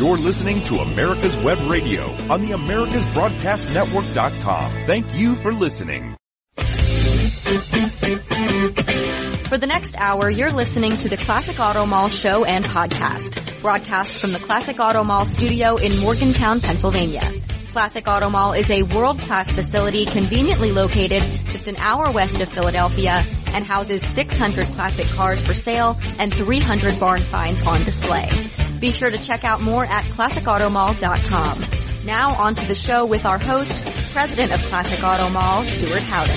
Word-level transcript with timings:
You're 0.00 0.16
listening 0.16 0.62
to 0.62 0.78
America's 0.78 1.36
Web 1.36 1.58
Radio 1.70 2.04
on 2.32 2.40
the 2.40 2.52
AmericasBroadcastNetwork.com. 2.52 4.72
Thank 4.86 5.14
you 5.14 5.34
for 5.34 5.52
listening. 5.52 6.16
For 9.44 9.58
the 9.58 9.66
next 9.66 9.94
hour, 9.98 10.30
you're 10.30 10.52
listening 10.52 10.96
to 10.96 11.10
the 11.10 11.18
Classic 11.18 11.60
Auto 11.60 11.84
Mall 11.84 12.08
show 12.08 12.46
and 12.46 12.64
podcast, 12.64 13.60
broadcast 13.60 14.22
from 14.22 14.32
the 14.32 14.38
Classic 14.38 14.80
Auto 14.80 15.04
Mall 15.04 15.26
studio 15.26 15.76
in 15.76 15.94
Morgantown, 16.00 16.62
Pennsylvania. 16.62 17.30
Classic 17.72 18.08
Auto 18.08 18.30
Mall 18.30 18.54
is 18.54 18.70
a 18.70 18.84
world-class 18.84 19.52
facility 19.52 20.06
conveniently 20.06 20.72
located 20.72 21.22
just 21.50 21.68
an 21.68 21.76
hour 21.76 22.10
west 22.10 22.40
of 22.40 22.48
Philadelphia 22.48 23.22
and 23.48 23.66
houses 23.66 24.00
600 24.00 24.64
classic 24.68 25.08
cars 25.08 25.42
for 25.42 25.52
sale 25.52 25.98
and 26.18 26.32
300 26.32 26.98
barn 26.98 27.20
finds 27.20 27.60
on 27.66 27.84
display. 27.84 28.30
Be 28.80 28.90
sure 28.92 29.10
to 29.10 29.18
check 29.18 29.44
out 29.44 29.60
more 29.60 29.84
at 29.84 30.04
classicautomall.com. 30.04 32.06
Now 32.06 32.34
on 32.34 32.54
to 32.54 32.66
the 32.66 32.74
show 32.74 33.04
with 33.04 33.26
our 33.26 33.36
host, 33.38 33.84
President 34.12 34.52
of 34.52 34.60
Classic 34.68 35.04
Auto 35.04 35.28
Mall, 35.28 35.64
Stewart 35.64 36.00
Howden. 36.00 36.34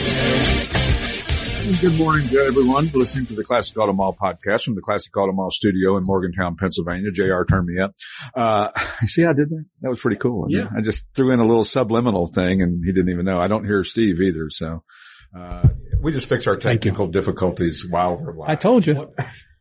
Good 1.79 1.97
morning 1.97 2.27
to 2.27 2.39
everyone 2.39 2.91
listening 2.93 3.25
to 3.27 3.35
the 3.35 3.45
Classic 3.45 3.77
Auto 3.77 3.93
Mall 3.93 4.13
podcast 4.21 4.63
from 4.63 4.75
the 4.75 4.81
Classic 4.81 5.15
Auto 5.15 5.31
Mall 5.31 5.49
studio 5.49 5.95
in 5.95 6.03
Morgantown, 6.05 6.57
Pennsylvania. 6.57 7.11
JR 7.11 7.45
turned 7.45 7.67
me 7.67 7.79
up. 7.79 7.95
Uh, 8.35 8.67
see 9.05 9.21
how 9.21 9.29
I 9.29 9.33
did 9.33 9.49
that? 9.49 9.63
That 9.81 9.89
was 9.89 10.01
pretty 10.01 10.17
cool. 10.17 10.47
Yeah. 10.49 10.67
I 10.77 10.81
just 10.81 11.05
threw 11.15 11.31
in 11.31 11.39
a 11.39 11.45
little 11.45 11.63
subliminal 11.63 12.25
thing 12.27 12.61
and 12.61 12.83
he 12.83 12.91
didn't 12.91 13.09
even 13.09 13.23
know. 13.23 13.39
I 13.39 13.47
don't 13.47 13.63
hear 13.63 13.85
Steve 13.85 14.19
either. 14.19 14.49
So, 14.49 14.83
uh, 15.33 15.69
we 16.01 16.11
just 16.11 16.27
fix 16.27 16.45
our 16.47 16.57
technical 16.57 17.07
difficulties 17.07 17.85
while 17.89 18.17
we're 18.17 18.35
live. 18.35 18.49
I 18.49 18.55
told 18.55 18.85
you. 18.85 19.13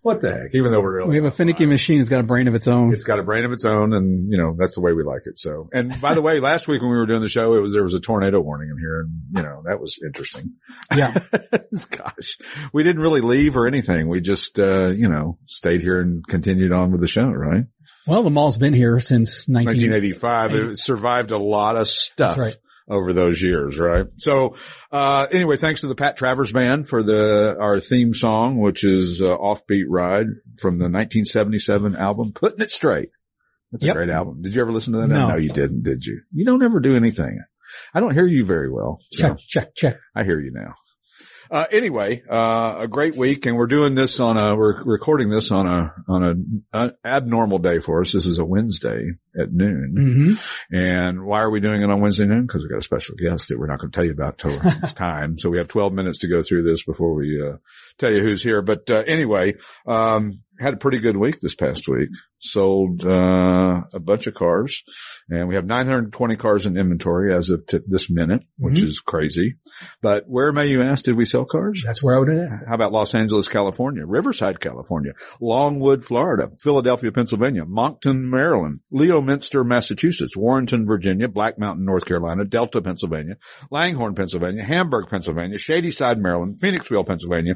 What, 0.03 0.21
the 0.21 0.33
heck? 0.33 0.55
Even 0.55 0.73
though 0.73 0.81
we're 0.81 0.97
really 0.97 1.11
We 1.11 1.17
have 1.17 1.25
a 1.25 1.31
finicky 1.31 1.65
machine. 1.65 2.01
It's 2.01 2.09
got 2.09 2.21
a 2.21 2.25
brain 2.25 2.49
of 2.49 2.57
its 2.57 2.67
own. 2.67 2.93
it's 2.93 3.05
got 3.05 3.21
a 3.21 3.23
brain 3.23 3.45
of 3.45 3.53
its 3.53 3.65
own 3.65 3.93
and 3.93 4.31
you 4.31 4.37
know, 4.37 4.57
that's 4.59 4.75
the 4.75 4.81
way 4.81 4.93
we 4.93 5.05
like 5.05 5.23
it. 5.27 5.39
So, 5.39 5.69
and 5.73 6.01
by 6.01 6.15
the 6.15 6.23
way, 6.23 6.41
last 6.41 6.67
week 6.67 6.83
when 6.83 6.91
we 6.91 6.97
were 6.97 7.07
doing 7.07 7.21
the 7.21 7.29
show, 7.29 7.55
it 7.55 7.61
was, 7.61 7.73
there 7.73 7.85
was 7.85 7.95
a 7.95 8.01
tornado 8.01 8.41
warning 8.41 8.71
in 8.71 8.79
here 8.79 9.01
and 9.01 9.23
you 9.31 9.43
know, 9.43 9.63
that 9.67 9.81
was 9.81 10.01
interesting. 10.05 10.55
Yeah. 10.95 11.15
Gosh, 11.91 12.37
we 12.73 12.83
didn't 12.83 13.01
really 13.01 13.21
leave 13.21 13.57
or 13.57 13.69
anything. 13.69 14.09
We 14.09 14.21
just, 14.21 14.59
uh, 14.59 14.89
you 14.89 15.09
know, 15.09 15.39
stayed 15.47 15.83
here 15.83 16.01
and 16.01 16.27
continued 16.27 16.73
on 16.73 16.91
with 16.91 17.01
the 17.01 17.07
show, 17.07 17.27
right? 17.27 17.65
Well, 18.07 18.25
the 18.25 18.31
mall's 18.31 18.57
been 18.57 18.75
here 18.75 18.99
since 18.99 19.47
19- 19.47 19.67
1985. 19.67 20.55
It 20.55 20.79
survived 20.79 21.31
a 21.31 21.39
lot 21.39 21.77
of 21.77 21.87
stuff. 21.87 22.37
That's 22.37 22.39
right. 22.39 22.57
Over 22.89 23.13
those 23.13 23.41
years, 23.41 23.79
right? 23.79 24.07
So, 24.19 24.57
uh, 24.91 25.27
anyway, 25.31 25.57
thanks 25.57 25.83
to 25.83 25.87
the 25.87 25.95
Pat 25.95 26.17
Travers 26.17 26.51
Band 26.53 26.89
for 26.89 27.03
the, 27.03 27.55
our 27.61 27.79
theme 27.81 28.13
song, 28.13 28.59
which 28.59 28.83
is, 28.85 29.23
uh, 29.23 29.37
Offbeat 29.37 29.85
Ride 29.89 30.27
from 30.59 30.79
the 30.79 30.89
1977 30.89 31.95
album, 31.97 32.33
Putting 32.35 32.61
It 32.61 32.71
Straight. 32.71 33.11
That's 33.71 33.85
a 33.85 33.87
Yep. 33.87 33.97
great 33.97 34.11
album. 34.11 34.43
Did 34.43 34.55
you 34.55 34.61
ever 34.61 34.73
listen 34.73 34.93
to 34.95 34.99
that? 35.01 35.07
No. 35.09 35.29
No, 35.29 35.37
you 35.37 35.51
didn't, 35.51 35.83
did 35.85 36.05
you? 36.05 36.21
You 36.33 36.45
don't 36.45 36.63
ever 36.63 36.81
do 36.81 36.97
anything. 36.97 37.41
I 37.95 38.01
don't 38.01 38.13
hear 38.15 38.27
you 38.27 38.45
very 38.45 38.71
well. 38.71 39.01
so- 39.13 39.29
Check, 39.29 39.39
check, 39.39 39.75
check. 39.77 39.97
I 40.15 40.25
hear 40.25 40.41
you 40.41 40.51
now. 40.53 40.75
Uh, 41.53 41.67
anyway, 41.71 42.23
uh, 42.31 42.77
a 42.79 42.89
great 42.89 43.15
week 43.15 43.45
and 43.45 43.59
we're 43.59 43.67
doing 43.67 43.95
this 43.95 44.21
on 44.21 44.39
a, 44.39 44.57
we're 44.57 44.83
recording 44.85 45.29
this 45.29 45.53
on 45.53 45.67
a, 45.67 45.93
on 46.09 46.59
a, 46.73 46.79
a 46.79 46.93
abnormal 47.05 47.59
day 47.59 47.79
for 47.79 48.01
us. 48.01 48.11
This 48.13 48.25
is 48.25 48.39
a 48.39 48.45
Wednesday 48.45 49.11
at 49.39 49.53
noon. 49.53 50.39
hmm 50.41 50.75
And 50.75 51.27
why 51.27 51.41
are 51.41 51.51
we 51.51 51.61
doing 51.61 51.83
it 51.83 51.91
on 51.91 52.01
Wednesday 52.01 52.25
noon? 52.25 52.47
Because 52.47 52.63
we've 52.63 52.71
got 52.71 52.79
a 52.79 52.83
special 52.83 53.17
guest 53.17 53.49
that 53.49 53.59
we're 53.59 53.67
not 53.67 53.81
going 53.81 53.91
to 53.91 53.95
tell 53.95 54.07
you 54.07 54.13
about 54.13 54.39
till 54.39 54.59
it's 54.83 54.95
time. 54.95 55.39
So 55.39 55.51
we 55.51 55.59
have 55.59 55.69
12 55.69 55.93
minutes 55.93 56.21
to 56.21 56.29
go 56.29 56.43
through 56.43 56.63
this 56.63 56.85
before 56.85 57.13
we, 57.13 57.39
uh, 57.47 57.59
tell 57.99 58.11
you 58.11 58.23
who's 58.23 58.43
here. 58.43 58.63
But, 58.63 58.91
uh, 58.91 59.03
anyway, 59.07 59.57
um, 59.87 60.41
had 60.63 60.75
a 60.75 60.79
pretty 60.79 60.99
good 60.99 61.17
week 61.17 61.41
this 61.41 61.55
past 61.55 61.87
week. 61.89 62.09
Sold, 62.39 63.05
uh, 63.07 63.83
a 63.93 64.01
bunch 64.01 64.27
of 64.27 64.35
cars. 64.35 64.83
And 65.29 65.49
we 65.49 65.55
have 65.55 65.65
920 65.67 66.37
cars 66.37 66.67
in 66.67 66.77
inventory 66.77 67.35
as 67.37 67.51
of 67.51 67.67
t- 67.67 67.79
this 67.87 68.11
minute, 68.11 68.43
which 68.59 68.81
Mhm. 68.81 68.87
is 68.87 69.01
crazy. 69.01 69.57
But 70.01 70.25
where 70.27 70.53
may 70.53 70.67
you 70.69 70.83
ask, 70.83 71.05
did 71.05 71.17
we 71.17 71.25
sell 71.25 71.45
cars? 71.45 71.83
That's 71.85 72.03
where 72.03 72.17
I 72.17 72.19
would 72.19 72.29
have. 72.29 72.51
How 72.69 72.75
about 72.75 72.93
Los 72.93 73.15
Angeles, 73.15 73.49
California, 73.49 74.05
Riverside, 74.07 74.59
California, 74.61 75.13
Longwood, 75.41 76.05
Florida, 76.05 76.49
Philadelphia, 76.63 77.13
Pennsylvania, 77.13 77.65
Monkton, 77.65 78.29
Maryland, 78.29 78.81
Leominster, 78.91 79.63
Massachusetts, 79.65 80.37
Warrenton, 80.37 80.87
Virginia, 80.87 81.29
Black 81.29 81.59
Mountain, 81.59 81.85
North 81.85 82.05
Carolina, 82.07 82.45
Delta, 82.45 82.81
Pennsylvania, 82.83 83.37
Langhorne, 83.71 84.15
Pennsylvania, 84.15 84.63
Hamburg, 84.65 85.07
Pennsylvania, 85.09 85.59
Shadyside, 85.59 86.19
Maryland, 86.21 86.59
Phoenixville, 86.63 87.07
Pennsylvania, 87.07 87.55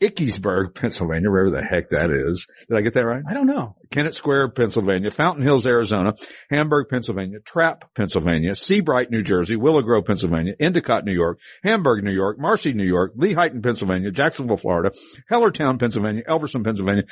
Ickesburg, 0.00 0.74
Pennsylvania, 0.74 1.30
wherever 1.30 1.50
the 1.50 1.62
heck 1.62 1.90
that 1.90 2.10
is. 2.10 2.46
Did 2.68 2.78
I 2.78 2.80
get 2.80 2.94
that 2.94 3.04
right? 3.04 3.22
I 3.28 3.34
don't 3.34 3.46
know. 3.46 3.76
Kennett 3.90 4.14
Square, 4.14 4.50
Pennsylvania, 4.50 5.10
Fountain 5.10 5.42
Hills, 5.42 5.66
Arizona, 5.66 6.14
Hamburg, 6.48 6.86
Pennsylvania, 6.88 7.38
Trappe, 7.40 7.82
Pennsylvania, 7.94 8.54
Seabright, 8.54 9.10
New 9.10 9.22
Jersey, 9.22 9.56
Willow 9.56 9.82
Grove, 9.82 10.04
Pennsylvania, 10.06 10.54
Endicott, 10.58 11.04
New 11.04 11.12
York, 11.12 11.38
Hamburg, 11.62 12.02
New 12.02 12.12
York, 12.12 12.38
Marcy, 12.38 12.72
New 12.72 12.84
York, 12.84 13.14
Lehighton, 13.16 13.62
Pennsylvania, 13.62 14.10
Jacksonville, 14.10 14.56
Florida, 14.56 14.92
Hellertown, 15.30 15.78
Pennsylvania, 15.78 16.22
Elverson, 16.28 16.64
Pennsylvania, 16.64 17.04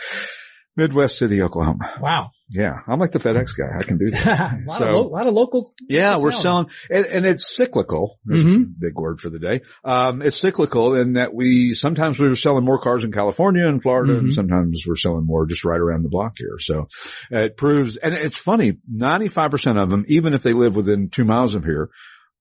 Midwest 0.79 1.19
City, 1.19 1.43
Oklahoma. 1.43 1.91
Wow. 2.01 2.31
Yeah, 2.51 2.79
I'm 2.87 2.99
like 2.99 3.13
the 3.13 3.19
FedEx 3.19 3.55
guy. 3.55 3.77
I 3.79 3.83
can 3.83 3.99
do 3.99 4.07
a 4.09 4.11
that. 4.13 4.59
lot, 4.67 4.79
So- 4.79 4.85
of 4.87 4.95
lo- 4.95 5.07
lot 5.09 5.27
of 5.27 5.35
local. 5.35 5.75
Yeah, 5.87 6.17
we're 6.17 6.31
selling. 6.33 6.71
and, 6.91 7.05
and 7.05 7.27
it's 7.27 7.55
cyclical. 7.55 8.19
A 8.27 8.33
Mhm. 8.33 8.73
big 8.79 8.95
word 8.95 9.21
for 9.21 9.29
the 9.29 9.39
day. 9.39 9.61
Um, 9.85 10.23
it's 10.23 10.37
cyclical 10.37 10.95
in 10.95 11.15
that 11.15 11.35
we 11.35 11.75
sometimes 11.75 12.19
we're 12.19 12.35
selling 12.37 12.65
more 12.65 12.81
cars 12.81 13.05
in 13.05 13.13
California 13.13 13.67
and 13.69 13.83
Florida, 13.83 14.17
and 14.17 14.29
Mhm. 14.29 14.33
sometimes 14.33 14.85
we're 14.89 14.97
selling 14.97 15.27
more 15.27 15.45
just 15.45 15.65
right 15.65 15.79
around 15.81 16.05
the 16.05 16.09
block 16.09 16.35
here. 16.39 16.57
So 16.59 16.89
uh, 17.31 17.39
it 17.41 17.57
proves, 17.59 17.99
and 17.99 18.15
it's 18.15 18.39
funny. 18.39 18.79
Ninety 18.91 19.29
five 19.29 19.51
percent 19.51 19.77
of 19.77 19.91
them, 19.91 20.05
even 20.09 20.33
if 20.33 20.43
they 20.43 20.55
live 20.55 20.75
within 20.75 21.11
two 21.11 21.25
miles 21.25 21.55
of 21.55 21.65
here. 21.65 21.91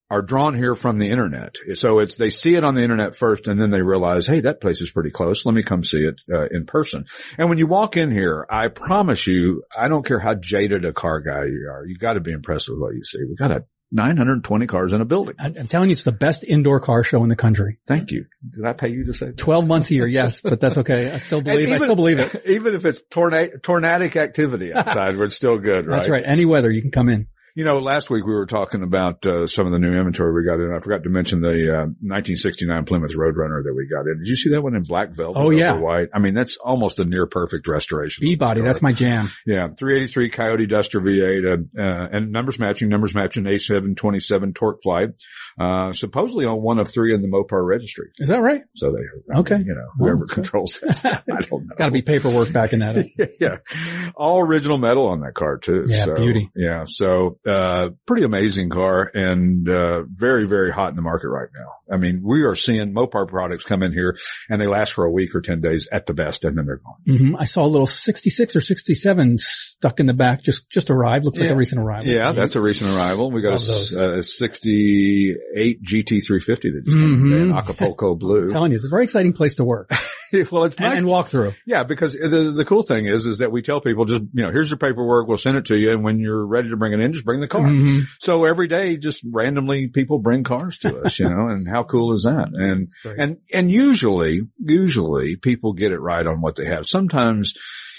Are 0.09 0.21
drawn 0.21 0.55
here 0.55 0.73
from 0.73 0.99
the 0.99 1.09
internet. 1.09 1.57
So 1.73 1.99
it's, 1.99 2.15
they 2.15 2.29
see 2.29 2.55
it 2.55 2.63
on 2.63 2.75
the 2.75 2.81
internet 2.81 3.17
first 3.17 3.47
and 3.47 3.59
then 3.59 3.71
they 3.71 3.81
realize, 3.81 4.25
hey, 4.25 4.39
that 4.39 4.61
place 4.61 4.79
is 4.79 4.89
pretty 4.89 5.11
close. 5.11 5.45
Let 5.45 5.53
me 5.53 5.63
come 5.63 5.83
see 5.83 5.99
it 5.99 6.15
uh, 6.33 6.47
in 6.49 6.65
person. 6.65 7.07
And 7.37 7.49
when 7.49 7.57
you 7.57 7.67
walk 7.67 7.97
in 7.97 8.09
here, 8.09 8.45
I 8.49 8.69
promise 8.69 9.27
you, 9.27 9.63
I 9.77 9.89
don't 9.89 10.05
care 10.05 10.19
how 10.19 10.35
jaded 10.35 10.85
a 10.85 10.93
car 10.93 11.19
guy 11.19 11.43
you 11.45 11.69
are, 11.69 11.85
you 11.85 11.97
got 11.97 12.13
to 12.13 12.21
be 12.21 12.31
impressed 12.31 12.69
with 12.69 12.79
what 12.79 12.95
you 12.95 13.03
see. 13.03 13.19
We 13.27 13.35
got 13.35 13.51
a 13.51 13.65
920 13.91 14.67
cars 14.67 14.91
in 14.91 14.99
a 14.99 15.05
building. 15.05 15.35
I'm 15.39 15.67
telling 15.67 15.89
you, 15.89 15.93
it's 15.93 16.03
the 16.03 16.11
best 16.11 16.43
indoor 16.43 16.79
car 16.79 17.03
show 17.03 17.23
in 17.23 17.29
the 17.29 17.37
country. 17.37 17.79
Thank 17.87 18.11
you. 18.11 18.25
Did 18.49 18.65
I 18.65 18.73
pay 18.73 18.89
you 18.89 19.05
to 19.05 19.13
say 19.13 19.27
that? 19.27 19.37
12 19.37 19.65
months 19.65 19.89
a 19.91 19.93
year. 19.93 20.07
Yes, 20.07 20.41
but 20.41 20.59
that's 20.59 20.77
okay. 20.79 21.09
I 21.11 21.19
still 21.19 21.41
believe, 21.43 21.67
And 21.67 21.75
I 21.75 21.77
still 21.77 21.95
believe 21.95 22.19
it. 22.19 22.43
Even 22.47 22.75
if 22.75 22.85
it's 22.85 23.01
tornado, 23.09 23.57
tornadic 23.57 24.17
activity 24.17 24.73
outside, 24.73 25.17
we're 25.17 25.29
still 25.29 25.57
good, 25.57 25.85
right? 25.87 25.99
That's 25.99 26.09
right. 26.09 26.23
Any 26.25 26.45
weather, 26.45 26.69
you 26.69 26.81
can 26.81 26.91
come 26.91 27.07
in. 27.07 27.27
You 27.57 27.63
know, 27.65 27.79
last 27.79 28.11
week 28.11 28.23
we 28.23 28.35
were 28.35 28.45
talking 28.45 28.83
about 28.83 29.25
uh, 29.25 29.47
some 29.47 29.65
of 29.65 29.71
the 29.71 29.79
new 29.79 29.91
inventory 29.91 30.31
we 30.31 30.45
got 30.47 30.63
in. 30.63 30.71
I 30.71 30.79
forgot 30.79 31.01
to 31.05 31.09
mention 31.09 31.41
the 31.41 31.69
uh, 31.73 31.85
1969 32.05 32.85
Plymouth 32.85 33.13
Roadrunner 33.15 33.63
that 33.63 33.73
we 33.75 33.87
got 33.87 34.01
in. 34.01 34.19
Did 34.19 34.27
you 34.27 34.35
see 34.35 34.51
that 34.51 34.61
one 34.61 34.75
in 34.75 34.83
black 34.83 35.09
velvet? 35.11 35.39
Oh, 35.39 35.49
yeah. 35.49 35.73
white. 35.79 36.09
I 36.13 36.19
mean, 36.19 36.35
that's 36.35 36.57
almost 36.57 36.99
a 36.99 37.05
near 37.05 37.25
perfect 37.25 37.67
restoration. 37.67 38.21
B 38.21 38.35
body. 38.35 38.61
That's 38.61 38.83
my 38.83 38.93
jam. 38.93 39.31
Yeah, 39.47 39.69
383 39.69 40.29
Coyote 40.29 40.67
Duster 40.67 41.01
V8, 41.01 41.45
uh, 41.75 41.81
uh, 41.81 42.07
and 42.11 42.31
numbers 42.31 42.59
matching, 42.59 42.89
numbers 42.89 43.15
matching 43.15 43.45
A727 43.45 44.53
TorqueFlite, 44.53 45.13
uh, 45.59 45.93
supposedly 45.93 46.45
on 46.45 46.61
one 46.61 46.77
of 46.77 46.91
three 46.91 47.15
in 47.15 47.23
the 47.23 47.27
Mopar 47.27 47.65
registry. 47.65 48.11
Is 48.19 48.27
that 48.29 48.39
right? 48.43 48.61
So 48.75 48.91
they, 48.91 49.35
Okay. 49.39 49.57
you 49.57 49.73
know, 49.73 49.87
whoever 49.97 50.25
Okay. 50.25 50.35
controls 50.35 50.79
that 50.83 50.95
stuff, 50.95 51.23
I 51.27 51.41
don't 51.41 51.65
know. 51.65 51.75
Got 51.75 51.85
to 51.87 51.91
be 51.91 52.03
paperwork 52.03 52.53
backing 52.53 52.81
that 52.81 52.99
up. 52.99 53.05
yeah. 53.41 54.11
All 54.15 54.41
original 54.41 54.77
metal 54.77 55.07
on 55.07 55.21
that 55.21 55.33
car 55.33 55.57
too. 55.57 55.85
Yeah, 55.87 56.05
so, 56.05 56.15
beauty. 56.17 56.51
Yeah. 56.55 56.83
So, 56.85 57.39
uh, 57.47 57.89
pretty 58.05 58.23
amazing 58.23 58.69
car 58.69 59.09
and, 59.13 59.67
uh, 59.69 60.03
very, 60.11 60.45
very 60.47 60.71
hot 60.71 60.89
in 60.89 60.95
the 60.95 61.01
market 61.01 61.29
right 61.29 61.47
now. 61.57 61.93
I 61.93 61.97
mean, 61.97 62.21
we 62.23 62.43
are 62.43 62.55
seeing 62.55 62.93
Mopar 62.93 63.27
products 63.27 63.63
come 63.63 63.81
in 63.83 63.93
here 63.93 64.17
and 64.49 64.59
they 64.61 64.67
last 64.67 64.91
for 64.93 65.05
a 65.05 65.11
week 65.11 65.33
or 65.33 65.41
10 65.41 65.61
days 65.61 65.87
at 65.91 66.05
the 66.05 66.13
best 66.13 66.43
and 66.43 66.57
then 66.57 66.65
they're 66.65 66.81
gone. 66.83 67.17
hmm 67.17 67.35
I 67.37 67.45
saw 67.45 67.63
a 67.63 67.67
little 67.67 67.87
66 67.87 68.55
or 68.55 68.59
67 68.61 69.37
stuck 69.37 69.99
in 70.01 70.05
the 70.07 70.13
back. 70.13 70.43
Just, 70.43 70.69
just 70.69 70.89
arrived. 70.89 71.23
Looks 71.25 71.39
like 71.39 71.49
a 71.49 71.55
recent 71.55 71.79
arrival. 71.81 72.11
Yeah, 72.11 72.33
that's 72.33 72.55
a 72.55 72.61
recent 72.61 72.91
arrival. 72.93 73.31
We 73.31 73.41
got 73.41 73.61
a, 73.65 74.17
a 74.17 74.21
68 74.23 75.81
GT350 75.83 76.45
that 76.45 76.81
just 76.85 76.97
came 76.97 77.17
Mhm. 77.17 77.41
in 77.41 77.51
Acapulco 77.53 78.15
blue. 78.15 78.41
I'm 78.43 78.47
telling 78.49 78.71
you, 78.71 78.75
it's 78.75 78.85
a 78.85 78.89
very 78.89 79.03
exciting 79.03 79.33
place 79.33 79.55
to 79.57 79.63
work 79.63 79.89
well, 80.51 80.65
it's 80.65 80.75
and, 80.77 80.85
nice. 80.85 80.97
and 80.97 81.07
walk 81.07 81.27
through. 81.27 81.53
Yeah, 81.65 81.83
because 81.83 82.13
the 82.13 82.53
the 82.55 82.65
cool 82.65 82.83
thing 82.83 83.05
is 83.05 83.25
is 83.25 83.37
that 83.39 83.51
we 83.51 83.61
tell 83.61 83.81
people 83.81 84.05
just 84.05 84.23
you 84.33 84.43
know 84.43 84.51
here's 84.51 84.69
your 84.69 84.77
paperwork, 84.77 85.27
we'll 85.27 85.37
send 85.37 85.57
it 85.57 85.65
to 85.65 85.75
you, 85.77 85.91
and 85.91 86.03
when 86.03 86.19
you're 86.19 86.45
ready 86.45 86.69
to 86.69 86.77
bring 86.77 86.93
it 86.93 86.99
in, 86.99 87.13
just 87.13 87.25
bring 87.25 87.41
the 87.41 87.47
car. 87.47 87.61
Mhm. 87.63 88.03
So 88.19 88.45
every 88.45 88.67
day, 88.67 88.97
just 88.97 89.23
randomly 89.31 89.87
people 89.87 90.19
bring 90.19 90.43
cars 90.43 90.79
to 90.79 91.01
us, 91.01 91.19
you 91.19 91.29
know, 91.29 91.47
and 91.49 91.67
how 91.67 91.83
cool 91.83 92.15
is 92.15 92.23
that? 92.23 92.49
And 92.53 92.89
Great. 93.03 93.19
and 93.19 93.37
and 93.53 93.71
usually, 93.71 94.41
usually 94.59 95.35
people 95.35 95.73
get 95.73 95.91
it 95.91 95.99
right 95.99 96.25
on 96.25 96.41
what 96.41 96.55
they 96.55 96.65
have. 96.65 96.85
Sometimes. 96.87 97.53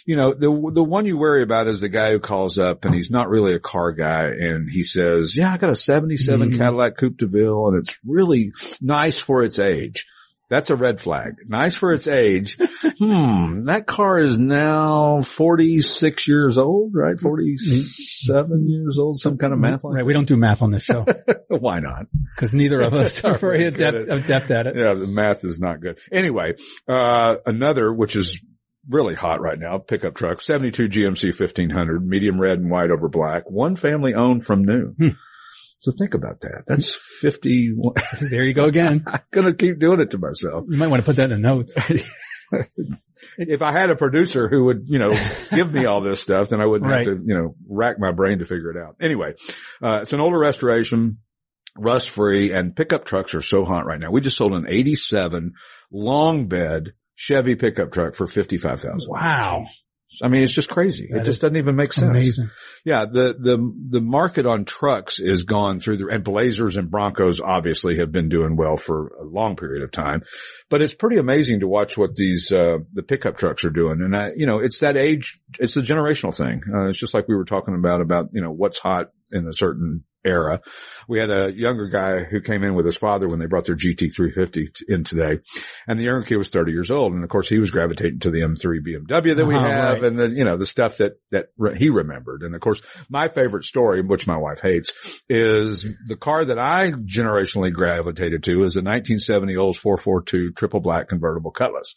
You 0.07 0.17
know, 0.17 0.33
the, 0.33 0.71
the 0.73 0.83
one 0.83 1.05
you 1.05 1.19
worry 1.19 1.43
about 1.43 1.67
is 1.69 1.83
the 1.83 1.91
guy 1.91 2.13
who 2.13 2.19
calls 2.19 2.57
up 2.57 2.87
and 2.87 2.95
he's 2.95 3.11
not 3.11 3.29
really 3.29 3.53
a 3.53 3.59
car 3.59 3.93
guy 3.93 4.29
and 4.29 4.67
he 4.71 4.83
says, 4.83 5.37
yeah, 5.37 5.53
I 5.53 5.59
got 5.59 5.69
a 5.69 5.77
77 5.77 6.51
Mhm. 6.51 6.57
Cadillac 6.57 6.97
Coupe 6.97 7.19
de 7.19 7.27
Ville 7.27 7.69
and 7.69 7.79
it's 7.81 7.95
really 8.07 8.53
nice 8.81 9.21
for 9.21 9.43
its 9.43 9.59
age. 9.59 10.07
That's 10.51 10.71
a 10.71 10.77
red 10.77 11.01
flag. 11.01 11.37
Nice 11.47 11.75
for 11.75 11.93
its 11.93 12.09
age. 12.09 12.57
hmm. 12.99 13.67
That 13.67 13.87
car 13.87 14.19
is 14.19 14.39
now 14.39 15.21
46 15.21 16.27
years 16.27 16.57
old, 16.57 16.93
right? 16.95 17.19
47 17.21 18.69
years 18.69 18.99
old, 18.99 19.19
some 19.19 19.37
kind 19.37 19.53
of 19.53 19.59
math 19.59 19.85
like 19.85 19.95
Right. 19.97 20.07
We 20.07 20.13
don't 20.15 20.29
do 20.29 20.37
math 20.37 20.63
on 20.63 20.71
this 20.71 20.85
show. 20.85 21.05
Why 21.49 21.81
not? 21.81 22.07
because 22.35 22.55
neither 22.55 22.81
of 22.81 22.95
us 22.95 23.25
are 23.25 23.35
very 23.35 23.67
adept, 23.67 23.99
adept 24.09 24.51
at 24.53 24.69
it. 24.69 24.77
Yeah, 24.77 24.95
the 24.95 25.07
math 25.09 25.45
is 25.45 25.59
not 25.59 25.81
good. 25.81 25.99
Anyway, 26.13 26.55
uh, 26.89 27.35
another, 27.45 27.93
which 27.93 28.15
is 28.15 28.41
really 28.89 29.15
hot 29.15 29.41
right 29.41 29.59
now, 29.59 29.79
pickup 29.79 30.15
truck, 30.15 30.41
72 30.41 30.89
GMC 30.89 31.39
1500, 31.39 32.07
medium 32.07 32.41
red 32.41 32.59
and 32.59 32.71
white 32.71 32.91
over 32.91 33.09
black, 33.09 33.51
one 33.51 33.75
family 33.77 34.15
owned 34.15 34.45
from 34.47 34.65
new. 34.65 34.95
Hmm. 34.99 35.09
So 35.81 35.93
think 35.97 36.15
about 36.15 36.41
that. 36.41 36.65
That's 36.67 36.95
50. 37.21 37.75
There 38.31 38.43
you 38.45 38.53
go 38.53 38.65
again. 38.67 39.05
I'm 39.07 39.21
going 39.31 39.47
to 39.47 39.55
keep 39.55 39.79
doing 39.79 40.01
it 40.01 40.11
to 40.11 40.19
myself. 40.19 40.65
You 40.69 40.77
might 40.77 40.89
want 40.89 41.01
to 41.03 41.07
put 41.07 41.17
that 41.17 41.31
in 41.31 41.41
the 41.43 41.49
notes. 41.49 41.75
If 43.37 43.63
I 43.63 43.73
had 43.73 43.91
a 43.91 43.97
producer 43.97 44.49
who 44.49 44.65
would, 44.67 44.85
you 44.87 44.99
know, 44.99 45.11
give 45.51 45.73
me 45.73 45.85
all 45.87 46.01
this 46.01 46.21
stuff, 46.21 46.49
then 46.49 46.61
I 46.61 46.67
wouldn't 46.67 46.89
Right. 46.91 47.07
have 47.07 47.17
to, 47.19 47.23
you 47.25 47.35
know, 47.35 47.57
rack 47.69 47.99
my 47.99 48.13
brain 48.13 48.39
to 48.39 48.45
figure 48.45 48.71
it 48.71 48.77
out. 48.77 48.97
Anyway, 49.01 49.35
uh, 49.83 50.01
it's 50.03 50.13
an 50.13 50.21
older 50.21 50.39
restoration, 50.39 51.19
rust 51.77 52.11
free 52.11 52.53
and 52.53 52.75
pickup 52.77 53.05
trucks 53.05 53.35
are 53.35 53.43
so 53.43 53.65
hot 53.65 53.87
right 53.87 53.99
now. 54.01 54.11
We 54.13 54.21
just 54.21 54.37
sold 54.37 54.53
an 54.55 54.67
87 54.69 55.53
long 55.91 56.47
bed 56.49 56.93
Chevy 57.17 57.57
pickup 57.57 57.93
truck 57.93 58.15
for 58.15 58.27
55,000. 58.29 59.09
Wow. 59.09 59.67
I 60.23 60.29
mean, 60.29 60.43
it's 60.43 60.55
just 60.55 60.71
crazy. 60.71 61.09
That 61.11 61.21
it 61.21 61.25
just 61.25 61.43
doesn't 61.43 61.57
even 61.57 61.77
make 61.77 61.93
sense. 61.93 62.11
Amazing. 62.11 62.51
Yeah, 62.85 63.05
the 63.05 63.35
the 63.39 63.73
the 63.91 64.01
market 64.01 64.47
on 64.47 64.65
trucks 64.65 65.21
is 65.21 65.45
gone 65.45 65.81
through 65.81 65.99
the 65.99 66.09
and 66.09 66.25
Blazers 66.25 66.77
and 66.77 66.91
Broncos 66.91 67.41
obviously 67.41 67.99
have 67.99 68.11
been 68.11 68.31
doing 68.31 68.57
well 68.57 68.79
for 68.79 69.09
a 69.21 69.25
long 69.25 69.55
period 69.57 69.83
of 69.83 69.93
time, 69.93 70.23
but 70.71 70.81
it's 70.81 70.95
pretty 70.95 71.19
amazing 71.19 71.61
to 71.61 71.69
watch 71.69 71.99
what 71.99 72.17
these 72.17 72.51
uh 72.51 72.79
the 72.95 73.03
pickup 73.03 73.37
trucks 73.37 73.65
are 73.65 73.71
doing. 73.71 74.01
And 74.01 74.17
I, 74.17 74.31
you 74.35 74.47
know, 74.47 74.61
it's 74.61 74.79
that 74.79 74.97
age, 74.97 75.39
it's 75.59 75.77
a 75.77 75.83
generational 75.83 76.35
thing. 76.35 76.63
Uh, 76.75 76.89
it's 76.89 76.99
just 76.99 77.13
like 77.13 77.29
we 77.29 77.37
were 77.37 77.45
talking 77.45 77.75
about 77.75 78.01
about 78.01 78.31
you 78.33 78.41
know 78.41 78.51
what's 78.51 78.79
hot 78.79 79.11
in 79.31 79.47
a 79.47 79.53
certain 79.53 80.05
era. 80.29 80.61
We 81.09 81.19
had 81.19 81.31
a 81.31 81.51
younger 81.51 81.89
guy 81.89 82.25
who 82.25 82.41
came 82.41 82.63
in 82.63 82.75
with 82.75 82.85
his 82.87 82.97
father 82.97 83.27
when 83.29 83.39
they 83.39 83.47
brought 83.47 83.65
their 83.65 83.77
GT350 83.77 84.83
in 84.89 85.05
today, 85.05 85.39
and 85.87 85.99
the 85.99 86.05
younger 86.05 86.25
kid 86.27 86.37
was 86.37 86.51
30 86.51 86.73
years 86.73 86.91
old, 86.91 87.13
and 87.15 87.25
of 87.25 87.31
course 87.31 87.49
he 87.49 87.59
was 87.59 87.71
gravitating 87.71 88.21
to 88.21 88.31
the 88.31 88.41
M3 88.43 88.81
BMW 88.85 89.35
that 89.37 89.47
we 89.47 89.55
Uh-huh, 89.55 89.67
have, 89.69 89.95
right. 90.03 90.05
and 90.05 90.19
the 90.19 90.29
you 90.29 90.45
know 90.45 90.57
the 90.57 90.67
stuff 90.67 90.99
that 90.99 91.15
that 91.31 91.47
re- 91.57 91.77
he 91.79 91.89
remembered. 91.91 92.43
And 92.43 92.55
of 92.55 92.61
course, 92.61 92.83
my 93.09 93.29
favorite 93.29 93.65
story, 93.65 94.03
which 94.03 94.27
my 94.27 94.37
wife 94.37 94.61
hates, 94.61 94.93
is 95.29 95.87
the 96.07 96.17
car 96.17 96.45
that 96.45 96.59
I 96.59 96.93
generationally 96.93 97.73
gravitated 97.73 98.43
to 98.45 98.51
is 98.65 98.77
a 98.77 98.81
1970 98.85 99.57
Olds 99.57 99.79
442 99.79 100.53
triple 100.53 100.81
black 100.81 101.09
convertible 101.09 101.51
Cutlass. 101.51 101.95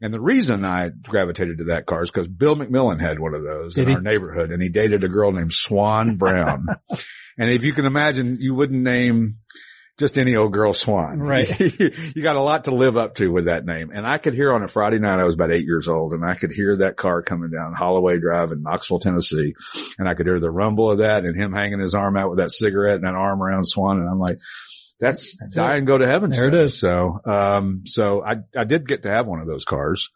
And 0.00 0.14
the 0.14 0.20
reason 0.20 0.64
I 0.64 0.90
gravitated 0.90 1.58
to 1.58 1.64
that 1.64 1.86
car 1.86 2.02
is 2.02 2.10
because 2.10 2.28
Bill 2.28 2.56
McMillan 2.56 3.00
had 3.00 3.18
one 3.18 3.34
of 3.34 3.42
those 3.42 3.74
Did 3.74 3.82
in 3.84 3.88
he? 3.88 3.94
our 3.96 4.00
neighborhood, 4.02 4.50
and 4.52 4.62
he 4.62 4.68
dated 4.68 5.02
a 5.04 5.08
girl 5.08 5.32
named 5.32 5.52
Swan 5.52 6.16
Brown. 6.16 6.66
and 7.38 7.50
if 7.50 7.64
you 7.64 7.72
can 7.72 7.86
imagine, 7.86 8.38
you 8.40 8.54
wouldn't 8.54 8.82
name 8.82 9.36
just 9.98 10.18
any 10.18 10.34
old 10.36 10.52
girl 10.52 10.72
Swan. 10.72 11.18
Right. 11.18 11.48
you 11.78 12.22
got 12.22 12.36
a 12.36 12.42
lot 12.42 12.64
to 12.64 12.74
live 12.74 12.96
up 12.96 13.14
to 13.16 13.28
with 13.30 13.44
that 13.44 13.64
name. 13.64 13.90
And 13.94 14.06
I 14.06 14.18
could 14.18 14.34
hear 14.34 14.52
on 14.52 14.62
a 14.62 14.68
Friday 14.68 14.98
night, 14.98 15.20
I 15.20 15.24
was 15.24 15.34
about 15.34 15.52
eight 15.54 15.64
years 15.66 15.86
old 15.86 16.12
and 16.12 16.24
I 16.24 16.34
could 16.34 16.50
hear 16.50 16.78
that 16.78 16.96
car 16.96 17.22
coming 17.22 17.50
down 17.50 17.74
Holloway 17.74 18.18
Drive 18.18 18.52
in 18.52 18.62
Knoxville, 18.62 19.00
Tennessee. 19.00 19.54
And 19.98 20.08
I 20.08 20.14
could 20.14 20.26
hear 20.26 20.40
the 20.40 20.50
rumble 20.50 20.90
of 20.90 20.98
that 20.98 21.24
and 21.24 21.38
him 21.38 21.52
hanging 21.52 21.78
his 21.80 21.94
arm 21.94 22.16
out 22.16 22.30
with 22.30 22.38
that 22.38 22.50
cigarette 22.50 22.96
and 22.96 23.04
that 23.04 23.14
arm 23.14 23.42
around 23.42 23.64
Swan. 23.64 24.00
And 24.00 24.08
I'm 24.08 24.18
like, 24.18 24.38
that's, 24.98 25.36
That's 25.38 25.54
die 25.54 25.74
it. 25.74 25.78
and 25.78 25.86
go 25.86 25.98
to 25.98 26.06
heaven. 26.06 26.30
There 26.30 26.48
it 26.48 26.52
stuff. 26.52 26.66
is. 26.66 26.78
So, 26.78 27.20
um, 27.30 27.82
so 27.84 28.24
I, 28.24 28.36
I 28.56 28.64
did 28.64 28.88
get 28.88 29.02
to 29.02 29.10
have 29.10 29.26
one 29.26 29.40
of 29.40 29.46
those 29.46 29.64
cars. 29.64 30.10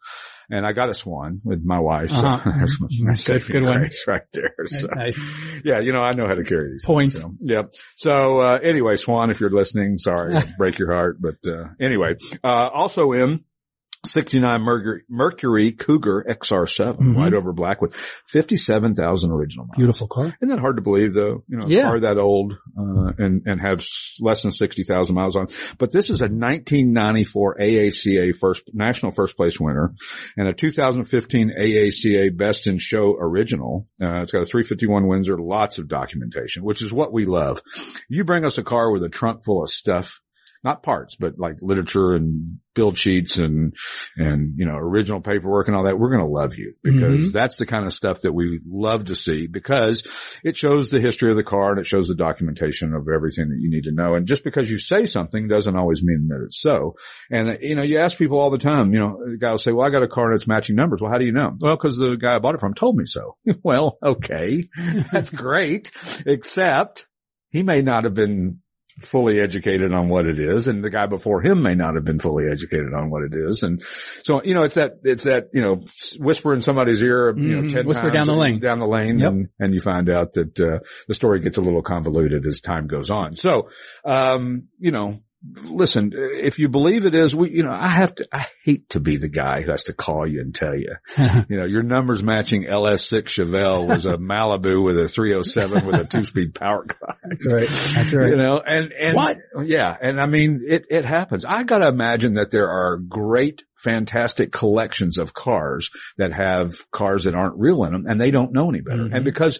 And 0.49 0.65
I 0.65 0.71
got 0.71 0.89
a 0.89 0.93
Swan 0.93 1.41
with 1.43 1.61
my 1.65 1.79
wife. 1.79 2.09
So 2.09 2.15
Uh-huh. 2.15 2.51
there's 2.57 2.77
my, 2.79 2.87
my 3.01 3.13
Good- 3.13 3.45
good 3.47 3.63
one. 3.63 3.89
right 4.07 4.21
there. 4.33 4.53
So 4.67 4.87
Nice. 4.95 5.19
yeah, 5.65 5.79
you 5.81 5.91
know, 5.91 5.99
I 5.99 6.13
know 6.13 6.25
how 6.25 6.35
to 6.35 6.43
carry 6.43 6.71
these 6.71 6.85
Points. 6.85 7.21
things, 7.21 7.35
so, 7.39 7.45
yep. 7.45 7.73
So, 7.97 8.39
uh, 8.39 8.59
anyway, 8.63 8.95
Swan, 8.95 9.29
if 9.29 9.39
you're 9.41 9.49
listening, 9.49 9.97
sorry, 9.99 10.35
break 10.57 10.79
your 10.79 10.93
heart, 10.93 11.17
but, 11.21 11.35
uh, 11.45 11.65
anyway, 11.81 12.15
uh, 12.43 12.47
also 12.73 13.11
in 13.11 13.41
69 14.07 14.61
Mercury, 14.61 15.03
Mercury 15.09 15.71
Cougar 15.71 16.25
XR7, 16.29 16.95
Mhm. 16.97 17.15
white 17.15 17.33
over 17.33 17.53
black 17.53 17.81
with 17.81 17.93
57,000 17.95 19.31
original 19.31 19.65
miles. 19.65 19.77
Beautiful 19.77 20.07
car. 20.07 20.25
Isn't 20.41 20.49
that 20.49 20.59
hard 20.59 20.77
to 20.77 20.81
believe 20.81 21.13
though? 21.13 21.43
You 21.47 21.57
know, 21.57 21.67
a 21.67 21.69
Yeah. 21.69 21.83
car 21.83 21.99
that 22.01 22.17
old, 22.17 22.53
uh, 22.77 23.11
and, 23.17 23.43
and 23.45 23.61
have 23.61 23.83
less 24.21 24.41
than 24.43 24.51
60,000 24.51 25.15
miles 25.15 25.35
on. 25.35 25.47
But 25.77 25.91
this 25.91 26.09
is 26.09 26.21
a 26.21 26.29
1994 26.29 27.57
AACA 27.59 28.31
first, 28.35 28.69
national 28.73 29.11
first 29.11 29.37
place 29.37 29.59
winner 29.59 29.93
and 30.35 30.47
a 30.47 30.53
2015 30.53 31.51
AACA 31.57 32.29
best 32.35 32.67
in 32.67 32.77
show 32.77 33.15
original. 33.19 33.87
Uh, 34.01 34.21
it's 34.21 34.31
got 34.31 34.41
a 34.41 34.45
351 34.45 35.07
Windsor, 35.07 35.37
lots 35.37 35.77
of 35.77 35.87
documentation, 35.87 36.63
which 36.63 36.81
is 36.81 36.91
what 36.93 37.11
we 37.13 37.25
love. 37.25 37.61
You 38.09 38.23
bring 38.23 38.45
us 38.45 38.57
a 38.57 38.63
car 38.63 38.91
with 38.91 39.03
a 39.03 39.09
trunk 39.09 39.43
full 39.43 39.63
of 39.63 39.69
stuff, 39.69 40.21
not 40.67 40.83
parts, 40.83 41.15
but 41.15 41.39
like 41.39 41.57
literature 41.61 42.13
and 42.13 42.59
build 42.75 42.95
sheets 42.97 43.39
and, 43.39 43.73
and, 44.17 44.53
you 44.55 44.65
know, 44.65 44.75
original 44.75 45.19
paperwork 45.19 45.67
and 45.67 45.75
all 45.75 45.85
that. 45.85 45.97
We're 45.97 46.11
going 46.11 46.21
to 46.27 46.31
love 46.31 46.55
you 46.55 46.75
because 46.83 47.29
Mhm. 47.29 47.31
that's 47.31 47.57
the 47.57 47.65
kind 47.65 47.85
of 47.85 47.93
stuff 47.93 48.21
that 48.21 48.33
we 48.33 48.59
love 48.67 49.05
to 49.05 49.15
see 49.15 49.47
because 49.47 50.03
it 50.43 50.55
shows 50.55 50.91
the 50.91 50.99
history 50.99 51.31
of 51.31 51.37
the 51.37 51.43
car 51.43 51.71
and 51.71 51.79
it 51.79 51.87
shows 51.87 52.07
the 52.07 52.13
documentation 52.15 52.93
of 52.93 53.07
everything 53.11 53.49
that 53.49 53.57
you 53.59 53.71
need 53.71 53.85
to 53.85 53.91
know. 53.91 54.13
And 54.13 54.27
just 54.27 54.43
because 54.43 54.69
you 54.69 54.77
say 54.77 55.07
something 55.07 55.47
doesn't 55.47 55.75
always 55.75 56.03
mean 56.03 56.27
that 56.29 56.43
it's 56.45 56.61
so. 56.61 56.95
And, 57.31 57.49
uh, 57.49 57.55
you 57.59 57.73
know, 57.75 57.81
you 57.81 57.97
ask 57.97 58.15
people 58.17 58.39
all 58.39 58.51
the 58.51 58.59
time, 58.59 58.93
you 58.93 58.99
know, 58.99 59.17
the 59.25 59.37
guy 59.37 59.49
will 59.51 59.57
say, 59.57 59.71
well, 59.71 59.87
I 59.87 59.89
got 59.89 60.03
a 60.03 60.07
car 60.07 60.27
and 60.31 60.35
it's 60.35 60.47
matching 60.47 60.75
numbers. 60.75 61.01
Well, 61.01 61.11
how 61.11 61.17
do 61.17 61.25
you 61.25 61.31
know? 61.31 61.55
Well, 61.59 61.77
cause 61.77 61.97
the 61.97 62.15
guy 62.15 62.35
I 62.35 62.39
bought 62.39 62.53
it 62.53 62.59
from 62.61 62.75
told 62.75 62.95
me 62.95 63.05
so. 63.07 63.37
well, 63.63 63.97
okay. 64.03 64.61
That's 65.11 65.31
great. 65.31 65.89
Except 66.27 67.07
he 67.49 67.63
may 67.63 67.81
not 67.81 68.03
have 68.03 68.13
been 68.13 68.59
fully 69.01 69.39
educated 69.39 69.93
on 69.93 70.09
what 70.09 70.25
it 70.25 70.39
is 70.39 70.67
and 70.67 70.83
the 70.83 70.89
guy 70.89 71.05
before 71.05 71.41
him 71.41 71.61
may 71.61 71.75
not 71.75 71.93
have 71.95 72.03
been 72.03 72.17
fully 72.19 72.49
educated 72.51 72.93
on 72.95 73.09
what 73.11 73.23
it 73.23 73.31
is. 73.35 73.61
And 73.61 73.83
so, 74.23 74.41
you 74.43 74.55
know, 74.55 74.63
it's 74.63 74.75
that, 74.75 74.93
it's 75.03 75.23
that, 75.25 75.49
you 75.53 75.61
know, 75.61 75.83
whisper 76.19 76.53
in 76.53 76.61
somebody's 76.63 77.01
ear, 77.01 77.31
you 77.37 77.55
know, 77.57 77.61
Mhm. 77.63 77.71
10 77.71 77.85
Whisper 77.85 78.09
down 78.09 78.25
the 78.27 78.33
lane. 78.35 78.59
down 78.59 78.79
the 78.79 78.87
lane 78.87 79.19
Yep. 79.19 79.31
and, 79.31 79.47
and 79.59 79.73
you 79.73 79.81
find 79.81 80.09
out 80.09 80.33
that, 80.33 80.59
uh, 80.59 80.79
the 81.07 81.13
story 81.13 81.39
gets 81.41 81.57
a 81.57 81.61
little 81.61 81.83
convoluted 81.83 82.45
as 82.47 82.59
time 82.59 82.87
goes 82.87 83.09
on. 83.11 83.35
So, 83.35 83.69
um, 84.03 84.63
you 84.79 84.91
know, 84.91 85.19
listen, 85.63 86.11
if 86.15 86.59
you 86.59 86.69
believe 86.69 87.05
it 87.05 87.15
is, 87.15 87.35
we, 87.35 87.51
you 87.51 87.63
know, 87.63 87.71
I 87.71 87.87
have 87.87 88.15
to, 88.15 88.27
I 88.31 88.47
hate 88.63 88.89
to 88.89 88.99
be 88.99 89.17
the 89.17 89.27
guy 89.29 89.61
who 89.61 89.71
has 89.71 89.85
to 89.85 89.93
call 89.93 90.27
you 90.27 90.41
and 90.41 90.53
tell 90.53 90.75
you, 90.75 90.95
you 91.17 91.57
know, 91.57 91.65
your 91.65 91.83
numbers 91.83 92.23
matching 92.23 92.63
LS6 92.65 93.23
Chevelle 93.23 93.87
was 93.87 94.05
a 94.05 94.17
Malibu 94.17 94.83
with 94.83 94.99
a 94.99 95.07
307 95.07 95.85
with 95.85 96.01
a 96.01 96.05
two 96.05 96.23
speed 96.23 96.53
Powerglide. 96.53 97.17
That's 97.23 97.45
right. 97.53 97.69
That's 97.95 98.13
right. 98.13 98.29
You 98.29 98.37
know, 98.37 98.59
and, 98.59 98.91
and 98.93 99.15
What? 99.15 99.37
Yeah. 99.63 99.95
And 99.99 100.19
I 100.21 100.25
mean, 100.25 100.63
it, 100.67 100.85
it 100.89 101.05
happens. 101.05 101.45
I 101.45 101.63
got 101.63 101.79
to 101.79 101.87
imagine 101.87 102.35
that 102.35 102.51
there 102.51 102.69
are 102.69 102.97
great, 102.97 103.63
fantastic 103.83 104.51
collections 104.51 105.17
of 105.17 105.33
cars 105.33 105.89
that 106.17 106.33
have 106.33 106.89
cars 106.91 107.25
that 107.25 107.35
aren't 107.35 107.57
real 107.57 107.83
in 107.83 107.93
them 107.93 108.05
and 108.07 108.19
they 108.19 108.31
don't 108.31 108.53
know 108.53 108.69
any 108.69 108.81
better. 108.81 109.03
Mhm. 109.03 109.15
And 109.15 109.25
because 109.25 109.59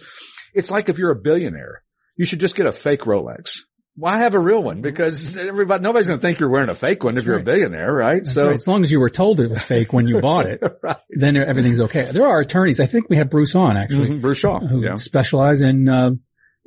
it's 0.53 0.71
like 0.71 0.89
if 0.89 0.97
you're 0.97 1.11
a 1.11 1.15
billionaire, 1.15 1.83
you 2.15 2.25
should 2.25 2.39
just 2.39 2.55
get 2.55 2.65
a 2.65 2.71
fake 2.71 3.01
Rolex. 3.01 3.59
Why 3.99 4.19
have 4.19 4.35
a 4.35 4.39
real 4.39 4.61
one? 4.61 4.81
Because 4.81 5.35
everybody, 5.35 5.81
nobody's 5.81 6.05
going 6.05 6.19
to 6.19 6.21
think 6.21 6.39
you're 6.39 6.49
wearing 6.49 6.69
a 6.69 6.75
fake 6.75 7.03
one 7.03 7.17
if 7.17 7.25
you're 7.25 7.39
a 7.39 7.43
billionaire, 7.43 7.91
right? 7.91 8.23
That's 8.23 8.37
right. 8.37 8.53
As 8.53 8.67
long 8.67 8.83
as 8.83 8.91
you 8.91 8.99
were 8.99 9.09
told 9.09 9.39
it 9.39 9.49
was 9.49 9.63
fake 9.63 9.91
when 9.91 10.07
you 10.07 10.21
bought 10.21 10.45
it, 10.45 10.61
right. 10.83 10.97
then 11.09 11.35
everything's 11.35 11.79
okay. 11.81 12.03
There 12.11 12.27
are 12.27 12.39
attorneys. 12.39 12.79
I 12.79 12.85
think 12.85 13.09
we 13.09 13.15
had 13.15 13.31
Bruce 13.31 13.55
on 13.55 13.75
actually, 13.75 14.09
Mhm, 14.09 14.21
Bruce 14.21 14.37
Shaw. 14.37 14.59
who 14.59 14.83
Yeah. 14.83 14.95
specialize 14.97 15.61
in 15.61 15.89
uh, 15.89 16.11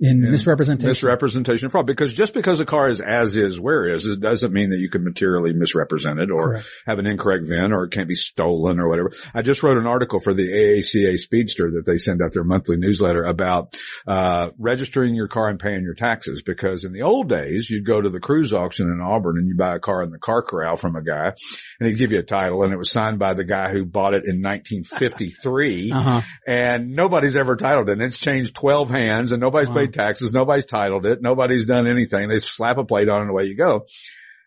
in 0.01 0.25
In 0.25 0.31
misrepresentation. 0.31 0.89
misrepresentation 0.89 1.67
of 1.67 1.73
fraud. 1.73 1.87
Because 1.87 2.13
just 2.13 2.33
because 2.35 2.59
a 2.61 2.65
car 2.65 2.89
is 2.89 3.01
as 3.01 3.37
is 3.37 3.61
where 3.61 3.89
is, 3.89 4.07
it 4.07 4.21
doesn't 4.21 4.53
mean 4.53 4.71
that 4.71 4.79
you 4.79 4.89
can 4.89 5.05
materially 5.05 5.53
misrepresent 5.53 6.19
it 6.19 6.31
or 6.31 6.53
Correct. 6.53 6.67
have 6.87 6.99
an 6.99 7.07
incorrect 7.07 7.45
VIN 7.47 7.73
or 7.73 7.85
it 7.85 7.91
can't 7.91 8.09
be 8.09 8.15
stolen 8.15 8.81
or 8.81 8.89
whatever. 8.89 9.13
I 9.35 9.43
just 9.43 9.63
wrote 9.63 9.77
an 9.77 9.87
article 9.87 10.19
for 10.21 10.33
the 10.35 10.49
AACA 10.51 11.19
Speedster 11.19 11.71
that 11.73 11.85
they 11.87 11.99
send 11.99 12.23
out 12.23 12.33
their 12.33 12.45
monthly 12.45 12.77
newsletter 12.79 13.25
about 13.25 13.77
uh, 14.07 14.51
registering 14.59 15.15
your 15.15 15.29
car 15.29 15.49
and 15.49 15.61
paying 15.61 15.83
your 15.83 15.95
taxes. 15.95 16.43
Because 16.43 16.85
in 16.85 16.93
the 16.93 17.03
old 17.03 17.29
days, 17.29 17.69
you'd 17.69 17.85
go 17.87 18.01
to 18.01 18.09
the 18.09 18.21
Kruse 18.21 18.53
auction 18.55 18.89
in 18.89 19.01
Auburn 19.01 19.37
and 19.39 19.47
you 19.49 19.57
buy 19.57 19.77
a 19.77 19.81
car 19.81 20.03
in 20.03 20.11
the 20.11 20.19
car 20.19 20.43
corral 20.43 20.77
from 20.79 20.97
a 20.97 21.03
guy, 21.03 21.33
and 21.79 21.89
he'd 21.89 21.99
give 21.99 22.13
you 22.13 22.19
a 22.21 22.23
title, 22.23 22.63
and 22.63 22.73
it 22.73 22.79
was 22.79 22.91
signed 22.91 23.19
by 23.19 23.35
the 23.35 23.45
guy 23.45 23.71
who 23.71 23.85
bought 23.85 24.15
it 24.15 24.25
in 24.27 24.41
1953 24.43 25.93
Uh-huh. 26.01 26.21
and 26.47 26.95
nobody's 26.95 27.37
ever 27.37 27.57
titled 27.57 27.89
it. 27.89 27.93
And 27.93 28.03
it's 28.03 28.19
changed 28.19 28.55
12 28.55 28.91
hands 28.91 29.33
and 29.33 29.41
nobody's 29.41 29.69
Wow. 29.69 29.75
paid 29.77 29.90
taxes. 29.91 30.33
Nobody's 30.33 30.67
titled 30.67 31.07
it. 31.07 31.21
Nobody's 31.23 31.67
done 31.67 31.87
anything. 31.87 32.29
They 32.29 32.41
slap 32.41 32.79
a 32.79 32.85
plate 32.85 33.09
on 33.09 33.19
it 33.19 33.23
and 33.23 33.31
away 33.31 33.45
you 33.45 33.57
go. 33.57 33.87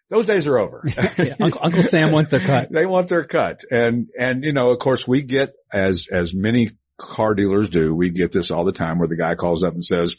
Those 0.09 0.27
days 0.27 0.47
are 0.47 0.59
over. 0.59 0.83
Yeah, 1.17 1.35
Uncle, 1.39 1.61
Uncle 1.63 1.83
Sam 1.83 2.11
wants 2.11 2.31
their 2.31 2.39
cut. 2.39 2.71
they 2.71 2.85
want 2.85 3.07
their 3.07 3.23
cut. 3.23 3.61
And, 3.71 4.09
and, 4.19 4.43
you 4.43 4.53
know, 4.53 4.71
of 4.71 4.79
course 4.79 5.07
we 5.07 5.23
get 5.23 5.53
as, 5.71 6.07
as 6.11 6.33
many 6.33 6.71
car 6.97 7.33
dealers 7.35 7.69
do, 7.69 7.95
we 7.95 8.09
get 8.11 8.31
this 8.31 8.51
all 8.51 8.63
the 8.65 8.71
time 8.71 8.99
where 8.99 9.07
the 9.07 9.17
guy 9.17 9.35
calls 9.35 9.63
up 9.63 9.73
and 9.73 9.83
says, 9.83 10.15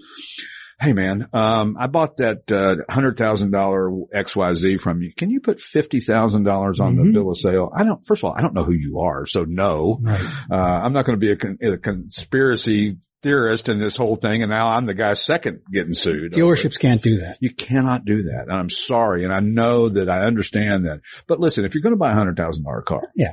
Hey 0.81 0.93
man, 0.93 1.29
um, 1.33 1.77
I 1.79 1.87
bought 1.87 2.17
that, 2.19 2.51
uh, 2.51 2.77
hundred 2.93 3.17
thousand 3.17 3.53
dollar 3.53 3.89
XYZ 4.15 4.81
from 4.81 5.03
you. 5.03 5.13
Can 5.15 5.31
you 5.31 5.41
put 5.41 5.59
$50,000 5.59 6.81
on 6.81 6.97
the 6.97 7.03
Mhm. 7.03 7.13
bill 7.15 7.31
of 7.31 7.37
sale? 7.39 7.71
I 7.75 7.85
don't, 7.85 8.05
first 8.07 8.21
of 8.21 8.25
all, 8.31 8.35
I 8.37 8.41
don't 8.41 8.55
know 8.55 8.65
who 8.65 8.73
you 8.73 9.01
are. 9.01 9.25
So 9.27 9.45
no, 9.45 9.99
Right. 10.03 10.21
uh, 10.51 10.55
I'm 10.57 10.93
not 10.93 11.05
going 11.07 11.17
to 11.19 11.21
be 11.21 11.31
a, 11.31 11.37
con- 11.37 11.59
a 11.63 11.77
conspiracy 11.79 12.97
theorist 13.23 13.69
in 13.69 13.79
this 13.79 13.97
whole 13.97 14.17
thing. 14.17 14.43
And 14.43 14.51
now 14.51 14.67
I'm 14.69 14.85
the 14.85 14.95
guy 14.95 15.15
second 15.15 15.61
getting 15.73 15.93
sued. 15.95 16.33
Dealerships 16.33 16.79
can't 16.79 17.01
do 17.03 17.19
that. 17.21 17.39
You 17.41 17.51
cannot 17.55 18.05
do 18.05 18.25
that. 18.25 18.43
And 18.49 18.53
I'm 18.53 18.69
sorry. 18.69 19.25
And 19.25 19.33
I 19.33 19.41
know 19.41 19.89
that 19.89 20.11
I 20.11 20.25
understand 20.27 20.87
that. 20.87 21.01
But 21.27 21.41
listen, 21.41 21.65
if 21.65 21.75
you're 21.75 21.83
going 21.83 21.95
to 21.95 21.99
buy 21.99 22.11
a 22.11 22.15
hundred 22.15 22.37
thousand 22.37 22.65
dollar 22.65 22.83
car. 22.83 23.03
Yeah. 23.15 23.33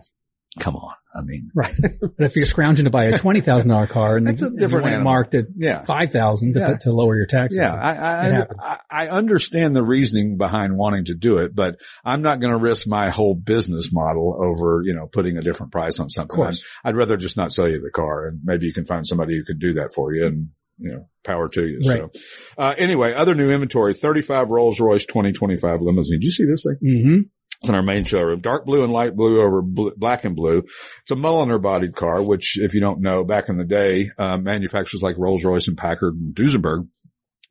Come 0.60 0.76
on. 0.76 0.92
I 1.16 1.22
mean, 1.22 1.50
Right. 1.56 1.74
but 2.02 2.12
if 2.26 2.36
you're 2.36 2.46
scrounging 2.46 2.84
to 2.86 2.92
buy 2.92 3.06
a 3.06 3.14
$20,000 3.14 3.90
car 3.90 4.18
and 4.18 4.28
That's 4.28 4.42
a 4.42 4.46
you 4.46 4.58
different 4.58 4.88
it 4.88 5.00
marked 5.00 5.34
at 5.34 5.46
yeah. 5.56 5.84
5,000 5.86 6.54
to, 6.54 6.60
Yeah. 6.60 6.68
put- 6.70 6.80
to 6.82 6.92
lower 6.92 7.16
your 7.16 7.26
taxes. 7.26 7.60
Yeah, 7.62 7.74
I, 7.74 7.92
I. 7.96 8.48
I, 8.60 8.78
I 8.90 9.08
understand 9.10 9.76
the 9.76 9.84
reasoning 9.84 10.38
behind 10.38 10.76
wanting 10.78 11.06
to 11.06 11.14
do 11.16 11.38
it, 11.38 11.56
but 11.56 11.80
I'm 12.04 12.22
not 12.22 12.40
going 12.42 12.52
to 12.52 12.58
risk 12.60 12.86
my 12.86 13.10
whole 13.12 13.34
business 13.34 13.94
model 13.94 14.38
over, 14.42 14.82
you 14.84 14.94
know, 14.94 15.08
putting 15.08 15.38
a 15.38 15.42
different 15.42 15.72
price 15.72 16.00
on 16.02 16.10
something. 16.10 16.34
Of 16.34 16.36
course. 16.36 16.64
I'd, 16.84 16.90
I'd 16.90 16.98
rather 16.98 17.16
just 17.18 17.38
not 17.38 17.54
sell 17.54 17.70
you 17.70 17.80
the 17.82 17.92
car 17.92 18.28
and 18.28 18.42
maybe 18.44 18.66
you 18.66 18.74
can 18.74 18.86
find 18.86 19.08
somebody 19.08 19.38
who 19.38 19.46
can 19.46 19.58
do 19.58 19.76
that 19.76 19.92
for 19.96 20.14
you 20.14 20.26
and, 20.26 20.50
you 20.78 20.92
know, 20.92 21.08
power 21.24 21.48
to 21.50 21.66
you. 21.66 21.80
Right. 21.88 22.02
So, 22.14 22.22
uh, 22.58 22.74
anyway, 22.78 23.14
other 23.14 23.36
new 23.36 23.52
inventory, 23.52 23.94
35 23.94 24.50
Rolls 24.50 24.80
Royce 24.82 25.06
2025 25.06 25.82
limousine. 25.82 26.20
Did 26.20 26.26
you 26.26 26.32
see 26.32 26.46
this 26.46 26.64
thing? 26.64 26.78
hmm 26.82 27.20
It's 27.62 27.70
in 27.70 27.76
our 27.76 27.84
main 27.84 28.06
showroom. 28.06 28.42
Dark 28.42 28.66
blue 28.66 28.84
and 28.84 28.92
light 28.92 29.16
blue 29.16 29.40
over 29.42 29.62
bl- 29.62 29.90
black 29.96 30.26
and 30.26 30.36
blue. 30.36 30.64
It's 31.04 31.12
a 31.12 31.16
Mulliner 31.16 31.62
bodied 31.62 31.96
car, 31.96 32.22
which 32.24 32.58
if 32.60 32.74
you 32.74 32.80
don't 32.82 33.02
know, 33.02 33.24
back 33.24 33.50
in 33.50 33.58
the 33.58 33.64
day, 33.66 34.10
uh, 34.18 34.38
manufacturers 34.38 35.04
like 35.04 35.18
Rolls 35.20 35.44
Royce 35.46 35.68
and 35.68 35.78
Packard 35.78 36.16
and 36.16 36.34
Duesenberg 36.34 36.88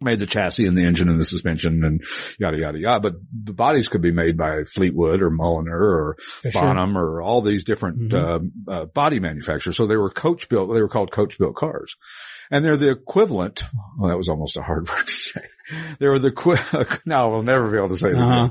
made 0.02 0.18
the 0.18 0.26
chassis 0.26 0.66
and 0.66 0.76
the 0.76 0.84
engine 0.84 1.08
and 1.10 1.20
the 1.20 1.24
suspension 1.24 1.84
and 1.84 2.02
yada, 2.40 2.58
yada, 2.58 2.78
yada. 2.78 3.00
But 3.00 3.20
the 3.44 3.52
bodies 3.52 3.86
could 3.86 4.00
be 4.00 4.10
made 4.10 4.36
by 4.36 4.64
Fleetwood 4.64 5.20
or 5.22 5.30
Mulliner 5.30 5.68
or 5.78 6.16
Fisher. 6.18 6.58
Bonham 6.58 6.96
or 6.98 7.20
all 7.22 7.42
these 7.42 7.64
different, 7.64 8.10
Mhm. 8.10 8.50
uh, 8.66 8.72
uh, 8.72 8.84
body 8.86 9.20
manufacturers. 9.20 9.76
So 9.76 9.86
they 9.86 9.96
were 9.98 10.08
coach 10.10 10.48
built, 10.48 10.72
they 10.74 10.80
were 10.80 10.88
called 10.88 11.12
coach 11.12 11.38
built 11.38 11.54
cars. 11.54 11.94
And 12.50 12.64
they're 12.64 12.76
the 12.76 12.90
equivalent. 12.90 13.62
Well, 13.98 14.08
that 14.10 14.16
was 14.16 14.28
almost 14.28 14.56
a 14.56 14.62
hard 14.62 14.88
word 14.90 15.06
to 15.06 15.12
say. 15.12 15.42
They 16.00 16.08
were 16.08 16.18
the 16.18 16.98
now 17.06 17.30
we'll 17.30 17.44
never 17.44 17.70
be 17.70 17.76
able 17.76 17.90
to 17.90 17.96
say. 17.96 18.12
Uh-huh. 18.12 18.48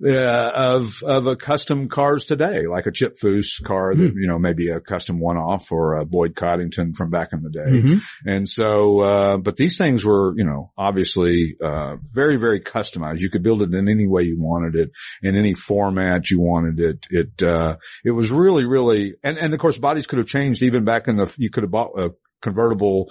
Yeah, 0.00 0.50
of 0.54 1.02
of 1.02 1.26
a 1.26 1.34
custom 1.34 1.88
cars 1.88 2.26
today, 2.26 2.66
like 2.66 2.84
a 2.86 2.92
Chip 2.92 3.16
Foose 3.18 3.62
car 3.64 3.94
that 3.94 4.10
Hmm. 4.12 4.18
you 4.18 4.28
know 4.28 4.38
maybe 4.38 4.68
a 4.68 4.78
custom 4.80 5.18
one 5.18 5.38
off 5.38 5.72
or 5.72 5.96
a 5.96 6.04
Boyd 6.04 6.34
Coddington 6.36 6.92
from 6.92 7.08
back 7.10 7.30
in 7.32 7.42
the 7.42 7.48
day. 7.48 7.70
Mhm. 7.70 8.00
And 8.26 8.46
so, 8.48 9.00
uh, 9.00 9.36
but 9.38 9.56
these 9.56 9.78
things 9.78 10.04
were, 10.04 10.34
you 10.36 10.44
know, 10.44 10.72
obviously, 10.76 11.56
uh, 11.64 11.96
very, 12.14 12.36
very 12.36 12.60
customized. 12.60 13.20
You 13.20 13.30
could 13.30 13.42
build 13.42 13.62
it 13.62 13.72
in 13.72 13.88
any 13.88 14.06
way 14.06 14.24
you 14.24 14.36
wanted 14.38 14.74
it, 14.74 14.90
in 15.22 15.36
any 15.36 15.54
format 15.54 16.30
you 16.30 16.38
wanted 16.40 16.80
it. 16.80 17.06
It, 17.10 17.42
uh, 17.42 17.76
it 18.04 18.10
was 18.10 18.30
really, 18.30 18.66
really, 18.66 19.14
and, 19.22 19.38
and 19.38 19.54
of 19.54 19.60
course 19.60 19.78
bodies 19.78 20.06
could 20.06 20.18
have 20.18 20.28
changed 20.28 20.62
even 20.62 20.84
back 20.84 21.08
in 21.08 21.16
the, 21.16 21.32
you 21.38 21.48
could 21.50 21.62
have 21.62 21.70
bought 21.72 21.98
a 21.98 22.10
convertible 22.40 23.10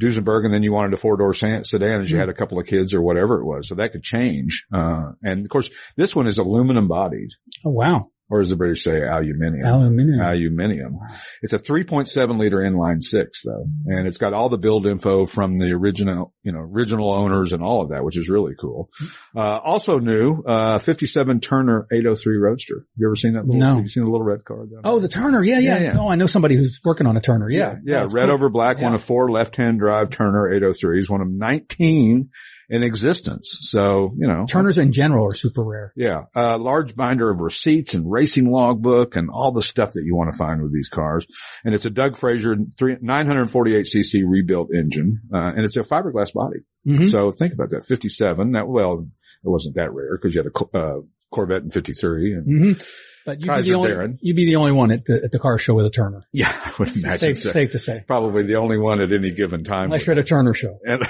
Duesenberg 0.00 0.44
and 0.44 0.54
then 0.54 0.62
you 0.62 0.72
wanted 0.72 0.92
a 0.94 0.96
four 0.96 1.16
door 1.16 1.34
sedan 1.34 1.62
as 2.02 2.10
you 2.10 2.16
Hmm. 2.16 2.20
had 2.20 2.28
a 2.28 2.34
couple 2.34 2.58
of 2.58 2.66
kids 2.66 2.94
or 2.94 3.02
whatever 3.02 3.40
it 3.40 3.44
was. 3.44 3.68
So 3.68 3.74
that 3.76 3.92
could 3.92 4.02
change. 4.02 4.66
Uh, 4.72 5.12
and 5.22 5.44
of 5.44 5.50
course 5.50 5.70
this 5.96 6.14
one 6.14 6.26
is 6.26 6.38
aluminum 6.38 6.88
bodied 6.88 7.30
Oh, 7.64 7.70
wow. 7.70 8.10
Or 8.30 8.40
as 8.40 8.50
the 8.50 8.56
British 8.56 8.84
say, 8.84 9.00
aluminium 9.02 9.64
Aluminium. 9.64 10.20
aluminium. 10.20 10.98
It's 11.42 11.52
a 11.52 11.58
3.7 11.58 12.38
liter 12.38 12.58
inline 12.58 13.02
six 13.02 13.42
though, 13.44 13.64
and 13.86 14.06
it's 14.06 14.18
got 14.18 14.32
all 14.34 14.48
the 14.48 14.58
build 14.58 14.86
info 14.86 15.24
from 15.26 15.58
the 15.58 15.72
original, 15.72 16.34
you 16.42 16.52
know, 16.52 16.58
original 16.60 17.10
owners 17.12 17.52
and 17.52 17.62
all 17.62 17.82
of 17.82 17.90
that, 17.90 18.04
which 18.04 18.18
is 18.18 18.28
really 18.28 18.52
cool. 18.60 18.90
Uh, 19.36 19.40
also 19.58 19.98
new, 19.98 20.42
uh, 20.46 20.78
57 20.78 21.40
Turner 21.40 21.86
803 21.92 22.36
Roadster. 22.38 22.86
You 22.96 23.08
ever 23.08 23.16
seen 23.16 23.32
that 23.34 23.46
little, 23.46 23.60
No. 23.60 23.74
have 23.76 23.82
you 23.84 23.88
seen 23.88 24.04
the 24.04 24.10
little 24.10 24.26
red 24.26 24.44
car? 24.44 24.64
Oh, 24.84 24.98
the 25.00 25.08
Turner. 25.08 25.42
Yeah, 25.42 25.58
yeah. 25.58 25.78
Yeah, 25.78 25.82
yeah. 25.94 25.98
Oh, 26.00 26.08
I 26.08 26.16
know 26.16 26.26
somebody 26.26 26.56
who's 26.56 26.80
working 26.84 27.06
on 27.06 27.16
a 27.16 27.20
Turner. 27.20 27.48
Yeah. 27.50 27.76
yeah, 27.84 28.00
That's 28.00 28.12
red 28.14 28.26
cool. 28.26 28.34
over 28.34 28.48
black, 28.48 28.78
one 28.80 28.94
of 28.94 29.02
four 29.02 29.30
left-hand 29.30 29.78
drive 29.78 30.10
Turner 30.10 30.48
803s, 30.60 31.08
one 31.08 31.20
of 31.20 31.28
19 31.30 32.30
in 32.70 32.82
existence. 32.82 33.56
So, 33.62 34.14
you 34.18 34.26
know, 34.28 34.44
Turners 34.48 34.76
in 34.78 34.92
general 34.92 35.26
are 35.26 35.34
super 35.34 35.62
rare. 35.64 35.92
Yeah, 35.96 36.24
a 36.36 36.58
large 36.58 36.94
binder 36.94 37.30
of 37.30 37.40
receipts 37.40 37.94
and 37.94 38.10
racing 38.10 38.50
logbook 38.50 39.16
and 39.16 39.30
all 39.30 39.52
the 39.52 39.62
stuff 39.62 39.92
that 39.94 40.02
you 40.04 40.14
want 40.14 40.30
to 40.32 40.36
find 40.36 40.62
with 40.62 40.72
these 40.72 40.88
cars. 40.88 41.26
And 41.64 41.74
it's 41.74 41.84
a 41.86 41.90
Doug 41.90 42.16
Fraser 42.16 42.54
948cc 42.56 44.22
rebuilt 44.26 44.68
engine, 44.74 45.20
uh, 45.32 45.38
and 45.56 45.64
it's 45.64 45.76
a 45.76 45.80
fiberglass 45.82 46.32
body. 46.32 46.58
hmm 46.84 47.06
So 47.06 47.30
think 47.30 47.52
about 47.52 47.70
that. 47.70 47.86
57. 47.86 48.52
That 48.52 48.68
well, 48.68 49.06
it 49.44 49.48
wasn't 49.48 49.76
that 49.76 49.92
rare 49.92 50.18
because 50.20 50.34
you 50.34 50.42
had 50.42 50.50
a 50.52 50.78
uh, 50.78 51.00
Corvette 51.30 51.62
in 51.62 51.70
53. 51.70 52.34
And 52.34 52.44
hmm 52.44 52.82
But 53.26 53.38
you'd 53.40 53.42
be, 53.42 53.48
Kaiser 53.48 53.62
the 53.70 53.74
only, 53.74 53.90
Darrin. 53.90 54.18
you'd 54.22 54.36
be 54.36 54.46
the 54.46 54.56
only 54.56 54.72
one 54.72 54.90
at 54.90 55.04
the, 55.04 55.20
at 55.24 55.32
the 55.32 55.38
car 55.38 55.58
show 55.58 55.74
with 55.74 55.86
a 55.86 55.90
Turner. 55.90 56.24
yeah, 56.32 56.48
I 56.64 56.72
would 56.78 56.88
imagine 56.88 57.18
Safe, 57.18 57.38
so. 57.38 57.50
safe 57.50 57.72
to 57.72 57.78
say. 57.78 58.04
Probably 58.06 58.44
the 58.44 58.56
only 58.56 58.78
one 58.78 59.00
at 59.00 59.12
any 59.12 59.32
given 59.34 59.64
time. 59.64 59.84
Unless 59.84 60.06
you're 60.06 60.12
at 60.12 60.18
a 60.18 60.24
Turner 60.24 60.54
show. 60.54 60.78
And 60.84 61.02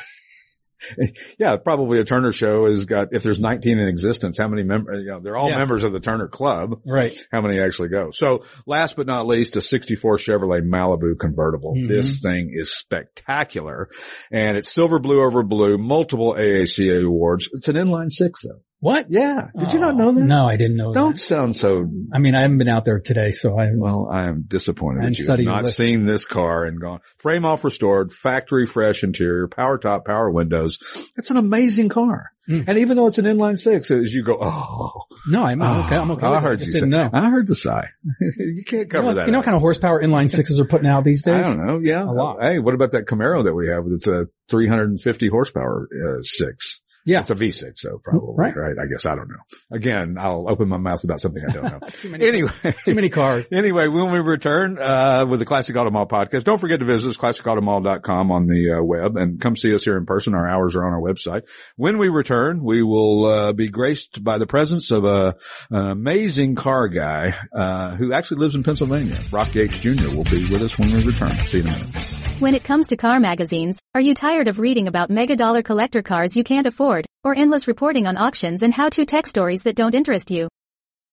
yeah, 1.39 1.57
probably 1.57 2.01
a 2.01 2.05
Turner 2.05 2.33
show 2.33 2.69
has 2.69 2.85
got, 2.85 3.09
if 3.13 3.23
there's 3.23 3.41
19 3.41 3.79
in 3.79 3.89
existence, 3.89 4.39
how 4.39 4.49
many 4.49 4.63
members, 4.63 5.05
you 5.05 5.11
know, 5.11 5.21
they're 5.21 5.37
all 5.37 5.49
Yeah. 5.51 5.59
members 5.59 5.85
of 5.85 5.93
the 5.93 6.01
Turner 6.01 6.29
Club. 6.29 6.81
Right. 6.87 7.19
how 7.33 7.41
many 7.41 7.59
actually 7.61 7.89
go. 7.89 8.11
So 8.11 8.45
last 8.67 8.97
but 8.97 9.07
not 9.07 9.27
least, 9.27 9.57
a 9.57 9.61
64 9.61 10.17
Chevrolet 10.17 10.63
Malibu 10.63 11.19
convertible. 11.19 11.75
Mhm. 11.77 11.89
This 11.89 12.21
thing 12.21 12.51
is 12.53 12.77
spectacular 12.77 13.89
and 14.31 14.57
it's 14.57 14.73
silver 14.73 14.99
blue 14.99 15.23
over 15.25 15.43
blue, 15.43 15.79
multiple 15.79 16.35
AACA 16.39 17.05
awards. 17.05 17.49
It's 17.53 17.69
an 17.69 17.77
inline 17.77 18.11
six 18.13 18.43
though. 18.43 18.61
What? 18.81 19.11
Yeah. 19.11 19.49
Did 19.59 19.73
you 19.73 19.81
not 19.81 19.95
Oh, 19.95 19.99
know 19.99 20.13
that? 20.13 20.21
No, 20.21 20.47
I 20.49 20.57
didn't 20.57 20.77
know 20.77 20.93
that. 20.93 21.01
Don't 21.01 21.15
that. 21.17 21.21
sound 21.21 21.57
so, 21.57 21.91
I 22.13 22.19
mean, 22.19 22.37
I 22.37 22.43
haven't 22.43 22.59
been 22.59 22.69
out 22.69 22.85
there 22.85 23.01
today, 23.01 23.33
so 23.33 23.59
I, 23.59 23.71
well, 23.75 24.09
I 24.11 24.29
am 24.29 24.45
disappointed 24.47 25.05
And 25.05 25.15
that 25.15 25.19
you 25.19 25.27
have 25.27 25.41
not 25.65 25.67
seen 25.67 26.07
this 26.07 26.27
car 26.27 26.65
and 26.65 26.81
gone 26.81 27.01
frame 27.17 27.45
off 27.45 27.65
restored, 27.65 28.13
factory 28.13 28.67
fresh 28.67 29.03
interior, 29.03 29.49
power 29.49 29.79
top, 29.79 30.05
power 30.07 30.31
windows. 30.31 30.79
It's 31.17 31.31
an 31.31 31.37
amazing 31.39 31.89
car. 31.89 32.31
Mm. 32.49 32.65
And 32.69 32.79
even 32.79 32.97
though 32.97 33.09
it's 33.09 33.19
an 33.19 33.25
inline 33.25 33.59
six, 33.59 33.91
as 33.91 34.15
you 34.15 34.23
go, 34.23 34.39
oh, 34.41 34.93
no, 35.29 35.43
I'm 35.43 35.61
okay. 35.61 35.97
I'm 35.97 36.11
okay. 36.13 36.27
I 36.27 36.31
with 36.31 36.39
it. 36.39 36.43
heard 36.43 36.59
just 36.61 36.67
you 36.69 36.73
didn't 36.75 36.93
say, 36.93 36.97
know. 36.99 37.11
I 37.13 37.29
heard 37.31 37.47
the 37.49 37.55
sigh. 37.57 37.89
you 38.39 38.63
can't 38.65 38.83
You 38.83 38.87
cover 38.87 39.07
know, 39.09 39.15
that. 39.15 39.27
you 39.27 39.33
know 39.33 39.39
what 39.41 39.45
kind 39.45 39.55
of 39.57 39.61
horsepower 39.61 40.01
inline 40.01 40.31
sixes 40.31 40.59
are 40.61 40.65
putting 40.65 40.87
out 40.89 41.03
these 41.05 41.25
days? 41.25 41.47
I 41.47 41.55
don't 41.55 41.67
know. 41.67 41.81
Yeah. 41.83 42.05
A 42.05 42.13
lot. 42.13 42.39
Hey, 42.41 42.59
what 42.61 42.75
about 42.75 42.93
that 42.93 43.07
Camaro 43.07 43.43
that 43.45 43.55
we 43.55 43.69
have? 43.69 43.85
It's 43.89 44.07
a 44.07 44.29
350 44.51 45.29
horsepower, 45.29 45.89
uh, 45.93 46.23
six. 46.23 46.81
Yeah. 47.09 47.21
It's 47.21 47.31
a 47.31 47.35
V6 47.35 47.81
though, 47.83 47.99
probably. 48.05 48.35
Right. 48.37 48.55
Right. 48.55 48.77
I 48.79 48.87
guess. 48.87 49.07
I 49.07 49.15
don't 49.17 49.29
know. 49.29 49.37
Again, 49.73 50.17
I'll 50.21 50.45
open 50.47 50.69
my 50.69 50.77
mouth 50.77 51.03
about 51.05 51.23
something 51.23 51.43
I 51.43 51.53
don't 51.53 51.65
know. 51.65 51.79
Too 51.89 52.11
many, 52.11 52.29
anyway. 52.29 52.51
too 52.85 52.95
many 52.95 53.09
cars. 53.09 53.49
Anyway, 53.59 53.89
when 53.89 54.13
we 54.13 54.19
return, 54.19 54.79
uh, 54.79 55.25
with 55.27 55.41
the 55.41 55.47
Classic 55.47 55.75
Auto 55.75 55.91
Mall 55.91 56.07
podcast, 56.07 56.45
don't 56.45 56.59
forget 56.59 56.81
to 56.81 56.87
visit 56.87 57.09
us, 57.09 57.17
classicautomall.com 57.17 58.31
on 58.31 58.47
the 58.47 58.79
uh, 58.79 58.83
web 58.83 59.17
and 59.17 59.41
come 59.41 59.57
see 59.57 59.75
us 59.75 59.85
here 59.85 59.97
in 59.97 60.07
person. 60.07 60.35
Our 60.35 60.47
hours 60.47 60.77
are 60.77 60.85
on 60.85 60.93
our 60.93 61.01
website. 61.01 61.49
When 61.77 61.97
we 61.99 62.09
return, 62.09 62.63
we 62.63 62.83
will, 62.83 63.25
uh, 63.25 63.53
be 63.55 63.69
graced 63.69 64.23
by 64.23 64.37
the 64.39 64.47
presence 64.47 64.91
of 64.91 65.05
a, 65.05 65.35
an 65.71 65.87
amazing 65.87 66.57
car 66.57 66.89
guy, 66.89 67.35
uh, 67.53 67.97
who 67.97 68.13
actually 68.13 68.41
lives 68.41 68.55
in 68.55 68.63
Pennsylvania. 68.63 69.19
Brock 69.31 69.55
Yates 69.55 69.81
Jr. 69.81 70.11
will 70.15 70.25
be 70.25 70.47
with 70.51 70.63
us 70.63 70.79
when 70.79 70.93
we 70.93 71.03
return. 71.03 71.31
See 71.31 71.59
you 71.59 71.65
in 71.65 71.71
a 71.71 71.73
minute. 71.73 72.18
When 72.41 72.55
it 72.55 72.63
comes 72.63 72.87
to 72.87 72.97
car 72.97 73.19
magazines, 73.19 73.81
are 73.97 74.01
you 74.01 74.15
tired 74.15 74.47
of 74.47 74.61
reading 74.61 74.87
about 74.87 75.11
mega 75.11 75.35
dollar 75.35 75.61
collector 75.61 76.03
cars 76.03 76.37
you 76.37 76.45
can't 76.45 76.69
afford, 76.69 77.05
or 77.25 77.35
endless 77.35 77.67
reporting 77.67 78.07
on 78.07 78.17
auctions 78.17 78.63
and 78.63 78.73
how-to 78.73 79.05
tech 79.05 79.27
stories 79.27 79.65
that 79.65 79.75
don't 79.75 79.93
interest 79.93 80.31
you? 80.31 80.47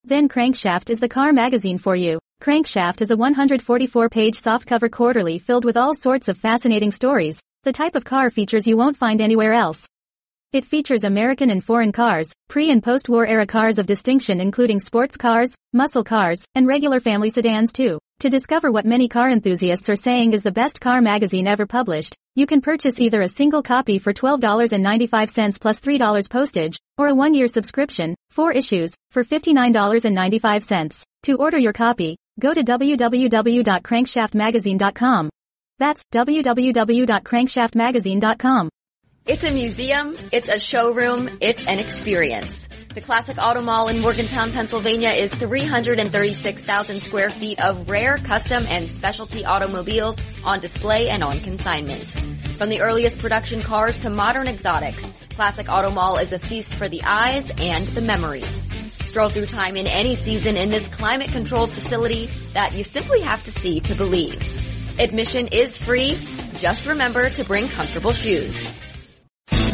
Then 0.04 0.30
Crankshaft 0.30 0.92
is 0.92 1.00
the 1.00 1.10
car 1.10 1.34
magazine 1.34 1.80
for 1.80 1.96
you. 1.96 2.20
Crankshaft 2.44 3.02
is 3.02 3.10
a 3.10 3.16
144-page 3.16 4.40
softcover 4.40 4.92
quarterly 4.92 5.40
filled 5.40 5.66
with 5.66 5.78
all 5.78 5.96
sorts 5.96 6.28
of 6.28 6.38
fascinating 6.38 6.92
stories, 6.92 7.42
the 7.64 7.74
type 7.74 7.96
of 7.96 8.06
car 8.06 8.30
features 8.30 8.68
you 8.68 8.78
won't 8.78 8.96
find 8.96 9.20
anywhere 9.20 9.54
else. 9.54 9.88
It 10.54 10.64
features 10.64 11.04
American 11.04 11.50
and 11.50 11.64
foreign 11.64 11.92
cars, 11.92 12.32
pre- 12.50 12.70
and 12.70 12.84
post-war 12.84 13.26
era 13.26 13.48
cars 13.48 13.80
of 13.80 13.88
distinction 13.88 14.40
including 14.40 14.78
sports 14.78 15.18
cars, 15.18 15.56
muscle 15.74 16.04
cars, 16.04 16.46
and 16.54 16.68
regular 16.68 17.00
family 17.00 17.32
sedans 17.32 17.74
too. 17.74 17.98
To 18.20 18.30
discover 18.30 18.72
what 18.72 18.86
many 18.86 19.10
car 19.10 19.30
enthusiasts 19.30 19.90
are 19.90 19.96
saying 19.96 20.34
is 20.34 20.42
the 20.42 20.52
best 20.52 20.80
car 20.80 21.02
magazine 21.02 21.48
ever 21.48 21.66
published, 21.66 22.16
you 22.34 22.46
can 22.46 22.62
purchase 22.62 22.98
either 23.00 23.22
a 23.22 23.30
single 23.30 23.62
copy 23.62 24.00
for 24.00 24.14
$12.95 24.14 25.60
plus 25.60 25.80
$3 25.80 26.30
postage, 26.30 26.80
or 26.98 27.10
a 27.10 27.16
one-year 27.16 27.48
subscription, 27.48 28.16
four 28.32 28.54
issues, 28.54 28.96
for 29.12 29.24
$59.95. 29.24 31.04
To 31.24 31.38
order 31.38 31.58
your 31.58 31.74
copy, 31.74 32.16
go 32.40 32.54
to 32.54 32.64
www.crankshaftmagazine.com. 32.64 35.30
That's 35.78 36.04
www.crankshaftmagazine.com. 36.14 38.70
It's 39.28 39.44
a 39.44 39.50
museum, 39.50 40.16
it's 40.32 40.50
a 40.50 40.60
showroom, 40.60 41.40
it's 41.42 41.66
an 41.66 41.80
experience. 41.80 42.70
The 42.94 43.02
Classic 43.02 43.36
Auto 43.40 43.60
Mall 43.60 43.88
in 43.88 44.00
Morgantown, 44.00 44.52
Pennsylvania 44.52 45.10
is 45.10 45.34
336,000 45.34 47.00
square 47.00 47.32
feet 47.32 47.60
of 47.60 47.90
rare, 47.90 48.18
custom, 48.18 48.64
and 48.70 48.88
specialty 48.88 49.44
automobiles 49.44 50.20
on 50.44 50.60
display 50.60 51.10
and 51.10 51.24
on 51.24 51.40
consignment. 51.40 52.04
From 52.60 52.70
the 52.70 52.82
earliest 52.82 53.18
production 53.18 53.62
cars 53.62 53.98
to 54.02 54.12
modern 54.12 54.48
exotics, 54.48 55.04
Classic 55.32 55.68
Auto 55.68 55.90
Mall 55.90 56.18
is 56.18 56.32
a 56.32 56.38
feast 56.38 56.76
for 56.76 56.88
the 56.88 57.02
eyes 57.02 57.50
and 57.58 57.84
the 57.88 58.02
memories. 58.02 58.68
Stroll 59.08 59.30
through 59.30 59.48
time 59.48 59.76
in 59.76 59.88
any 59.88 60.16
season 60.16 60.56
in 60.56 60.70
this 60.70 60.88
climate 60.88 61.32
controlled 61.32 61.72
facility 61.72 62.28
that 62.54 62.76
you 62.76 62.84
simply 62.84 63.22
have 63.22 63.44
to 63.46 63.52
see 63.52 63.80
to 63.80 63.96
believe. 63.96 64.40
Admission 65.00 65.48
is 65.48 65.80
free. 65.80 66.16
Just 66.60 66.86
remember 66.86 67.32
to 67.32 67.44
bring 67.44 67.68
comfortable 67.70 68.14
shoes. 68.14 68.72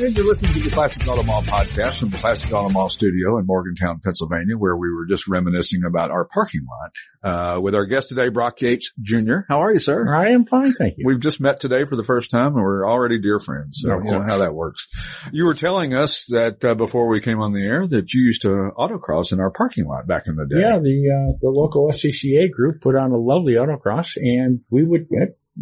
And 0.00 0.16
you're 0.16 0.26
listening 0.26 0.52
to 0.52 0.60
the 0.60 0.70
Classic 0.70 1.08
Auto 1.08 1.24
Mall 1.24 1.42
podcast 1.42 1.98
from 1.98 2.10
the 2.10 2.18
Classic 2.18 2.52
Auto 2.52 2.68
Mall 2.68 2.88
studio 2.88 3.36
in 3.38 3.46
Morgantown, 3.46 3.98
Pennsylvania, 3.98 4.56
where 4.56 4.76
we 4.76 4.94
were 4.94 5.06
just 5.06 5.26
reminiscing 5.26 5.82
about 5.84 6.12
our 6.12 6.24
parking 6.24 6.64
lot, 6.70 6.92
uh, 7.56 7.60
with 7.60 7.74
our 7.74 7.84
guest 7.84 8.10
today, 8.10 8.28
Brock 8.28 8.60
Yates 8.60 8.92
Jr. 9.02 9.38
How 9.48 9.60
are 9.60 9.72
you, 9.72 9.80
sir? 9.80 10.14
I 10.14 10.28
am 10.28 10.46
fine, 10.46 10.72
thank 10.72 10.98
you. 10.98 11.04
We've 11.04 11.18
just 11.18 11.40
met 11.40 11.58
today 11.58 11.84
for 11.84 11.96
the 11.96 12.04
first 12.04 12.30
time 12.30 12.54
and 12.54 12.62
we're 12.62 12.88
already 12.88 13.20
dear 13.20 13.40
friends. 13.40 13.80
So 13.82 13.98
Of 13.98 14.04
you 14.04 14.12
know 14.12 14.22
how 14.22 14.38
that 14.38 14.54
works. 14.54 14.86
You 15.32 15.46
were 15.46 15.54
telling 15.54 15.94
us 15.94 16.26
that, 16.26 16.64
uh, 16.64 16.76
before 16.76 17.08
we 17.08 17.20
came 17.20 17.40
on 17.40 17.52
the 17.52 17.64
air 17.64 17.84
that 17.88 18.14
you 18.14 18.22
used 18.22 18.42
to 18.42 18.70
autocross 18.78 19.32
in 19.32 19.40
our 19.40 19.50
parking 19.50 19.86
lot 19.86 20.06
back 20.06 20.28
in 20.28 20.36
the 20.36 20.46
day. 20.46 20.60
Yeah, 20.60 20.78
the 20.78 21.10
uh, 21.10 21.38
the 21.42 21.50
local 21.50 21.90
SCCA 21.90 22.52
group 22.52 22.82
put 22.82 22.94
on 22.94 23.10
a 23.10 23.18
lovely 23.18 23.54
autocross, 23.54 24.16
and 24.16 24.60
we 24.70 24.84
would 24.84 25.08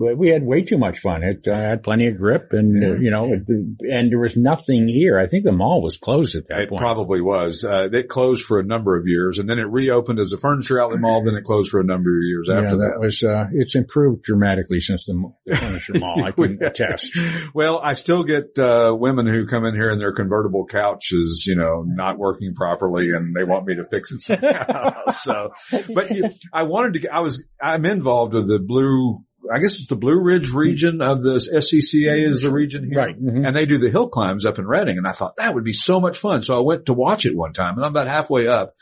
it, 0.00 0.18
we 0.18 0.28
had 0.28 0.42
way 0.44 0.62
too 0.62 0.78
much 0.78 0.98
fun. 1.00 1.22
It 1.22 1.46
uh, 1.50 1.54
had 1.56 1.82
plenty 1.82 2.06
of 2.08 2.18
grip, 2.18 2.48
and 2.52 2.82
uh, 2.82 2.96
you 2.98 3.10
know, 3.10 3.32
it, 3.32 3.42
and 3.90 4.10
there 4.10 4.18
was 4.18 4.36
nothing 4.36 4.88
here. 4.88 5.18
I 5.18 5.26
think 5.28 5.44
the 5.44 5.52
mall 5.52 5.82
was 5.82 5.96
closed 5.96 6.36
at 6.36 6.48
that 6.48 6.54
point. 6.54 6.62
It 6.64 6.68
point. 6.70 6.80
probably 6.80 7.20
was. 7.20 7.64
Uh, 7.64 7.88
it 7.92 8.08
closed 8.08 8.42
for 8.44 8.58
a 8.58 8.64
number 8.64 8.96
of 8.98 9.06
years 9.06 9.38
and 9.38 9.48
then 9.48 9.58
it 9.58 9.64
reopened 9.70 10.18
as 10.18 10.32
a 10.32 10.38
furniture 10.38 10.80
outlet 10.80 11.00
mall. 11.00 11.22
Then 11.24 11.34
it 11.34 11.44
closed 11.44 11.70
for 11.70 11.80
a 11.80 11.84
number 11.84 12.10
of 12.10 12.22
years 12.22 12.48
yeah, 12.50 12.60
after 12.60 12.76
that 12.76 12.92
that. 12.94 13.00
was 13.00 13.22
uh, 13.22 13.44
it's 13.52 13.74
improved 13.74 14.22
dramatically 14.22 14.80
since 14.80 15.06
the, 15.06 15.32
the 15.46 15.56
furniture 15.56 15.98
mall. 15.98 16.22
I 16.24 16.30
can 16.32 16.58
Yeah. 16.60 16.68
attest. 16.68 17.18
Well, 17.54 17.80
I 17.82 17.94
still 17.94 18.24
get 18.24 18.58
uh, 18.58 18.94
women 18.98 19.26
who 19.26 19.46
come 19.46 19.64
in 19.64 19.74
here 19.74 19.90
and 19.90 20.00
their 20.00 20.12
convertible 20.14 20.66
couch 20.66 21.08
is, 21.12 21.44
you 21.46 21.56
know, 21.56 21.84
not 21.86 22.18
working 22.18 22.54
properly, 22.54 23.10
and 23.10 23.34
they 23.34 23.44
want 23.44 23.66
me 23.66 23.76
to 23.76 23.84
fix 23.90 24.12
it 24.12 24.20
somehow. 24.20 24.90
so, 25.10 25.50
but 25.94 26.10
I 26.52 26.64
wanted 26.64 26.94
to. 26.94 26.98
get- 27.00 27.12
I 27.14 27.20
was. 27.20 27.42
I'm 27.62 27.84
involved 27.86 28.34
with 28.34 28.48
the 28.48 28.58
blue. 28.58 29.20
I 29.52 29.58
guess 29.60 29.74
it's 29.76 29.86
the 29.88 29.96
Blue 29.96 30.20
Ridge 30.20 30.50
region 30.50 31.00
of 31.02 31.22
the 31.22 31.36
SCCA 31.36 32.30
is 32.30 32.42
the 32.42 32.52
region 32.52 32.88
here. 32.88 32.98
Right. 32.98 33.20
mhm. 33.20 33.46
And 33.46 33.54
they 33.56 33.66
do 33.66 33.78
the 33.78 33.90
hill 33.90 34.08
climbs 34.08 34.44
up 34.44 34.58
in 34.58 34.66
Reading. 34.66 34.98
And 34.98 35.06
I 35.06 35.12
thought 35.12 35.36
that 35.36 35.54
would 35.54 35.64
be 35.64 35.72
so 35.72 36.00
much 36.00 36.18
fun. 36.18 36.42
So 36.42 36.56
I 36.56 36.60
went 36.60 36.86
to 36.86 36.92
watch 36.94 37.26
it 37.26 37.36
one 37.36 37.52
time 37.52 37.76
and 37.76 37.84
I'm 37.84 37.90
about 37.92 38.08
halfway 38.08 38.46
up. 38.46 38.74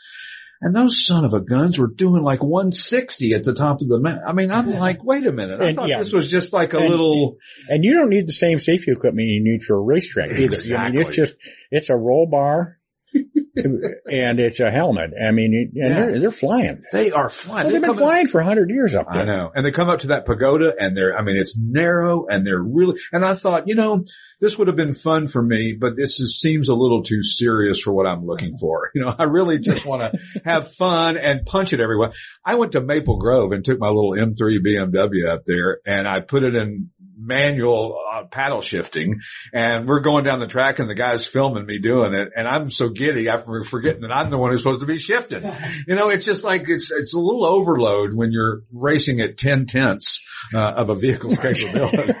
And 0.61 0.73
those 0.75 1.05
son 1.05 1.25
of 1.25 1.33
a 1.33 1.41
guns 1.41 1.77
were 1.77 1.87
doing 1.93 2.23
like 2.23 2.41
160 2.41 3.33
at 3.33 3.43
the 3.43 3.53
top 3.53 3.81
of 3.81 3.89
the 3.89 3.99
mountain. 3.99 4.23
I 4.25 4.31
mean, 4.33 4.51
I'm 4.51 4.69
like, 4.79 5.03
wait 5.03 5.25
a 5.27 5.31
minute. 5.31 5.61
I 5.61 5.67
And, 5.67 5.75
thought 5.75 5.89
yeah. 5.89 5.99
this 5.99 6.13
was 6.13 6.29
just 6.31 6.53
like 6.53 6.73
a 6.73 6.77
And- 6.77 6.89
little, 6.89 7.37
And 7.67 7.83
you 7.83 7.93
don't 7.93 8.09
need 8.09 8.27
the 8.27 8.33
same 8.33 8.57
safety 8.59 8.91
equipment 8.91 9.27
you 9.27 9.43
need 9.43 9.63
for 9.63 9.75
a 9.75 9.81
racetrack 9.81 10.29
either. 10.29 10.37
I 10.37 10.41
mean, 10.47 10.51
Exactly. 10.53 11.01
it's 11.01 11.15
just, 11.15 11.35
it's 11.71 11.89
a 11.89 11.95
roll 11.95 12.27
bar 12.31 12.77
and 13.55 14.39
it's 14.39 14.59
a 14.59 14.69
helmet. 14.69 15.11
I 15.21 15.31
mean, 15.31 15.71
and 15.75 15.89
Yeah. 15.89 15.93
they're, 16.05 16.19
they're 16.19 16.31
flying. 16.31 16.83
they 16.91 17.11
are 17.11 17.29
flying. 17.29 17.65
Well, 17.65 17.71
They're 17.71 17.71
they've 17.73 17.81
been 17.81 17.89
coming- 17.97 18.03
flying 18.05 18.27
for 18.27 18.41
a 18.41 18.45
hundred 18.45 18.69
years 18.69 18.95
up 18.95 19.07
there. 19.11 19.21
I 19.21 19.25
know. 19.25 19.51
And 19.55 19.65
they 19.65 19.71
come 19.71 19.89
up 19.89 19.99
to 19.99 20.07
that 20.07 20.25
pagoda 20.25 20.73
and 20.79 20.95
they're, 20.95 21.17
I 21.17 21.21
mean, 21.23 21.37
it's 21.37 21.57
narrow 21.57 22.25
and 22.29 22.45
they're 22.45 22.61
really, 22.61 22.99
and 23.13 23.23
I 23.25 23.33
thought, 23.33 23.67
you 23.67 23.75
know, 23.75 24.03
this 24.41 24.57
would 24.57 24.67
have 24.67 24.75
been 24.75 24.93
fun 24.93 25.27
for 25.27 25.41
me, 25.41 25.77
but 25.79 25.95
this 25.95 26.19
is, 26.19 26.39
seems 26.39 26.67
a 26.69 26.75
little 26.75 27.01
too 27.03 27.23
serious 27.23 27.79
for 27.79 27.93
what 27.93 28.05
I'm 28.05 28.25
looking 28.25 28.55
for. 28.59 28.91
You 28.95 29.01
know, 29.01 29.15
I 29.17 29.23
really 29.23 29.59
just 29.59 29.85
want 29.85 30.03
to 30.13 30.41
have 30.45 30.71
fun 30.73 31.17
and 31.17 31.45
punch 31.45 31.73
it 31.73 31.79
everywhere. 31.81 32.11
I 32.45 32.55
went 32.55 32.73
to 32.73 32.81
Maple 32.81 33.17
Grove 33.17 33.51
and 33.51 33.63
took 33.65 33.77
my 33.79 33.89
little 33.89 34.11
M3 34.11 34.59
BMW 34.65 35.27
up 35.27 35.41
there 35.45 35.79
and 35.85 36.07
I 36.07 36.21
put 36.21 36.43
it 36.43 36.55
in 36.55 36.91
manual 37.25 37.99
uh, 38.11 38.23
paddle 38.25 38.61
shifting 38.61 39.19
and 39.53 39.87
we're 39.87 40.01
going 40.01 40.23
down 40.23 40.39
the 40.39 40.47
track 40.47 40.79
and 40.79 40.89
the 40.89 40.95
guy's 40.95 41.25
filming 41.25 41.65
me 41.65 41.79
doing 41.79 42.13
it 42.13 42.29
and 42.35 42.47
I'm 42.47 42.69
so 42.69 42.89
giddy 42.89 43.29
I'm 43.29 43.63
forgetting 43.63 44.01
that 44.01 44.15
I'm 44.15 44.29
the 44.29 44.37
one 44.37 44.51
who's 44.51 44.61
supposed 44.61 44.81
to 44.81 44.85
be 44.85 44.99
shifting. 44.99 45.43
You 45.87 45.95
know, 45.95 46.09
it's 46.09 46.25
just 46.25 46.43
like 46.43 46.67
it's 46.67 46.91
it's 46.91 47.13
a 47.13 47.19
little 47.19 47.45
overload 47.45 48.13
when 48.13 48.31
you're 48.31 48.61
racing 48.71 49.19
at 49.19 49.37
10 49.37 49.65
tenths 49.65 50.23
uh, 50.53 50.73
of 50.73 50.89
a 50.89 50.95
vehicle's 50.95 51.37
capability. 51.39 52.13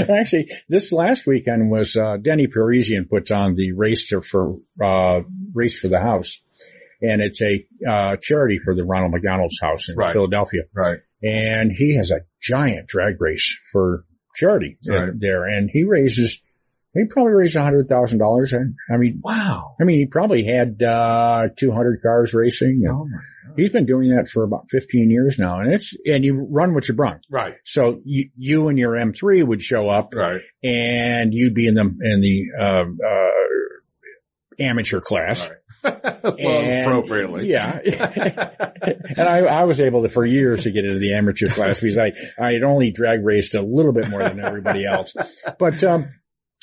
Actually, 0.20 0.50
this 0.68 0.92
last 0.92 1.26
weekend 1.26 1.70
was 1.70 1.96
uh, 1.96 2.16
Denny 2.16 2.46
Parisian 2.46 3.06
puts 3.08 3.30
on 3.30 3.54
the 3.54 3.72
race 3.72 4.08
to, 4.08 4.20
for 4.20 4.56
uh, 4.82 5.20
race 5.52 5.78
for 5.78 5.88
the 5.88 6.00
house, 6.00 6.40
and 7.10 7.20
it's 7.22 7.40
a 7.42 7.66
uh, 7.88 8.16
charity 8.20 8.58
for 8.64 8.74
the 8.74 8.84
Ronald 8.84 9.12
McDonald's 9.12 9.58
House 9.60 9.88
in 9.88 9.96
Right. 9.96 10.12
Philadelphia. 10.12 10.62
right. 10.74 10.98
And 11.22 11.72
he 11.72 11.96
has 11.96 12.10
a 12.10 12.20
giant 12.42 12.86
drag 12.88 13.20
race 13.20 13.56
for 13.72 14.04
charity 14.36 14.76
Right. 14.88 15.10
there, 15.18 15.44
and 15.44 15.70
he 15.72 15.84
raises. 15.84 16.40
He 16.92 17.04
probably 17.10 17.32
raised 17.32 17.56
a 17.56 17.62
hundred 17.62 17.88
thousand 17.88 18.18
dollars. 18.18 18.52
And 18.52 18.74
I 18.92 18.98
mean, 18.98 19.20
Wow. 19.24 19.74
I 19.80 19.84
mean, 19.84 19.98
he 19.98 20.06
probably 20.06 20.44
had 20.44 20.80
uh, 20.82 21.48
two 21.58 21.72
hundred 21.72 22.02
cars 22.02 22.32
racing. 22.34 22.84
Oh 22.88 23.06
my. 23.06 23.18
He's 23.56 23.70
been 23.70 23.86
doing 23.86 24.10
that 24.16 24.28
for 24.28 24.42
about 24.44 24.66
fifteen 24.70 25.10
years 25.10 25.38
now, 25.38 25.60
and 25.60 25.72
it's 25.74 25.94
and 26.06 26.24
you 26.24 26.46
run 26.50 26.74
what 26.74 26.86
you 26.88 26.94
brung. 26.94 27.20
Right. 27.30 27.54
So 27.64 28.00
you, 28.04 28.28
you 28.36 28.68
and 28.68 28.76
your 28.78 28.92
M3 28.92 29.46
would 29.46 29.62
show 29.62 29.88
up, 29.88 30.12
Right. 30.14 30.40
and 30.62 31.32
you'd 31.32 31.54
be 31.54 31.66
in 31.68 31.74
the 31.74 31.82
in 31.82 32.20
the 32.20 32.46
uh, 32.60 32.84
uh, 33.06 34.64
amateur 34.64 35.00
class. 35.00 35.48
Right. 35.48 35.58
well, 36.22 36.36
And- 36.38 36.84
appropriately. 36.86 37.48
Yeah. 37.48 37.78
and 39.16 39.20
I, 39.28 39.38
I 39.40 39.64
was 39.64 39.80
able 39.80 40.02
to, 40.02 40.08
for 40.08 40.24
years, 40.24 40.62
to 40.62 40.70
get 40.70 40.84
into 40.84 40.98
the 40.98 41.14
amateur 41.14 41.46
class 41.46 41.80
because 41.80 41.98
I, 41.98 42.12
I 42.40 42.52
had 42.52 42.62
only 42.62 42.90
drag 42.90 43.24
raced 43.24 43.54
a 43.54 43.62
little 43.62 43.92
bit 43.92 44.08
more 44.08 44.22
than 44.28 44.40
everybody 44.40 44.86
else. 44.86 45.14
But, 45.58 45.84
um, 45.84 46.08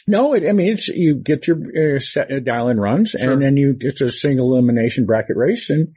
no, 0.07 0.34
it, 0.34 0.47
I 0.47 0.51
mean, 0.51 0.73
it's, 0.73 0.88
you 0.88 1.15
get 1.15 1.47
your 1.47 1.95
uh, 1.95 1.99
set, 1.99 2.31
uh, 2.31 2.39
dial 2.39 2.69
in 2.69 2.79
runs 2.79 3.12
Sure. 3.12 3.31
and 3.31 3.41
then 3.41 3.55
you, 3.55 3.75
it's 3.79 4.01
a 4.01 4.12
single 4.12 4.53
elimination 4.53 5.05
bracket 5.05 5.38
race 5.38 5.69
and, 5.69 5.89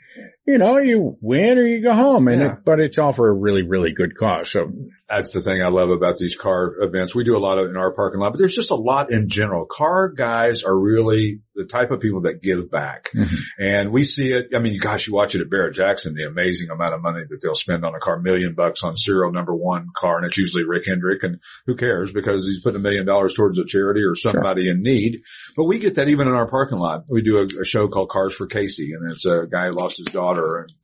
you 0.46 0.58
know, 0.58 0.78
you 0.78 1.16
win 1.20 1.58
or 1.58 1.66
you 1.66 1.82
go 1.82 1.94
home 1.94 2.28
and 2.28 2.40
Yeah. 2.42 2.52
it, 2.54 2.58
but 2.64 2.80
it's 2.80 2.98
all 2.98 3.12
for 3.12 3.28
a 3.28 3.32
really, 3.32 3.62
really 3.62 3.92
good 3.92 4.14
cause. 4.16 4.50
So 4.50 4.70
That's 5.08 5.32
the 5.32 5.40
thing 5.42 5.62
I 5.62 5.68
love 5.68 5.90
about 5.90 6.16
these 6.16 6.34
car 6.34 6.74
events. 6.80 7.14
We 7.14 7.24
do 7.24 7.36
a 7.36 7.38
lot 7.38 7.58
of 7.58 7.66
it 7.66 7.70
in 7.70 7.76
our 7.76 7.92
parking 7.92 8.20
lot, 8.20 8.30
but 8.32 8.38
there's 8.38 8.54
just 8.54 8.70
a 8.70 8.74
lot 8.74 9.12
in 9.12 9.28
general. 9.28 9.66
Car 9.66 10.08
guys 10.08 10.62
are 10.64 10.76
really 10.76 11.40
the 11.54 11.66
type 11.66 11.90
of 11.90 12.00
people 12.00 12.22
that 12.22 12.42
give 12.42 12.68
back. 12.70 13.10
Mhm. 13.14 13.28
And 13.60 13.92
we 13.92 14.02
see 14.02 14.32
it. 14.32 14.48
I 14.54 14.58
mean, 14.60 14.80
gosh, 14.80 15.06
you 15.06 15.12
watch 15.14 15.34
it 15.34 15.42
at 15.42 15.50
Barrett 15.50 15.74
Jackson, 15.74 16.14
the 16.14 16.24
amazing 16.26 16.70
amount 16.70 16.94
of 16.94 17.02
money 17.02 17.20
that 17.28 17.38
they'll 17.42 17.54
spend 17.54 17.84
on 17.84 17.94
a 17.94 18.00
car, 18.00 18.18
million 18.18 18.54
bucks 18.54 18.82
on 18.82 18.96
serial 18.96 19.30
number 19.30 19.54
one 19.54 19.88
car. 19.94 20.16
And 20.16 20.26
it's 20.26 20.38
usually 20.38 20.64
Rick 20.64 20.86
Hendrick 20.86 21.22
and 21.22 21.38
who 21.66 21.76
cares 21.76 22.10
because 22.10 22.46
he's 22.46 22.62
putting 22.62 22.80
a 22.80 22.82
million 22.82 23.04
dollars 23.06 23.34
towards 23.34 23.58
a 23.58 23.64
charity 23.66 24.00
or 24.02 24.16
somebody 24.16 24.68
in 24.70 24.82
need. 24.82 25.20
But 25.54 25.64
we 25.66 25.78
get 25.78 25.96
that 25.96 26.08
even 26.08 26.26
in 26.28 26.34
our 26.34 26.48
parking 26.48 26.78
lot. 26.78 27.04
We 27.10 27.22
do 27.22 27.38
a, 27.38 27.60
a 27.60 27.64
show 27.64 27.88
called 27.88 28.08
Cars 28.08 28.32
for 28.34 28.46
Casey 28.46 28.94
and 28.94 29.12
it's 29.12 29.26
a 29.26 29.46
guy 29.48 29.66
who 29.66 29.72
lost 29.74 29.98
his 29.98 30.06
daughter 30.08 30.33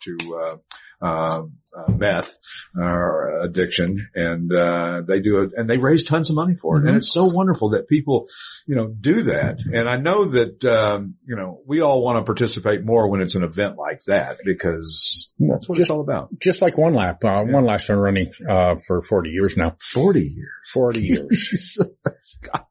to, 0.02 0.36
uh, 0.36 0.56
uh, 1.02 1.44
uh, 1.76 1.92
meth 1.92 2.36
or 2.76 3.38
addiction. 3.40 4.06
And 4.14 4.54
uh 4.54 5.02
they 5.06 5.20
do 5.20 5.42
it 5.42 5.52
and 5.56 5.70
they 5.70 5.78
raise 5.78 6.04
tons 6.04 6.28
of 6.28 6.36
money 6.36 6.56
for 6.56 6.76
it. 6.76 6.80
And 6.84 6.90
Mhm. 6.92 6.96
it's 6.98 7.10
so 7.12 7.24
wonderful 7.24 7.70
that 7.70 7.88
people 7.88 8.26
you 8.66 8.74
know 8.74 8.88
do 8.88 9.22
that. 9.22 9.60
And 9.72 9.88
i 9.88 9.96
know 9.96 10.24
that 10.26 10.62
um 10.64 11.14
you 11.26 11.36
know 11.36 11.62
we 11.66 11.80
all 11.80 12.02
want 12.02 12.18
to 12.18 12.24
participate 12.24 12.84
more 12.84 13.08
when 13.08 13.20
it's 13.22 13.34
an 13.36 13.44
event 13.44 13.78
like 13.78 14.02
that 14.08 14.38
because 14.44 15.32
that's 15.38 15.68
what 15.68 15.78
it's 15.78 15.90
all 15.90 16.00
about. 16.00 16.28
just 16.38 16.60
like 16.60 16.76
one 16.76 16.94
lap, 16.94 17.24
uh, 17.24 17.44
one 17.44 17.64
lap's 17.64 17.86
been 17.86 17.96
running, 17.96 18.32
uh, 18.48 18.74
for 18.86 19.00
40 19.02 19.30
years 19.30 19.56
now. 19.56 19.76
40 19.92 20.20
years. 20.20 20.70
40 20.72 21.00
years. 21.02 21.78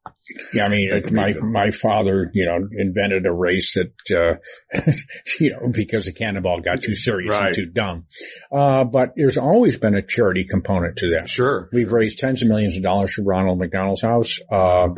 Yeah, 0.54 0.66
I 0.66 0.70
mean, 0.70 0.90
it, 0.94 1.12
my 1.12 1.34
my 1.34 1.72
father, 1.72 2.30
you 2.34 2.46
know, 2.46 2.68
invented 2.78 3.26
a 3.26 3.32
race 3.32 3.76
that, 3.76 4.40
uh, 4.74 4.82
you 5.40 5.52
know, 5.52 5.70
because 5.72 6.06
the 6.06 6.14
cannonball 6.14 6.62
got 6.62 6.84
too 6.84 6.96
serious 6.96 7.32
Right. 7.32 7.48
and 7.48 7.56
too 7.56 7.66
dumb. 7.66 8.06
Uh, 8.52 8.84
but 8.84 9.14
there's 9.16 9.38
always 9.38 9.78
been 9.78 9.96
a 9.96 10.02
charity 10.02 10.46
component 10.50 10.98
to 10.98 11.16
that. 11.20 11.30
sure 11.30 11.70
We've 11.74 11.92
raised 11.92 12.20
tens 12.20 12.42
of 12.42 12.48
millions 12.48 12.76
of 12.76 12.84
dollars 12.84 13.14
for 13.14 13.24
Ronald 13.24 13.60
McDonald's 13.60 14.02
House 14.02 14.40
uh, 14.52 14.90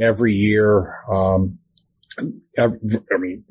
every 0.00 0.34
year. 0.34 0.94
Um, 1.12 1.58
ev- 2.56 2.78
I 3.14 3.18
mean, 3.18 3.44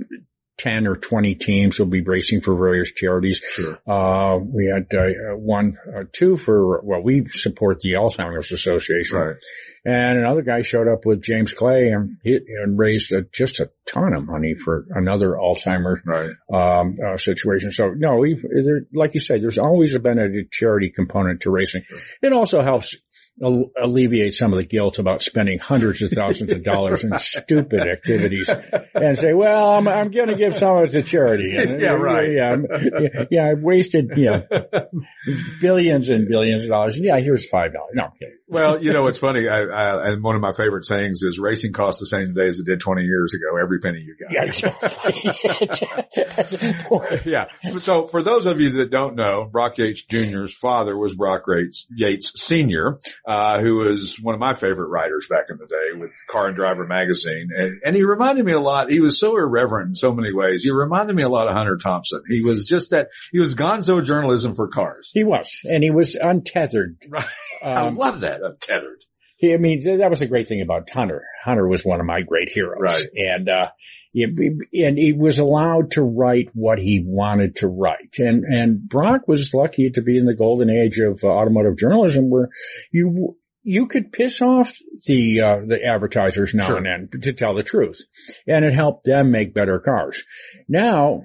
ten 0.58 0.88
or 0.88 0.95
twenty 0.95 1.36
teams 1.36 1.78
will 1.78 1.86
be 1.86 2.02
racing 2.02 2.41
for 2.41 2.56
various 2.56 2.91
charities. 2.91 3.41
sure 3.52 3.78
Uh, 3.88 4.38
we 4.39 4.65
had 4.73 4.88
uh, 4.97 5.36
one, 5.36 5.78
uh, 5.95 6.04
two 6.12 6.36
for 6.38 6.82
well, 6.84 7.02
we 7.04 7.26
support 7.28 7.80
the 7.82 7.93
Alzheimer's 7.93 8.52
Association, 8.52 9.17
right 9.17 9.36
And 9.89 10.19
another 10.19 10.41
guy 10.41 10.63
showed 10.63 10.89
up 10.89 11.06
with 11.06 11.23
James 11.23 11.54
Clay 11.54 11.88
and, 11.91 12.17
he, 12.21 12.38
and 12.62 12.78
raised 12.78 13.13
a, 13.13 13.21
just 13.34 13.62
a 13.62 13.69
ton 13.88 14.13
of 14.13 14.26
money 14.26 14.54
for 14.54 14.86
another 14.89 15.32
Alzheimer's 15.32 16.02
Right. 16.06 16.32
um, 16.54 16.97
uh, 17.06 17.15
situation. 17.15 17.71
So 17.71 17.91
no, 17.95 18.21
there, 18.26 18.82
like 18.93 19.13
you 19.13 19.21
said, 19.21 19.41
there's 19.41 19.58
always 19.58 19.97
been 19.97 20.19
a 20.19 20.28
charity 20.52 20.91
component 20.93 21.41
to 21.43 21.52
racing. 21.52 21.84
It 22.21 22.34
also 22.34 22.62
helps 22.62 22.97
al- 23.41 23.71
alleviate 23.82 24.34
some 24.34 24.52
of 24.52 24.58
the 24.58 24.65
guilt 24.65 25.00
about 25.00 25.21
spending 25.21 25.58
hundreds 25.60 26.02
of 26.02 26.12
thousands 26.12 26.52
of 26.52 26.65
dollars 26.65 27.06
in 27.06 27.12
stupid 27.17 27.80
activities 27.88 28.50
and 28.93 29.17
say, 29.17 29.32
well, 29.34 29.69
I'm, 29.69 29.88
I'm 29.88 30.12
going 30.12 30.28
to 30.28 30.36
give 30.36 30.54
some 30.54 30.80
of 30.80 30.84
it 30.86 30.91
to 30.91 31.04
charity. 31.04 31.56
And, 31.58 31.80
Yeah, 31.82 31.91
right. 31.93 32.30
Yeah, 32.30 32.56
yeah, 33.00 33.23
yeah, 33.32 33.43
I 33.45 33.54
wasted, 33.54 34.12
you 34.17 34.32
know, 34.32 34.41
billions 35.62 36.10
and 36.10 36.28
billions 36.28 36.63
of 36.63 36.69
dollars. 36.69 37.00
Yeah, 37.00 37.19
here's 37.19 37.50
$5. 37.50 37.71
No, 37.93 38.04
I'm 38.04 38.12
kidding. 38.19 38.36
Well, 38.47 38.82
you 38.84 38.93
know, 38.93 39.04
what's 39.04 39.17
funny. 39.17 39.47
I, 39.47 39.63
I, 39.78 40.10
and 40.12 40.24
one 40.24 40.36
of 40.36 40.42
my 40.42 40.52
favorite 40.54 40.86
sayings 40.86 41.22
is 41.22 41.40
racing 41.40 41.74
costs 41.74 42.00
the 42.00 42.08
same 42.08 42.34
today 42.34 42.48
as 42.50 42.60
it 42.60 42.66
did 42.66 42.80
20 42.80 43.04
years 43.04 43.34
ago. 43.36 43.58
Every 43.62 43.80
penny 43.80 44.00
you 44.00 44.16
got. 44.20 44.32
Yeah. 44.32 44.44
yeah. 47.26 47.80
So 47.80 48.08
for 48.08 48.22
those 48.22 48.46
of 48.46 48.60
you 48.62 48.70
that 48.72 48.90
don't 48.92 49.16
know, 49.16 49.46
Brock 49.46 49.78
Yates 49.78 50.04
Jr.'s 50.06 50.54
father 50.54 50.98
was 50.98 51.16
Brock 51.16 51.44
Yates, 51.48 51.86
Yates 51.96 52.32
Sr., 52.42 53.00
uh, 53.26 53.60
who 53.62 53.76
was 53.78 54.18
one 54.22 54.34
of 54.34 54.40
my 54.40 54.54
favorite 54.54 54.88
writers 54.90 55.28
back 55.30 55.46
in 55.50 55.58
the 55.58 55.68
day 55.68 56.00
with 56.00 56.12
Car 56.30 56.48
and 56.48 56.56
Driver 56.56 56.86
magazine. 56.86 57.50
And, 57.56 57.82
and 57.86 57.96
he 57.96 58.04
reminded 58.04 58.46
me 58.46 58.54
a 58.54 58.60
lot. 58.60 58.90
He 58.92 59.00
was 59.00 59.20
so 59.20 59.36
irreverent 59.38 59.90
in 59.90 59.96
so 59.96 60.13
many 60.13 60.34
ways. 60.34 60.63
He 60.63 60.72
reminded 60.72 61.16
me 61.16 61.24
a 61.24 61.30
lot 61.30 61.48
of 61.48 61.56
Hunter 61.56 61.78
Thompson. 61.78 62.24
He 62.28 62.42
was 62.42 62.68
just 62.68 62.92
that, 62.92 63.10
he 63.32 63.40
was 63.40 63.56
gonzo 63.56 64.04
journalism 64.04 64.56
for 64.56 64.68
cars. 64.68 65.12
He 65.13 65.24
was, 65.24 65.50
and 65.63 65.84
he 65.84 65.92
was 65.92 66.16
untethered. 66.16 66.98
Right. 67.08 67.26
I 67.63 67.74
Um, 67.88 67.96
love 67.96 68.22
that. 68.22 68.42
Untethered. 68.42 69.04
He, 69.38 69.54
I 69.54 69.58
mean, 69.58 70.00
that 70.00 70.10
was 70.10 70.21
a 70.21 70.28
great 70.28 70.47
thing 70.47 70.62
about 70.62 70.89
Hunter. 70.89 71.23
Hunter 71.43 71.67
was 71.67 71.86
one 71.86 72.00
of 72.00 72.06
my 72.06 72.21
great 72.21 72.50
heroes. 72.50 72.80
Right. 72.82 73.06
And, 73.15 73.47
uh, 73.47 73.69
and 74.13 74.97
he 74.97 75.13
was 75.13 75.38
allowed 75.38 75.91
to 75.91 76.02
write 76.02 76.50
what 76.54 76.80
he 76.80 77.04
wanted 77.06 77.58
to 77.58 77.67
write. 77.67 78.15
And, 78.17 78.43
and 78.43 78.82
Brock 78.82 79.28
was 79.28 79.54
lucky 79.54 79.91
to 79.91 80.02
be 80.02 80.17
in 80.17 80.26
the 80.26 80.36
golden 80.36 80.69
age 80.71 80.97
of 80.97 81.23
uh, 81.23 81.28
automotive 81.28 81.78
journalism 81.78 82.30
where 82.32 82.50
you, 82.91 83.38
you 83.62 83.86
could 83.88 84.12
piss 84.12 84.41
off 84.41 84.76
the, 85.06 85.41
uh, 85.41 85.58
the 85.67 85.84
advertisers 85.86 86.56
now 86.56 86.65
Sure. 86.65 86.78
and 86.78 87.10
then 87.12 87.21
to 87.21 87.34
tell 87.34 87.54
the 87.54 87.63
truth. 87.63 88.02
And 88.47 88.65
it 88.65 88.73
helped 88.73 89.06
them 89.06 89.30
make 89.30 89.54
better 89.54 89.80
cars. 89.80 90.23
Now, 90.67 91.23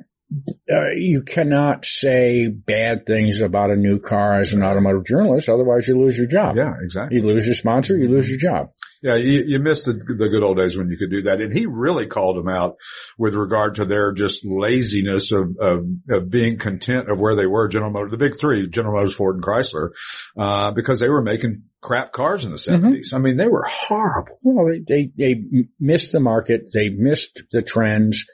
uh, 0.70 0.90
you 0.96 1.22
cannot 1.22 1.84
say 1.84 2.48
bad 2.48 3.06
things 3.06 3.40
about 3.40 3.70
a 3.70 3.76
new 3.76 3.98
car 3.98 4.40
as 4.40 4.52
an 4.52 4.62
automotive 4.62 5.04
journalist, 5.04 5.48
otherwise 5.48 5.86
you 5.86 5.98
lose 5.98 6.16
your 6.16 6.26
job. 6.26 6.56
Yeah, 6.56 6.72
exactly. 6.82 7.18
You 7.18 7.26
lose 7.26 7.46
your 7.46 7.54
sponsor, 7.54 7.96
you 7.96 8.08
lose 8.08 8.28
your 8.28 8.38
job. 8.38 8.70
Yeah, 9.02 9.16
you, 9.16 9.42
you 9.44 9.58
miss 9.58 9.84
the, 9.84 9.94
the 9.94 10.28
good 10.28 10.44
old 10.44 10.58
days 10.58 10.76
when 10.76 10.88
you 10.88 10.96
could 10.96 11.10
do 11.10 11.22
that. 11.22 11.40
And 11.40 11.52
he 11.52 11.66
really 11.66 12.06
called 12.06 12.36
them 12.36 12.48
out 12.48 12.76
with 13.18 13.34
regard 13.34 13.74
to 13.76 13.84
their 13.84 14.12
just 14.12 14.44
laziness 14.44 15.32
of, 15.32 15.56
of, 15.58 15.84
of 16.08 16.30
being 16.30 16.56
content 16.56 17.10
of 17.10 17.18
where 17.18 17.34
they 17.34 17.46
were, 17.46 17.66
General 17.66 17.90
Motors, 17.90 18.12
the 18.12 18.18
big 18.18 18.38
three, 18.38 18.68
General 18.68 18.94
Motors, 18.94 19.16
Ford 19.16 19.36
and 19.36 19.44
Chrysler, 19.44 19.90
uh, 20.36 20.70
because 20.70 21.00
they 21.00 21.08
were 21.08 21.22
making 21.22 21.64
crap 21.80 22.12
cars 22.12 22.44
in 22.44 22.52
the 22.52 22.56
70s. 22.56 23.12
I 23.12 23.18
mean, 23.18 23.36
they 23.36 23.48
were 23.48 23.66
horrible. 23.68 24.38
Well, 24.42 24.66
they, 24.66 24.78
they, 24.86 25.12
they 25.18 25.42
missed 25.80 26.12
the 26.12 26.20
market. 26.20 26.70
They 26.72 26.88
missed 26.88 27.42
the 27.50 27.60
trends. 27.60 28.24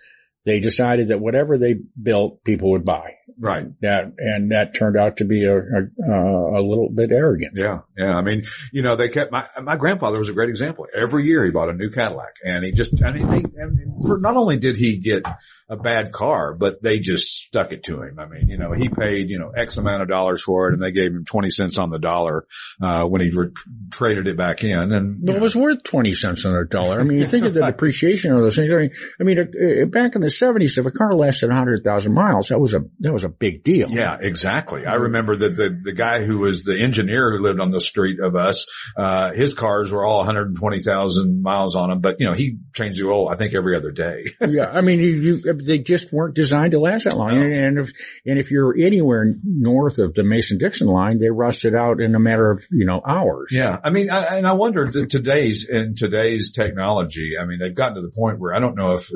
They 0.48 0.60
decided 0.60 1.08
that 1.08 1.20
whatever 1.20 1.58
they 1.58 1.74
built, 2.02 2.42
people 2.42 2.70
would 2.70 2.84
buy. 2.86 3.16
Right. 3.38 3.66
That, 3.82 4.14
and 4.16 4.50
that 4.50 4.74
turned 4.74 4.96
out 4.96 5.18
to 5.18 5.26
be 5.26 5.44
a, 5.44 5.58
a, 5.58 5.82
uh, 6.02 6.58
a 6.58 6.62
little 6.62 6.88
bit 6.88 7.12
arrogant. 7.12 7.52
Yeah. 7.54 7.80
Yeah. 7.98 8.14
I 8.14 8.22
mean, 8.22 8.44
you 8.72 8.82
know, 8.82 8.96
they 8.96 9.08
kept 9.08 9.32
my, 9.32 9.46
my 9.60 9.76
grandfather 9.76 10.18
was 10.18 10.28
a 10.28 10.32
great 10.32 10.48
example. 10.48 10.86
Every 10.94 11.24
year 11.24 11.44
he 11.44 11.50
bought 11.50 11.68
a 11.68 11.72
new 11.72 11.90
Cadillac 11.90 12.36
and 12.44 12.64
he 12.64 12.72
just, 12.72 12.94
I 13.02 13.12
mean, 13.12 13.28
they, 13.28 13.38
I 13.38 13.66
for 14.06 14.18
not 14.18 14.36
only 14.36 14.56
did 14.56 14.76
he 14.76 14.98
get 14.98 15.24
a 15.68 15.76
bad 15.76 16.12
car, 16.12 16.54
but 16.54 16.82
they 16.82 16.98
just 17.00 17.28
stuck 17.28 17.72
it 17.72 17.82
to 17.84 18.00
him. 18.02 18.18
I 18.18 18.26
mean, 18.26 18.48
you 18.48 18.56
know, 18.56 18.72
he 18.72 18.88
paid, 18.88 19.28
you 19.28 19.38
know, 19.38 19.50
X 19.50 19.76
amount 19.76 20.02
of 20.02 20.08
dollars 20.08 20.42
for 20.42 20.68
it 20.68 20.74
and 20.74 20.82
they 20.82 20.92
gave 20.92 21.10
him 21.10 21.24
20 21.24 21.50
cents 21.50 21.76
on 21.76 21.90
the 21.90 21.98
dollar, 21.98 22.46
uh, 22.80 23.04
when 23.04 23.20
he 23.20 23.30
re- 23.30 23.50
traded 23.90 24.28
it 24.28 24.36
back 24.36 24.62
in 24.62 24.92
and, 24.92 25.26
But 25.26 25.36
it 25.36 25.42
was 25.42 25.56
worth 25.56 25.82
20 25.82 26.14
cents 26.14 26.46
on 26.46 26.54
a 26.54 26.64
dollar. 26.64 27.00
I 27.00 27.02
mean, 27.02 27.18
you 27.18 27.28
think 27.28 27.44
of 27.46 27.54
the 27.54 27.60
depreciation 27.66 28.32
of 28.32 28.40
those 28.40 28.56
things. 28.56 28.72
I 28.72 28.76
mean, 28.76 28.90
I 29.20 29.24
mean, 29.24 29.90
back 29.90 30.14
in 30.14 30.20
the 30.20 30.28
70s, 30.28 30.78
if 30.78 30.86
a 30.86 30.90
car 30.90 31.12
lasted 31.14 31.48
100,000 31.48 32.14
miles, 32.14 32.48
that 32.48 32.60
was 32.60 32.74
a, 32.74 32.80
that 33.00 33.12
was 33.12 33.24
a 33.24 33.28
big 33.28 33.64
deal. 33.64 33.90
Yeah, 33.90 34.16
exactly. 34.20 34.86
I 34.86 34.94
remember 34.94 35.36
that 35.38 35.56
the, 35.56 35.78
the 35.82 35.92
guy 35.92 36.22
who 36.24 36.38
was 36.38 36.64
the 36.64 36.80
engineer 36.80 37.36
who 37.36 37.42
lived 37.42 37.60
on 37.60 37.70
the 37.70 37.80
street 37.88 38.20
of 38.20 38.36
us, 38.36 38.66
uh, 38.96 39.32
his 39.32 39.54
cars 39.54 39.90
were 39.90 40.04
all 40.04 40.18
120,000 40.18 41.42
miles 41.42 41.74
on 41.74 41.90
them, 41.90 42.00
but 42.00 42.16
you 42.20 42.26
know, 42.26 42.34
he 42.34 42.58
changed 42.74 42.98
the 42.98 43.06
oil, 43.06 43.28
I 43.28 43.36
think 43.36 43.54
every 43.54 43.76
other 43.76 43.90
day. 43.90 44.24
yeah, 44.48 44.66
I 44.66 44.80
mean, 44.80 45.00
you, 45.00 45.08
you, 45.14 45.52
they 45.54 45.78
just 45.78 46.12
weren't 46.12 46.34
designed 46.34 46.72
to 46.72 46.80
last 46.80 47.04
that 47.04 47.16
long. 47.16 47.34
No. 47.34 47.42
And 47.42 47.78
if 47.78 47.90
and 48.24 48.38
if 48.38 48.50
you're 48.50 48.76
anywhere 48.78 49.34
north 49.44 49.98
of 49.98 50.14
the 50.14 50.24
Mason 50.24 50.58
Dixon 50.58 50.86
line, 50.86 51.18
they 51.18 51.30
rusted 51.30 51.74
out 51.74 52.00
in 52.00 52.14
a 52.14 52.20
matter 52.20 52.50
of 52.50 52.64
you 52.70 52.86
know 52.86 53.00
hours. 53.06 53.50
Yeah, 53.50 53.78
I 53.82 53.90
mean, 53.90 54.10
I, 54.10 54.36
and 54.36 54.46
I 54.46 54.52
wonder 54.52 54.86
that 54.86 55.10
today's 55.10 55.66
in 55.68 55.94
today's 55.96 56.52
technology. 56.52 57.34
I 57.40 57.46
mean, 57.46 57.58
they've 57.58 57.74
gotten 57.74 57.96
to 57.96 58.02
the 58.02 58.12
point 58.14 58.38
where 58.38 58.54
I 58.54 58.60
don't 58.60 58.76
know 58.76 58.92
if 58.92 59.08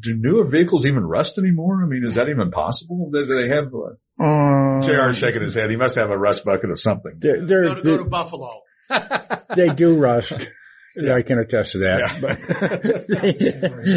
do 0.00 0.14
newer 0.16 0.44
vehicles 0.44 0.86
even 0.86 1.04
rust 1.04 1.38
anymore. 1.38 1.82
I 1.82 1.86
mean, 1.86 2.04
is 2.04 2.14
that 2.16 2.28
even 2.28 2.50
possible? 2.50 3.10
Do 3.12 3.26
they 3.26 3.48
have? 3.48 3.66
Uh, 3.66 4.63
Jr. 4.86 5.08
is 5.10 5.16
shaking 5.16 5.42
his 5.42 5.54
head. 5.54 5.70
He 5.70 5.76
must 5.76 5.96
have 5.96 6.10
a 6.10 6.18
rust 6.18 6.44
bucket 6.44 6.70
of 6.70 6.78
something. 6.80 7.14
they're, 7.18 7.44
they're, 7.44 7.62
Go 7.62 7.74
to, 7.74 7.82
go 7.82 7.96
to 7.98 8.04
Buffalo. 8.04 8.60
they 9.56 9.68
do 9.68 9.96
rust. 9.98 10.32
Yeah. 10.96 11.14
I 11.16 11.22
can 11.22 11.40
attest 11.40 11.72
to 11.72 11.78
that. 11.78 12.20
But, 12.20 12.38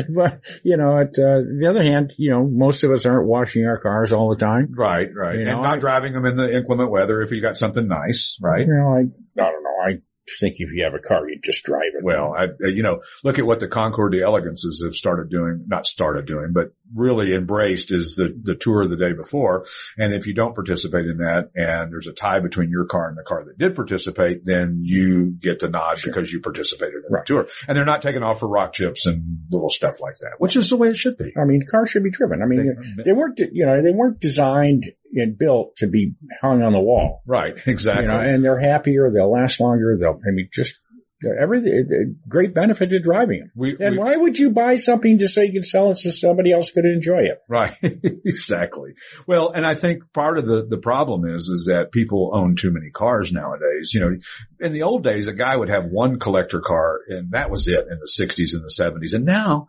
but, 0.15 0.41
you 0.63 0.77
know, 0.77 0.97
at 0.99 1.09
uh, 1.09 1.41
the 1.59 1.67
other 1.69 1.83
hand, 1.83 2.13
you 2.17 2.31
know, 2.31 2.43
most 2.47 2.83
of 2.83 2.89
us 2.91 3.05
aren't 3.05 3.27
washing 3.27 3.65
our 3.65 3.77
cars 3.79 4.13
all 4.13 4.29
the 4.31 4.35
time. 4.43 4.73
Right, 4.75 5.07
right, 5.15 5.35
You 5.35 5.41
and 5.41 5.49
know, 5.51 5.61
not 5.61 5.75
I- 5.75 5.79
driving 5.79 6.13
them 6.13 6.25
in 6.25 6.37
the 6.37 6.51
inclement 6.51 6.89
weather 6.89 7.21
if 7.21 7.31
you 7.31 7.39
got 7.39 7.55
something 7.55 7.87
nice, 7.87 8.37
right? 8.41 8.61
You 8.65 8.73
know, 8.73 8.93
I, 8.93 8.99
I 9.41 9.51
don't 9.51 9.63
know. 9.63 9.69
I 9.85 9.91
think 10.39 10.55
if 10.57 10.71
you 10.73 10.85
have 10.85 10.95
a 10.95 10.99
car, 10.99 11.29
you 11.29 11.39
just 11.43 11.63
drive 11.65 11.83
it. 11.97 12.03
Well, 12.03 12.33
I, 12.35 12.45
uh, 12.45 12.67
you 12.67 12.81
know, 12.81 13.01
look 13.23 13.37
at 13.37 13.45
what 13.45 13.59
the 13.59 13.67
Concours 13.67 14.11
d'Elegances 14.13 14.81
have 14.83 14.95
started 14.95 15.29
doing, 15.29 15.65
not 15.67 15.85
started 15.85 16.25
doing, 16.25 16.49
but 16.51 16.69
really 16.95 17.33
embraced 17.33 17.91
is 17.91 18.15
the, 18.15 18.37
the 18.41 18.55
tour 18.55 18.87
the 18.87 18.95
day 18.97 19.13
before. 19.13 19.65
And 19.97 20.13
if 20.13 20.27
you 20.27 20.33
don't 20.33 20.55
participate 20.55 21.05
in 21.05 21.17
that 21.17 21.49
and 21.55 21.91
there's 21.91 22.07
a 22.07 22.13
tie 22.13 22.39
between 22.39 22.69
your 22.69 22.85
car 22.85 23.07
and 23.09 23.17
the 23.17 23.23
car 23.23 23.43
that 23.45 23.57
did 23.57 23.75
participate, 23.75 24.45
then 24.45 24.79
you 24.81 25.31
get 25.39 25.59
the 25.59 25.69
nod 25.69 25.97
because 26.03 26.31
you 26.31 26.39
participated 26.41 26.95
in 27.07 27.11
Right. 27.13 27.25
the 27.25 27.33
tour. 27.33 27.47
And 27.67 27.77
they're 27.77 27.85
not 27.85 28.01
taking 28.01 28.23
off 28.23 28.39
for 28.39 28.47
rock 28.47 28.73
chips 28.73 29.05
and 29.05 29.39
little 29.51 29.69
stuff 29.69 29.99
like 29.99 30.15
that, 30.21 30.33
which 30.39 30.55
is 30.55 30.69
the 30.69 30.75
way 30.77 30.89
it 30.89 30.97
should 30.97 31.17
be. 31.17 31.33
I 31.39 31.45
mean, 31.45 31.63
cars 31.69 31.89
should 31.89 32.03
be 32.03 32.11
driven. 32.11 32.41
I 32.41 32.45
mean, 32.45 32.75
They- 32.97 33.03
they 33.03 33.13
weren't, 33.13 33.39
you 33.51 33.65
know, 33.65 33.81
they 33.81 33.91
weren't 33.91 34.19
designed 34.19 34.85
and 35.13 35.37
built 35.37 35.75
to 35.77 35.87
be 35.87 36.13
hung 36.41 36.61
on 36.61 36.73
the 36.73 36.79
wall. 36.79 37.21
Right, 37.25 37.55
exactly. 37.65 38.03
You 38.05 38.09
know, 38.11 38.19
and 38.19 38.43
they're 38.43 38.59
happier. 38.59 39.09
They'll 39.11 39.31
last 39.31 39.59
longer. 39.59 39.97
They'll, 39.99 40.19
I 40.27 40.31
mean, 40.31 40.49
just 40.53 40.79
everything, 41.25 42.17
great 42.27 42.53
benefit 42.53 42.89
to 42.89 42.99
driving 42.99 43.39
them. 43.39 43.51
we, 43.55 43.75
And 43.79 43.93
we- 43.93 43.97
why 43.97 44.15
would 44.15 44.37
you 44.37 44.51
buy 44.51 44.75
something 44.75 45.17
just 45.19 45.33
so 45.33 45.41
you 45.41 45.53
can 45.53 45.63
sell 45.63 45.91
it 45.91 45.97
so 45.97 46.11
somebody 46.11 46.51
else 46.51 46.71
could 46.71 46.85
enjoy 46.85 47.21
it? 47.23 47.39
Right. 47.49 47.75
exactly. 47.81 48.93
Well, 49.25 49.49
and 49.51 49.65
I 49.65 49.75
think 49.75 50.03
part 50.13 50.37
of 50.37 50.45
the, 50.45 50.65
the 50.65 50.77
problem 50.77 51.25
is, 51.25 51.47
is 51.47 51.65
that 51.65 51.91
people 51.91 52.31
own 52.33 52.55
too 52.55 52.71
many 52.71 52.91
cars 52.91 53.31
nowadays. 53.31 53.91
You 53.93 54.01
know, 54.01 54.17
in 54.59 54.73
the 54.73 54.83
old 54.83 55.03
days, 55.03 55.27
a 55.27 55.33
guy 55.33 55.55
would 55.55 55.69
have 55.69 55.85
one 55.85 56.19
collector 56.19 56.61
car 56.61 56.99
and 57.07 57.31
that 57.31 57.49
was 57.49 57.67
it 57.67 57.87
in 57.89 57.99
the 57.99 58.07
sixties 58.07 58.53
and 58.53 58.63
the 58.63 58.69
seventies. 58.71 59.13
And 59.13 59.25
now 59.25 59.67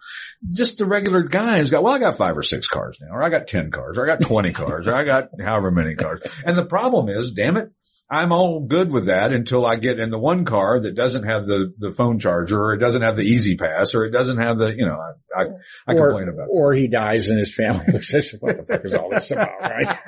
just 0.51 0.79
the 0.79 0.87
regular 0.87 1.23
guy 1.23 1.59
has 1.59 1.71
got, 1.71 1.83
well, 1.83 1.95
I 1.95 1.99
got 1.99 2.17
five 2.17 2.37
or 2.37 2.43
six 2.43 2.69
cars 2.69 2.99
now, 3.01 3.15
or 3.15 3.23
I 3.23 3.29
got 3.31 3.47
10 3.47 3.71
cars, 3.71 3.97
or 3.99 4.05
I 4.05 4.15
got 4.17 4.21
20 4.23 4.53
cars, 4.53 4.87
or 4.87 4.95
I 4.95 5.05
got 5.05 5.29
however 5.41 5.71
many 5.71 5.95
cars. 5.95 6.21
And 6.45 6.57
the 6.57 6.65
problem 6.65 7.09
is, 7.09 7.33
damn 7.33 7.57
it, 7.57 7.71
I'm 8.11 8.33
all 8.33 8.61
good 8.61 8.91
with 8.91 9.07
that 9.07 9.33
until 9.33 9.67
I 9.67 9.77
get 9.77 10.01
in 10.01 10.11
the 10.11 10.19
one 10.19 10.47
car 10.47 10.81
that 10.81 10.95
doesn't 10.95 11.25
have 11.25 11.47
the, 11.47 11.75
the 11.77 11.93
phone 11.93 12.19
charger 12.19 12.59
or 12.59 12.73
it 12.73 12.79
doesn't 12.79 13.03
have 13.03 13.17
the 13.17 13.23
easy 13.23 13.57
pass 13.57 13.95
or 13.95 14.05
it 14.05 14.11
doesn't 14.13 14.39
have 14.39 14.57
the, 14.59 14.75
you 14.75 14.87
know, 14.87 14.99
I, 15.39 15.93
I, 15.93 15.95
or, 15.95 16.09
complain 16.09 16.29
about 16.29 16.49
or 16.51 16.75
he 16.75 16.89
dies 16.89 17.29
and 17.29 17.39
his 17.39 17.55
family 17.55 17.99
says, 18.03 18.35
what 18.41 18.57
the 18.57 18.65
fuck 18.65 18.85
is 18.85 18.95
all 18.95 19.11
this 19.11 19.31
about, 19.31 19.61
right? 19.61 19.99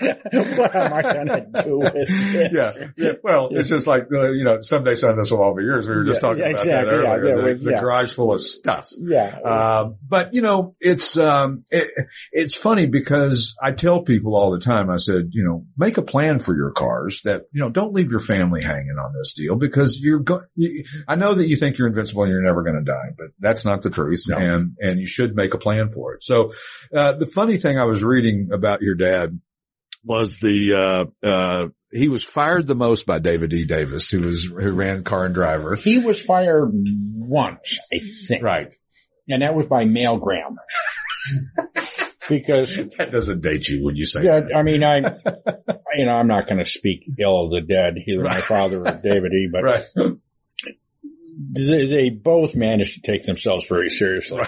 what 0.56 0.74
am 0.76 0.92
I 0.92 1.02
going 1.02 1.26
to 1.28 1.62
do 1.64 1.78
with 1.78 1.92
this? 1.94 2.52
yeah, 2.52 2.72
yeah. 2.96 3.12
Well, 3.22 3.48
it's 3.52 3.68
just 3.68 3.86
like 3.86 4.04
uh, 4.12 4.30
you 4.32 4.44
know, 4.44 4.60
someday 4.62 4.94
son, 4.94 5.16
this 5.18 5.30
will 5.30 5.42
all 5.42 5.54
be 5.54 5.62
yours. 5.64 5.88
We 5.88 5.94
were 5.96 6.04
just 6.04 6.22
Yeah, 6.22 6.28
talking 6.28 6.42
yeah, 6.42 6.50
about 6.50 6.60
exactly, 6.60 6.90
that 6.90 6.94
earlier. 6.94 7.48
yeah, 7.48 7.54
the, 7.54 7.64
the 7.64 7.80
garage 7.80 8.12
full 8.14 8.32
of 8.32 8.40
stuff. 8.40 8.90
Yeah. 8.98 9.38
Um, 9.44 9.96
but 10.06 10.34
you 10.34 10.42
know, 10.42 10.74
it's 10.80 11.16
um, 11.16 11.64
it, 11.70 11.88
it's 12.32 12.54
funny 12.54 12.86
because 12.86 13.56
I 13.62 13.72
tell 13.72 14.02
people 14.02 14.36
all 14.36 14.50
the 14.50 14.60
time. 14.60 14.90
I 14.90 14.96
said, 14.96 15.30
you 15.32 15.44
know, 15.44 15.66
make 15.76 15.98
a 15.98 16.02
plan 16.02 16.38
for 16.38 16.54
your 16.56 16.70
cars. 16.70 17.20
That 17.24 17.42
you 17.52 17.60
know, 17.60 17.68
don't 17.70 17.92
leave 17.92 18.10
your 18.10 18.20
family 18.20 18.62
hanging 18.62 18.96
on 19.02 19.12
this 19.12 19.34
deal 19.34 19.56
because 19.56 20.00
you're 20.00 20.20
going. 20.20 20.44
I 21.08 21.16
know 21.16 21.34
that 21.34 21.46
you 21.48 21.56
think 21.56 21.78
you're 21.78 21.88
invincible 21.88 22.22
and 22.24 22.32
you're 22.32 22.42
never 22.42 22.62
going 22.62 22.76
to 22.76 22.82
die, 22.84 23.10
but 23.16 23.28
that's 23.38 23.64
not 23.64 23.82
the 23.82 23.90
truth. 23.90 24.24
No. 24.28 24.36
And 24.36 24.71
and 24.78 24.98
you 25.00 25.06
should 25.06 25.34
make 25.34 25.54
a 25.54 25.58
plan 25.58 25.88
for 25.90 26.14
it. 26.14 26.24
So 26.24 26.52
uh, 26.94 27.12
the 27.14 27.26
funny 27.26 27.56
thing 27.56 27.78
I 27.78 27.84
was 27.84 28.02
reading 28.02 28.50
about 28.52 28.82
your 28.82 28.94
dad 28.94 29.40
was 30.04 30.40
the, 30.40 31.08
uh, 31.24 31.26
uh, 31.26 31.68
he 31.92 32.08
was 32.08 32.24
fired 32.24 32.66
the 32.66 32.74
most 32.74 33.06
by 33.06 33.18
David 33.18 33.52
E. 33.52 33.64
Davis, 33.64 34.08
who 34.10 34.20
was, 34.26 34.44
who 34.44 34.72
ran 34.72 35.04
car 35.04 35.24
and 35.26 35.34
driver. 35.34 35.76
He 35.76 35.98
was 35.98 36.20
fired 36.20 36.70
once, 36.72 37.78
I 37.92 37.98
think. 38.26 38.42
Right. 38.42 38.74
And 39.28 39.42
that 39.42 39.54
was 39.54 39.66
by 39.66 39.84
mailgram. 39.84 40.56
because 42.28 42.74
That 42.98 43.10
doesn't 43.10 43.40
date 43.42 43.68
you 43.68 43.84
when 43.84 43.96
you 43.96 44.04
say 44.06 44.24
Yeah, 44.24 44.40
that. 44.40 44.56
I 44.56 44.62
mean, 44.62 44.82
I, 44.82 44.98
you 45.94 46.06
know, 46.06 46.12
I'm 46.12 46.28
not 46.28 46.46
going 46.46 46.58
to 46.58 46.66
speak 46.70 47.04
ill 47.20 47.44
of 47.44 47.50
the 47.50 47.60
dead, 47.60 47.94
either 48.06 48.22
my 48.24 48.40
father 48.40 48.80
or 48.80 48.92
David 49.02 49.32
E., 49.32 49.48
but 49.52 49.62
Right. 49.62 49.84
They, 51.50 51.86
they 51.86 52.10
both 52.10 52.54
managed 52.54 52.94
to 52.94 53.12
take 53.12 53.24
themselves 53.24 53.66
very 53.66 53.90
seriously. 53.90 54.42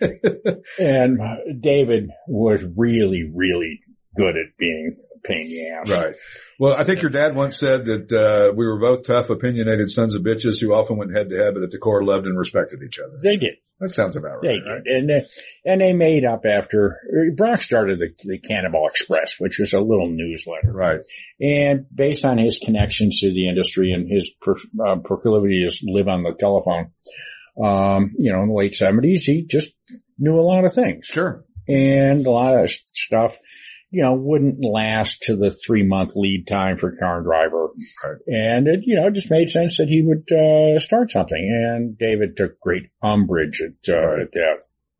and 0.78 1.20
David 1.60 2.10
was 2.26 2.60
really, 2.76 3.30
really 3.32 3.80
good 4.16 4.36
at 4.36 4.56
being 4.58 4.96
a 5.24 5.28
pain 5.28 5.46
in 5.46 5.48
the 5.48 5.68
ass. 5.70 5.90
Right. 5.90 6.14
Well, 6.58 6.74
I 6.74 6.84
think 6.84 7.02
your 7.02 7.10
dad 7.10 7.34
once 7.34 7.56
said 7.58 7.86
that, 7.86 8.12
uh, 8.12 8.52
we 8.54 8.66
were 8.66 8.78
both 8.78 9.06
tough, 9.06 9.30
opinionated 9.30 9.90
sons 9.90 10.14
of 10.14 10.22
bitches 10.22 10.60
who 10.60 10.72
often 10.72 10.96
went 10.96 11.14
head 11.16 11.30
to 11.30 11.36
head, 11.36 11.54
but 11.54 11.62
at 11.62 11.70
the 11.70 11.78
core 11.78 12.04
loved 12.04 12.26
and 12.26 12.38
respected 12.38 12.80
each 12.86 12.98
other. 12.98 13.18
They 13.22 13.36
did. 13.36 13.54
That 13.80 13.88
sounds 13.88 14.16
about 14.16 14.34
right. 14.34 14.40
They 14.42 14.54
did. 14.54 14.64
right? 14.64 14.82
And, 14.86 15.10
uh, 15.10 15.20
and 15.64 15.80
they 15.80 15.92
made 15.92 16.24
up 16.24 16.44
after, 16.44 17.00
Brock 17.36 17.62
started 17.62 17.98
the, 17.98 18.10
the 18.24 18.38
Cannonball 18.38 18.86
Express, 18.86 19.40
which 19.40 19.58
was 19.58 19.72
a 19.72 19.80
little 19.80 20.08
newsletter. 20.08 20.70
Right. 20.72 21.00
And 21.40 21.86
based 21.92 22.24
on 22.24 22.38
his 22.38 22.58
connections 22.64 23.18
to 23.20 23.32
the 23.32 23.48
industry 23.48 23.92
and 23.92 24.08
his 24.08 24.30
per, 24.40 24.54
uh, 24.86 24.96
proclivity 25.04 25.66
to 25.68 25.76
live 25.90 26.06
on 26.06 26.22
the 26.22 26.34
telephone, 26.38 26.92
um, 27.60 28.12
you 28.18 28.32
know, 28.32 28.42
in 28.42 28.48
the 28.50 28.54
late 28.54 28.74
seventies, 28.74 29.24
he 29.24 29.42
just 29.44 29.72
knew 30.18 30.38
a 30.38 30.40
lot 30.42 30.64
of 30.64 30.72
things 30.72 31.06
Sure. 31.06 31.44
and 31.66 32.24
a 32.24 32.30
lot 32.30 32.56
of 32.56 32.70
stuff, 32.70 33.36
you 33.92 34.02
know, 34.02 34.14
wouldn't 34.14 34.64
last 34.64 35.22
to 35.24 35.36
the 35.36 35.50
three 35.50 35.86
month 35.86 36.12
lead 36.16 36.46
time 36.48 36.78
for 36.78 36.96
car 36.96 37.18
and 37.18 37.26
driver. 37.26 37.68
Right. 38.02 38.16
And 38.26 38.66
it, 38.66 38.80
you 38.84 38.96
know, 38.96 39.10
just 39.10 39.30
made 39.30 39.50
sense 39.50 39.76
that 39.76 39.88
he 39.88 40.02
would, 40.02 40.26
uh, 40.32 40.78
start 40.78 41.10
something. 41.10 41.36
And 41.38 41.96
David 41.98 42.36
took 42.36 42.58
great 42.58 42.90
umbrage 43.02 43.60
at, 43.60 43.94
uh, 43.94 44.22
at 44.22 44.32
that. 44.32 44.54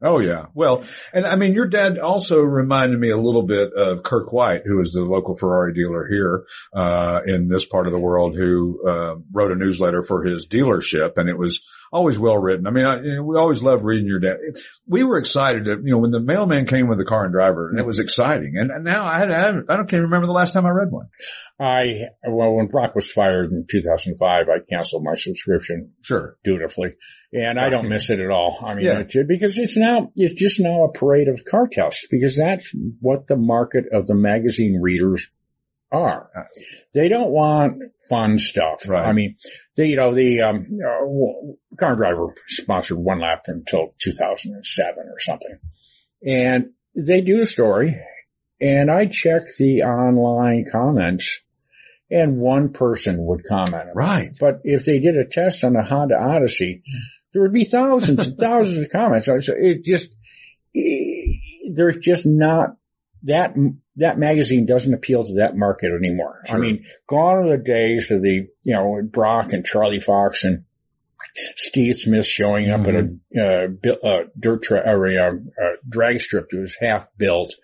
Oh 0.04 0.18
yeah. 0.18 0.46
Well, 0.52 0.84
and 1.12 1.24
I 1.24 1.36
mean, 1.36 1.54
your 1.54 1.68
dad 1.68 1.98
also 1.98 2.40
reminded 2.40 2.98
me 2.98 3.10
a 3.10 3.16
little 3.16 3.44
bit 3.46 3.72
of 3.72 4.02
Kirk 4.02 4.32
White, 4.32 4.62
who 4.66 4.80
is 4.80 4.92
the 4.92 5.02
local 5.02 5.36
Ferrari 5.36 5.72
dealer 5.74 6.08
here, 6.08 6.44
uh, 6.74 7.20
in 7.24 7.48
this 7.48 7.64
part 7.64 7.86
of 7.86 7.92
the 7.92 8.00
world 8.00 8.34
who, 8.36 8.82
uh, 8.86 9.14
wrote 9.32 9.52
a 9.52 9.54
newsletter 9.54 10.02
for 10.02 10.24
his 10.24 10.48
dealership 10.48 11.12
and 11.16 11.28
it 11.28 11.38
was 11.38 11.62
always 11.92 12.18
well 12.18 12.38
written. 12.38 12.66
I 12.66 12.70
mean, 12.70 12.86
I, 12.86 13.00
you 13.02 13.16
know, 13.16 13.22
we 13.22 13.36
always 13.36 13.62
love 13.62 13.84
reading 13.84 14.06
your 14.06 14.18
dad. 14.18 14.38
It- 14.40 14.60
we 14.86 15.04
were 15.04 15.18
excited 15.18 15.66
to, 15.66 15.72
you 15.72 15.92
know, 15.92 15.98
when 15.98 16.10
the 16.10 16.20
mailman 16.20 16.66
came 16.66 16.88
with 16.88 16.98
the 16.98 17.04
car 17.04 17.24
and 17.24 17.32
driver 17.32 17.68
and 17.68 17.78
it 17.78 17.82
mm. 17.82 17.86
was 17.86 17.98
exciting. 17.98 18.54
And, 18.56 18.70
and 18.70 18.84
now 18.84 19.04
I 19.04 19.18
had, 19.18 19.30
I, 19.30 19.48
I 19.48 19.76
don't 19.76 19.88
can't 19.88 20.02
remember 20.02 20.26
the 20.26 20.32
last 20.32 20.52
time 20.52 20.66
I 20.66 20.70
read 20.70 20.90
one. 20.90 21.08
I, 21.60 22.08
well, 22.26 22.54
when 22.54 22.66
Brock 22.66 22.94
was 22.94 23.10
fired 23.10 23.52
in 23.52 23.66
2005, 23.70 24.48
I 24.48 24.52
canceled 24.68 25.04
my 25.04 25.14
subscription 25.14 25.92
Sure. 26.02 26.36
dutifully. 26.42 26.94
And 27.32 27.60
I 27.60 27.68
don't 27.68 27.88
miss 27.88 28.10
it 28.10 28.20
at 28.20 28.30
all. 28.30 28.58
I 28.64 28.74
mean, 28.74 28.84
Yeah. 28.84 29.00
it's, 29.00 29.16
because 29.28 29.58
it's 29.58 29.76
now, 29.76 30.10
it's 30.16 30.34
just 30.34 30.60
now 30.60 30.84
a 30.84 30.92
parade 30.92 31.28
of 31.28 31.44
car 31.44 31.68
tests 31.70 32.06
because 32.10 32.36
that's 32.36 32.74
what 33.00 33.26
the 33.28 33.36
market 33.36 33.84
of 33.92 34.06
the 34.06 34.14
magazine 34.14 34.80
readers 34.80 35.30
are. 35.92 36.30
They 36.94 37.08
don't 37.08 37.30
want 37.30 37.82
fun 38.08 38.38
stuff. 38.38 38.88
Right. 38.88 39.06
I 39.06 39.12
mean, 39.12 39.36
they, 39.76 39.86
you 39.86 39.96
know, 39.96 40.14
the, 40.14 40.40
um, 40.42 40.66
uh, 40.80 41.76
car 41.76 41.96
driver 41.96 42.34
sponsored 42.48 42.98
one 42.98 43.20
lap 43.20 43.44
until 43.46 43.94
2007 44.00 45.04
or 45.06 45.18
something. 45.18 45.58
And 46.26 46.70
they 46.96 47.20
do 47.20 47.38
the 47.38 47.46
story 47.46 48.00
and 48.60 48.90
I 48.90 49.06
check 49.06 49.42
the 49.58 49.82
online 49.82 50.66
comments 50.70 51.40
and 52.10 52.38
one 52.38 52.72
person 52.72 53.16
would 53.24 53.44
comment. 53.44 53.88
Right. 53.94 54.36
But 54.38 54.60
if 54.64 54.84
they 54.84 54.98
did 54.98 55.16
a 55.16 55.24
test 55.24 55.64
on 55.64 55.72
the 55.72 55.82
Honda 55.82 56.16
Odyssey, 56.16 56.82
there 57.32 57.42
would 57.42 57.52
be 57.52 57.64
thousands 57.64 58.28
and 58.28 58.38
thousands 58.38 58.78
of 58.78 58.90
comments. 58.90 59.26
So 59.26 59.38
it 59.38 59.82
just, 59.84 60.10
there's 60.74 61.98
just 61.98 62.26
not 62.26 62.76
that, 63.24 63.54
that 63.96 64.18
magazine 64.18 64.66
doesn't 64.66 64.94
appeal 64.94 65.24
to 65.24 65.34
that 65.34 65.56
market 65.56 65.90
anymore. 65.92 66.40
Sure. 66.46 66.56
I 66.56 66.60
mean, 66.60 66.84
gone 67.08 67.44
are 67.44 67.56
the 67.56 67.62
days 67.62 68.10
of 68.10 68.22
the, 68.22 68.48
you 68.62 68.74
know, 68.74 69.00
Brock 69.02 69.52
and 69.52 69.64
Charlie 69.64 70.00
Fox 70.00 70.44
and 70.44 70.64
Steve 71.56 71.94
Smith 71.96 72.26
showing 72.26 72.70
up 72.70 72.86
at 72.86 72.94
a, 72.94 72.98
uh, 73.40 73.66
bu- 73.68 74.00
uh, 74.08 74.24
dirt 74.38 74.62
tra- 74.62 74.82
or 74.86 75.06
a, 75.06 75.16
uh, 75.16 75.30
uh, 75.30 75.70
drag 75.88 76.20
strip 76.20 76.48
that 76.50 76.60
was 76.60 76.76
half 76.80 77.06
built 77.18 77.54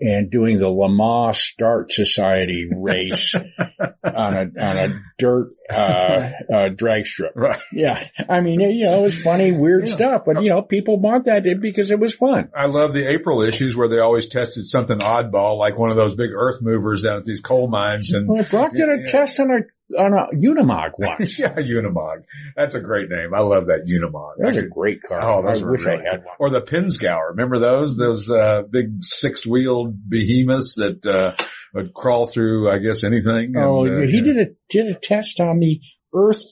and 0.00 0.30
doing 0.30 0.58
the 0.58 0.68
Lamar 0.68 1.32
Start 1.34 1.92
Society 1.92 2.68
race 2.74 3.34
on 4.04 4.34
a, 4.34 4.40
on 4.60 4.76
a 4.76 5.00
dirt, 5.18 5.50
uh, 5.70 6.30
uh, 6.54 6.68
drag 6.74 7.06
strip. 7.06 7.32
Right. 7.34 7.60
Yeah. 7.72 8.06
I 8.28 8.40
mean, 8.40 8.60
you 8.60 8.86
know, 8.86 8.98
it 9.00 9.02
was 9.02 9.20
funny, 9.22 9.52
weird 9.52 9.86
Yeah. 9.88 9.94
stuff, 9.94 10.22
but 10.26 10.42
you 10.42 10.50
know, 10.50 10.62
people 10.62 10.98
bought 10.98 11.24
that 11.26 11.44
because 11.60 11.90
it 11.90 11.98
was 11.98 12.14
fun. 12.14 12.50
I 12.56 12.66
love 12.66 12.92
the 12.94 13.08
April 13.10 13.42
issues 13.42 13.76
where 13.76 13.88
they 13.88 13.98
always 13.98 14.28
tested 14.28 14.66
something 14.66 14.98
oddball, 14.98 15.58
like 15.58 15.78
one 15.78 15.90
of 15.90 15.96
those 15.96 16.14
big 16.14 16.30
earth 16.34 16.58
movers 16.62 17.02
down 17.02 17.18
at 17.18 17.24
these 17.24 17.40
coal 17.40 17.68
mines 17.68 18.12
and 18.12 18.28
Well, 18.28 18.44
Brock 18.50 18.72
did 18.74 18.88
a 18.88 19.00
Yeah. 19.00 19.06
test 19.06 19.40
on 19.40 19.50
a, 19.50 19.58
on 19.98 20.12
a 20.14 20.26
Unimog 20.34 20.92
once. 20.98 21.38
yeah, 21.38 21.54
Unimog. 21.54 22.24
That's 22.56 22.74
a 22.74 22.80
great 22.80 23.08
name. 23.08 23.34
I 23.34 23.40
love 23.40 23.66
that 23.66 23.86
Unimog. 23.88 24.34
That 24.38 24.46
was 24.46 24.56
I 24.56 24.60
a 24.60 24.66
great 24.66 25.02
car. 25.02 25.20
Oh, 25.22 25.42
those 25.46 25.62
I 25.62 25.64
were 25.64 25.72
wish 25.72 25.82
great. 25.82 26.00
I 26.00 26.10
had 26.10 26.24
one. 26.24 26.34
Or 26.38 26.50
the 26.50 26.60
Pinzgauer. 26.62 27.30
Remember 27.30 27.58
those? 27.58 27.96
Those, 27.96 28.30
uh, 28.30 28.62
big 28.68 29.02
six-wheeled 29.02 30.08
behemoths 30.08 30.74
that, 30.76 31.04
uh, 31.06 31.34
would 31.74 31.92
crawl 31.94 32.26
through, 32.26 32.70
I 32.70 32.78
guess, 32.78 33.04
anything. 33.04 33.54
Oh, 33.56 33.84
And, 33.84 34.04
uh, 34.04 34.06
he 34.06 34.16
yeah. 34.18 34.22
did 34.22 34.36
a 34.38 34.46
did 34.70 34.86
a 34.86 34.94
test 34.98 35.40
on 35.40 35.58
the 35.60 35.80
Earth 36.14 36.42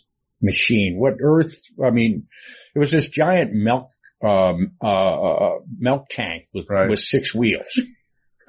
machine. 0.43 0.97
What 0.99 1.15
Earth? 1.21 1.63
I 1.83 1.91
mean, 1.91 2.27
it 2.75 2.79
was 2.79 2.91
this 2.91 3.09
giant 3.09 3.53
milk 3.53 3.89
um, 4.23 4.73
uh, 4.83 4.87
uh, 4.87 5.59
milk 5.79 6.07
tank 6.09 6.45
with 6.55 6.67
Right. 6.69 6.89
with 6.89 6.99
six 6.99 7.35
wheels. 7.35 7.79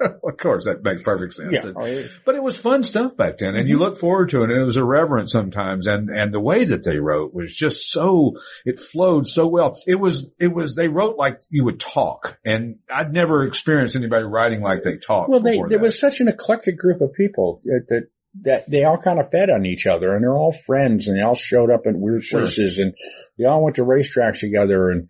of 0.00 0.36
course, 0.36 0.66
that 0.66 0.82
makes 0.82 1.02
perfect 1.02 1.34
sense. 1.34 1.52
Yeah, 1.52 1.72
oh, 1.74 1.84
And- 1.84 2.10
But 2.24 2.34
it 2.34 2.42
was 2.42 2.56
fun 2.56 2.82
stuff 2.82 3.16
back 3.16 3.38
then 3.38 3.54
and 3.54 3.68
you 3.68 3.74
mm-hmm. 3.76 3.84
look 3.84 3.98
forward 3.98 4.30
to 4.30 4.40
it 4.42 4.50
and 4.50 4.60
it 4.60 4.64
was 4.64 4.76
irreverent 4.76 5.30
sometimes 5.30 5.86
and, 5.86 6.08
and 6.10 6.32
the 6.32 6.40
way 6.40 6.64
that 6.64 6.84
they 6.84 6.98
wrote 6.98 7.34
was 7.34 7.54
just 7.54 7.90
so, 7.90 8.36
it 8.64 8.78
flowed 8.78 9.26
so 9.26 9.46
well. 9.46 9.78
It 9.86 10.00
was, 10.00 10.32
it 10.38 10.52
was, 10.54 10.74
they 10.74 10.88
wrote 10.88 11.16
like 11.16 11.40
you 11.50 11.64
would 11.64 11.80
talk 11.80 12.38
and 12.44 12.76
I'd 12.92 13.12
never 13.12 13.44
experienced 13.44 13.96
anybody 13.96 14.24
writing 14.24 14.60
like 14.60 14.82
they 14.82 14.96
talked. 14.96 15.30
well, 15.30 15.40
they 15.40 15.60
there 15.68 15.78
was 15.78 15.98
such 15.98 16.20
an 16.20 16.28
eclectic 16.28 16.78
group 16.78 17.00
of 17.00 17.12
people 17.14 17.60
that. 17.64 17.86
that 17.88 18.02
that 18.42 18.68
they 18.68 18.84
all 18.84 18.98
kind 18.98 19.18
of 19.18 19.30
fed 19.30 19.48
on 19.48 19.64
each 19.64 19.86
other 19.86 20.14
and 20.14 20.22
they're 20.22 20.36
all 20.36 20.52
friends 20.52 21.08
and 21.08 21.16
they 21.16 21.22
all 21.22 21.34
showed 21.34 21.70
up 21.70 21.86
in 21.86 21.98
weird 22.02 22.22
Sure. 22.22 22.40
places 22.40 22.78
and 22.78 22.92
they 23.38 23.46
all 23.46 23.64
went 23.64 23.76
to 23.76 23.82
racetracks 23.82 24.40
together 24.40 24.90
and 24.90 25.08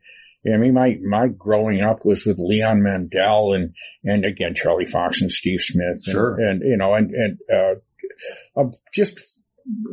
I 0.52 0.56
mean, 0.58 0.74
my, 0.74 0.96
my 1.02 1.28
growing 1.28 1.82
up 1.82 2.04
was 2.04 2.24
with 2.24 2.38
Leon 2.38 2.82
Mandel 2.82 3.54
and, 3.54 3.74
and 4.04 4.24
again, 4.24 4.54
Charlie 4.54 4.86
Fox 4.86 5.20
and 5.20 5.30
Steve 5.30 5.60
Smith. 5.60 6.02
And, 6.06 6.12
Sure. 6.12 6.38
And, 6.38 6.62
you 6.62 6.76
know, 6.76 6.94
and, 6.94 7.10
and, 7.12 7.38
uh, 7.52 8.60
uh, 8.60 8.70
just 8.94 9.40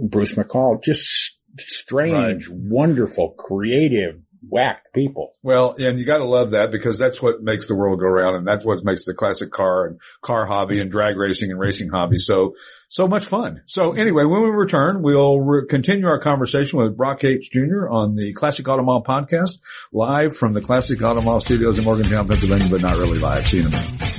Bruce 0.01 0.33
McCall, 0.33 0.83
just 0.83 1.39
strange, 1.57 2.47
wonderful, 2.49 3.31
creative, 3.31 4.19
whacked 4.49 4.93
people. 4.93 5.34
Well, 5.41 5.75
and 5.77 5.99
you 5.99 6.06
gotta 6.06 6.25
love 6.25 6.51
that 6.51 6.71
because 6.71 6.97
that's 6.97 7.21
what 7.21 7.41
makes 7.41 7.67
the 7.67 7.75
world 7.75 7.99
go 7.99 8.08
round 8.08 8.36
and 8.36 8.47
that's 8.47 8.63
what 8.63 8.84
makes 8.84 9.06
the 9.06 9.13
classic 9.13 9.51
car 9.51 9.86
and 9.86 9.99
car 10.21 10.45
hobby 10.45 10.79
and 10.79 10.91
drag 10.91 11.17
racing 11.17 11.51
and 11.51 11.60
racing 11.60 11.89
hobby 11.89 12.17
so, 12.17 12.56
so 12.89 13.08
much 13.08 13.25
fun. 13.25 13.62
So 13.65 13.93
anyway, 13.93 14.25
when 14.25 14.43
we 14.43 14.49
return, 14.49 15.01
we'll 15.01 15.39
re- 15.39 15.67
continue 15.67 16.08
our 16.08 16.19
conversation 16.19 16.79
with 16.79 16.97
Brock 16.97 17.23
Yates 17.23 17.49
Jr. 17.49 17.89
on 17.89 18.15
the 18.15 18.34
Classic 18.34 18.67
Auto 18.67 18.84
Mall 18.84 19.03
podcast 19.03 19.60
live 19.91 20.36
from 20.36 20.53
the 20.53 20.62
Classic 20.62 21.01
Auto 21.01 21.21
Mall 21.21 21.39
studios 21.39 21.77
in 21.77 21.86
Morgantown, 21.86 22.27
Pennsylvania, 22.27 22.67
but 22.69 22.82
not 22.82 22.97
really 22.97 23.19
live. 23.19 23.45
See 23.47 23.58
you 23.58 23.63
in 23.63 23.67
a 23.67 23.71
minute. 23.71 24.13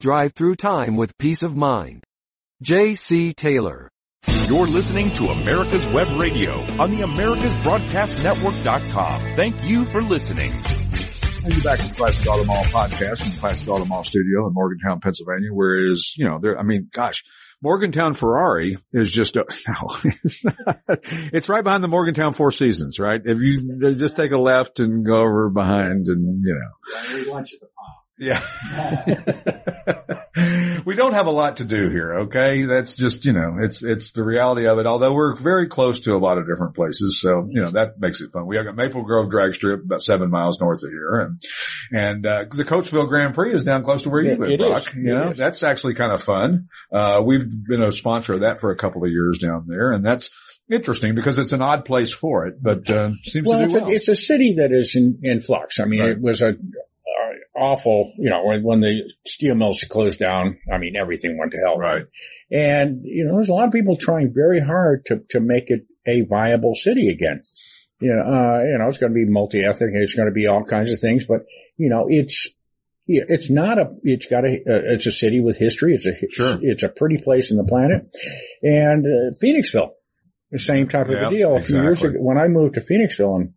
Drive 0.00 0.32
through 0.32 0.56
time 0.56 0.96
with 0.96 1.16
peace 1.18 1.42
of 1.42 1.56
mind. 1.56 2.04
J.C. 2.62 3.32
Taylor. 3.34 3.88
You're 4.46 4.66
listening 4.66 5.10
to 5.12 5.28
America's 5.28 5.86
Web 5.86 6.08
Radio 6.18 6.60
on 6.80 6.90
the 6.90 7.02
AmericasBroadcastNetwork.com. 7.02 9.20
Thank 9.36 9.62
you 9.64 9.84
for 9.84 10.02
listening. 10.02 10.52
And 11.44 11.52
you're 11.52 11.62
back 11.62 11.78
to 11.78 11.86
the 11.88 11.94
Classic 11.94 12.26
Auto 12.26 12.44
Mall 12.44 12.64
podcast 12.64 13.20
from 13.22 13.30
the 13.30 13.36
Classic 13.38 13.68
Auto 13.68 13.84
Mall 13.84 14.02
studio 14.04 14.46
in 14.48 14.54
Morgantown, 14.54 14.98
Pennsylvania, 15.00 15.50
whereas, 15.52 16.14
you 16.16 16.24
know, 16.24 16.38
there, 16.42 16.58
I 16.58 16.62
mean, 16.62 16.88
gosh, 16.92 17.22
Morgantown 17.60 18.14
Ferrari 18.14 18.78
is 18.92 19.10
just, 19.10 19.36
a, 19.36 19.44
no, 19.68 19.96
it's, 20.24 20.44
not, 20.44 20.80
it's 21.04 21.48
right 21.48 21.64
behind 21.64 21.82
the 21.82 21.88
Morgantown 21.88 22.32
Four 22.32 22.52
Seasons, 22.52 22.98
right? 22.98 23.20
If 23.24 23.38
you 23.40 23.94
just 23.96 24.16
take 24.16 24.30
a 24.30 24.38
left 24.38 24.78
and 24.80 25.04
go 25.04 25.16
over 25.16 25.48
behind 25.48 26.06
and, 26.06 26.44
you 26.44 26.54
know. 26.54 27.34
Yeah. 28.18 28.42
we 30.84 30.94
don't 30.94 31.12
have 31.14 31.26
a 31.26 31.30
lot 31.30 31.58
to 31.58 31.64
do 31.64 31.88
here. 31.90 32.14
Okay. 32.20 32.64
That's 32.64 32.96
just, 32.96 33.24
you 33.24 33.32
know, 33.32 33.56
it's, 33.60 33.82
it's 33.82 34.12
the 34.12 34.24
reality 34.24 34.66
of 34.66 34.78
it. 34.78 34.86
Although 34.86 35.12
we're 35.14 35.34
very 35.36 35.66
close 35.68 36.00
to 36.02 36.14
a 36.14 36.18
lot 36.18 36.38
of 36.38 36.46
different 36.46 36.74
places. 36.74 37.20
So, 37.20 37.46
you 37.50 37.62
know, 37.62 37.70
that 37.72 37.98
makes 37.98 38.20
it 38.20 38.30
fun. 38.32 38.46
We 38.46 38.56
have 38.56 38.66
got 38.66 38.76
Maple 38.76 39.02
Grove 39.02 39.30
drag 39.30 39.54
strip 39.54 39.84
about 39.84 40.02
seven 40.02 40.30
miles 40.30 40.60
north 40.60 40.82
of 40.82 40.90
here. 40.90 41.20
And, 41.20 41.42
and, 41.92 42.26
uh, 42.26 42.44
the 42.50 42.64
Coatesville 42.64 43.08
Grand 43.08 43.34
Prix 43.34 43.54
is 43.54 43.64
down 43.64 43.82
close 43.84 44.02
to 44.02 44.10
where 44.10 44.22
you 44.22 44.32
It- 44.32 44.40
live, 44.40 44.50
it 44.50 44.58
Brock. 44.60 44.88
is. 44.88 44.94
You 44.94 45.02
know, 45.14 45.30
is. 45.30 45.38
that's 45.38 45.62
actually 45.62 45.94
kind 45.94 46.12
of 46.12 46.22
fun. 46.22 46.68
Uh, 46.92 47.22
we've 47.24 47.46
been 47.68 47.82
a 47.82 47.92
sponsor 47.92 48.34
of 48.34 48.40
that 48.40 48.60
for 48.60 48.70
a 48.70 48.76
couple 48.76 49.04
of 49.04 49.10
years 49.10 49.38
down 49.38 49.64
there 49.68 49.92
and 49.92 50.04
that's 50.04 50.30
interesting 50.70 51.14
because 51.14 51.38
it's 51.38 51.52
an 51.52 51.62
odd 51.62 51.84
place 51.84 52.12
for 52.12 52.46
it, 52.46 52.62
but, 52.62 52.88
uh, 52.90 53.10
seems 53.24 53.46
Well, 53.48 53.58
to 53.58 53.64
it's 53.64 53.74
do 53.74 53.80
a, 53.80 53.88
it's 53.90 54.08
a 54.08 54.14
city 54.14 54.54
that 54.58 54.70
is 54.72 54.96
in, 54.96 55.20
in 55.22 55.40
flux. 55.40 55.80
I 55.80 55.84
mean, 55.86 56.00
Right. 56.00 56.10
it 56.10 56.20
was 56.20 56.42
a, 56.42 56.54
awful, 57.56 58.12
you 58.18 58.30
know, 58.30 58.44
when, 58.44 58.62
when 58.62 58.80
the 58.80 59.00
steel 59.26 59.54
mills 59.54 59.82
closed 59.88 60.18
down, 60.18 60.58
I 60.72 60.78
mean, 60.78 60.94
everything 60.96 61.38
went 61.38 61.52
to 61.52 61.58
hell. 61.58 61.78
right. 61.78 62.02
And, 62.50 63.02
you 63.04 63.24
know, 63.24 63.34
there's 63.34 63.48
a 63.48 63.54
lot 63.54 63.66
of 63.66 63.72
people 63.72 63.96
trying 63.96 64.32
very 64.34 64.60
hard 64.60 65.06
to, 65.06 65.22
to 65.30 65.40
make 65.40 65.70
it 65.70 65.86
a 66.06 66.22
viable 66.22 66.74
city 66.74 67.08
again. 67.10 67.42
You 68.00 68.14
know, 68.14 68.22
uh, 68.22 68.62
you 68.62 68.78
know, 68.78 68.88
it's 68.88 68.98
going 68.98 69.12
to 69.12 69.14
be 69.14 69.24
multi-ethnic. 69.26 69.90
It's 69.94 70.14
going 70.14 70.28
to 70.28 70.32
be 70.34 70.46
all 70.46 70.64
kinds 70.64 70.90
of 70.92 71.00
things, 71.00 71.26
but, 71.26 71.40
you 71.76 71.88
know, 71.88 72.06
it's, 72.08 72.48
it's 73.06 73.50
not 73.50 73.78
a, 73.78 73.90
it's 74.02 74.26
got 74.26 74.44
a, 74.44 74.52
uh, 74.58 74.92
it's 74.94 75.06
a 75.06 75.10
city 75.12 75.40
with 75.40 75.58
history. 75.58 75.94
It's 75.94 76.06
a, 76.06 76.12
Sure. 76.30 76.58
it's 76.62 76.82
a 76.82 76.88
pretty 76.88 77.18
place 77.18 77.50
in 77.50 77.56
the 77.56 77.64
planet. 77.64 78.14
And, 78.62 79.04
uh, 79.04 79.34
Phoenixville, 79.42 79.90
the 80.50 80.58
same 80.58 80.88
type 80.88 81.08
of 81.08 81.14
a 81.14 81.30
deal. 81.30 81.56
A 81.56 81.60
few 81.60 81.80
years 81.82 82.02
ago, 82.02 82.18
when 82.20 82.38
I 82.38 82.48
moved 82.48 82.74
to 82.74 82.80
Phoenixville 82.80 83.40
in 83.40 83.54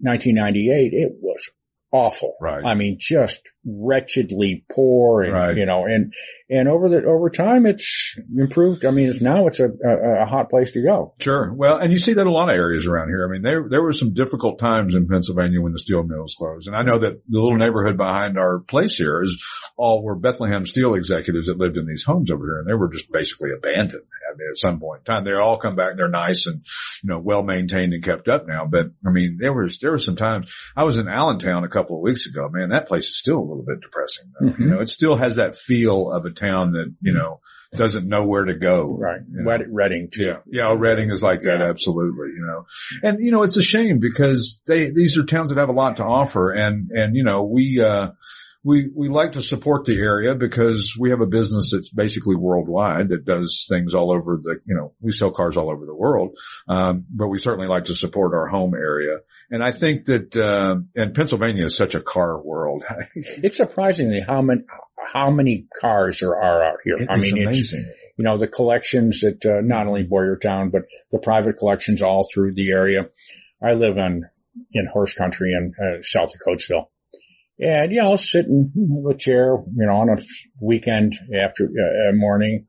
1998, 0.00 0.92
it 0.94 1.12
was 1.20 1.50
awful. 1.94 2.34
Right. 2.40 2.64
I 2.64 2.74
mean, 2.74 2.96
just 2.98 3.40
wretchedly 3.64 4.64
poor 4.70 5.22
and, 5.22 5.32
Right. 5.32 5.56
you 5.56 5.64
know, 5.64 5.84
and, 5.86 6.12
and 6.50 6.68
over 6.68 6.88
the, 6.88 7.04
over 7.04 7.30
time 7.30 7.66
it's 7.66 8.18
improved. 8.36 8.84
I 8.84 8.90
mean, 8.90 9.08
it's, 9.10 9.20
now 9.20 9.46
it's 9.46 9.60
a, 9.60 9.66
a, 9.66 10.22
a 10.22 10.26
hot 10.26 10.50
place 10.50 10.72
to 10.72 10.82
go. 10.82 11.14
Sure. 11.20 11.52
Well, 11.54 11.78
and 11.78 11.92
you 11.92 11.98
see 11.98 12.14
that 12.14 12.26
a 12.26 12.30
lot 12.30 12.48
of 12.48 12.56
areas 12.56 12.86
around 12.86 13.08
here. 13.08 13.26
I 13.26 13.32
mean, 13.32 13.42
there 13.42 13.66
there 13.70 13.80
were 13.82 13.92
some 13.92 14.12
difficult 14.12 14.58
times 14.58 14.94
in 14.94 15.06
Pennsylvania 15.08 15.60
when 15.60 15.72
the 15.72 15.78
steel 15.78 16.02
mills 16.02 16.34
closed, 16.36 16.66
and 16.66 16.76
I 16.76 16.82
know 16.82 16.98
that 16.98 17.22
the 17.28 17.40
little 17.40 17.56
neighborhood 17.56 17.96
behind 17.96 18.36
our 18.38 18.58
place 18.58 18.96
here 18.96 19.22
is 19.22 19.42
all 19.76 20.02
were 20.02 20.16
Bethlehem 20.16 20.66
Steel 20.66 20.94
executives 20.94 21.46
that 21.46 21.58
lived 21.58 21.76
in 21.76 21.86
these 21.86 22.02
homes 22.04 22.30
over 22.30 22.44
here, 22.44 22.58
and 22.58 22.68
they 22.68 22.74
were 22.74 22.90
just 22.90 23.10
basically 23.12 23.50
abandoned. 23.56 24.02
At 24.50 24.56
some 24.56 24.80
point 24.80 25.00
in 25.00 25.04
time, 25.12 25.24
they 25.24 25.32
all 25.32 25.56
come 25.58 25.76
back. 25.76 25.96
They're 25.96 26.08
nice 26.08 26.46
and 26.46 26.64
you 27.02 27.10
know 27.10 27.18
well 27.18 27.42
maintained 27.42 27.92
and 27.92 28.02
kept 28.02 28.28
up 28.28 28.46
now. 28.46 28.66
But 28.66 28.86
I 29.06 29.10
mean, 29.10 29.38
there 29.40 29.52
was 29.52 29.78
there 29.78 29.92
was 29.92 30.04
some 30.04 30.16
times 30.16 30.52
I 30.76 30.84
was 30.84 30.98
in 30.98 31.08
Allentown 31.08 31.64
a 31.64 31.68
couple 31.68 31.96
of 31.96 32.02
weeks 32.02 32.26
ago. 32.26 32.48
Man, 32.48 32.70
that 32.70 32.88
place 32.88 33.08
is 33.08 33.18
still 33.18 33.38
a 33.38 33.44
little 33.46 33.64
bit 33.64 33.80
depressing. 33.80 34.24
Mhm. 34.42 34.58
You 34.58 34.66
know, 34.66 34.80
it 34.80 34.88
still 34.88 35.16
has 35.16 35.36
that 35.36 35.56
feel 35.56 36.10
of 36.10 36.24
a 36.24 36.30
town 36.30 36.72
that 36.72 36.92
you 37.00 37.12
know 37.12 37.40
doesn't 37.76 38.06
know 38.08 38.24
where 38.24 38.44
to 38.44 38.54
go. 38.54 38.96
Right. 39.00 39.20
You 39.28 39.42
know? 39.42 39.58
Reading 39.70 40.08
too. 40.12 40.22
Yeah. 40.22 40.36
Yeah. 40.46 40.76
Reading 40.78 41.10
is 41.10 41.22
like 41.24 41.42
that. 41.42 41.58
Yeah. 41.58 41.68
Absolutely. 41.68 42.28
You 42.28 42.46
know, 42.46 42.66
and 43.02 43.18
you 43.24 43.32
know, 43.32 43.42
it's 43.42 43.56
a 43.56 43.62
shame 43.62 43.98
because 43.98 44.62
they, 44.66 44.90
these 44.90 45.16
are 45.18 45.24
towns 45.24 45.48
that 45.50 45.58
have 45.58 45.68
a 45.68 45.72
lot 45.72 45.96
to 45.96 46.04
offer. 46.04 46.52
And, 46.52 46.90
and, 46.92 47.16
you 47.16 47.24
know, 47.24 47.42
we, 47.42 47.80
uh, 47.80 48.10
we, 48.64 48.88
we 48.94 49.08
like 49.08 49.32
to 49.32 49.42
support 49.42 49.84
the 49.84 49.98
area 49.98 50.34
because 50.34 50.96
we 50.98 51.10
have 51.10 51.20
a 51.20 51.26
business 51.26 51.70
that's 51.72 51.90
basically 51.90 52.34
worldwide 52.34 53.10
that 53.10 53.26
does 53.26 53.66
things 53.68 53.94
all 53.94 54.10
over 54.10 54.38
the, 54.42 54.58
you 54.64 54.74
know, 54.74 54.94
we 55.00 55.12
sell 55.12 55.30
cars 55.30 55.58
all 55.58 55.70
over 55.70 55.84
the 55.84 55.94
world. 55.94 56.36
Um, 56.66 57.04
but 57.10 57.28
we 57.28 57.38
certainly 57.38 57.68
like 57.68 57.84
to 57.84 57.94
support 57.94 58.32
our 58.32 58.48
home 58.48 58.74
area. 58.74 59.18
And 59.50 59.62
I 59.62 59.70
think 59.72 60.06
that, 60.06 60.34
uh, 60.34 60.76
and 60.96 61.14
Pennsylvania 61.14 61.66
is 61.66 61.76
such 61.76 61.94
a 61.94 62.00
car 62.00 62.40
world. 62.42 62.84
It's 63.14 63.58
surprisingly 63.58 64.20
how 64.20 64.40
many, 64.40 64.62
how 65.12 65.30
many 65.30 65.66
cars 65.80 66.20
there 66.20 66.34
are 66.34 66.64
out 66.64 66.78
here. 66.84 66.96
I 66.98 67.14
It's 67.14 67.22
mean, 67.22 67.36
it's, 67.36 67.46
amazing. 67.46 67.92
you 68.16 68.24
know, 68.24 68.38
the 68.38 68.48
collections 68.48 69.20
that, 69.20 69.44
uh, 69.44 69.60
not 69.62 69.86
only 69.86 70.04
Boyertown, 70.04 70.72
but 70.72 70.82
the 71.12 71.18
private 71.18 71.58
collections 71.58 72.00
all 72.00 72.26
through 72.32 72.54
the 72.54 72.70
area. 72.70 73.08
I 73.62 73.74
live 73.74 73.98
in, 73.98 74.24
in 74.72 74.86
horse 74.86 75.12
country 75.12 75.52
in 75.52 75.74
uh, 75.78 76.02
south 76.02 76.32
of 76.34 76.40
Coatesville. 76.46 76.86
And, 77.58 77.92
you 77.92 78.02
know, 78.02 78.16
sitting 78.16 78.72
in 78.74 79.04
a 79.10 79.16
chair, 79.16 79.56
you 79.76 79.86
know, 79.86 79.92
on 79.96 80.08
a 80.08 80.16
weekend 80.60 81.14
after, 81.34 81.64
uh, 81.66 82.12
morning 82.14 82.66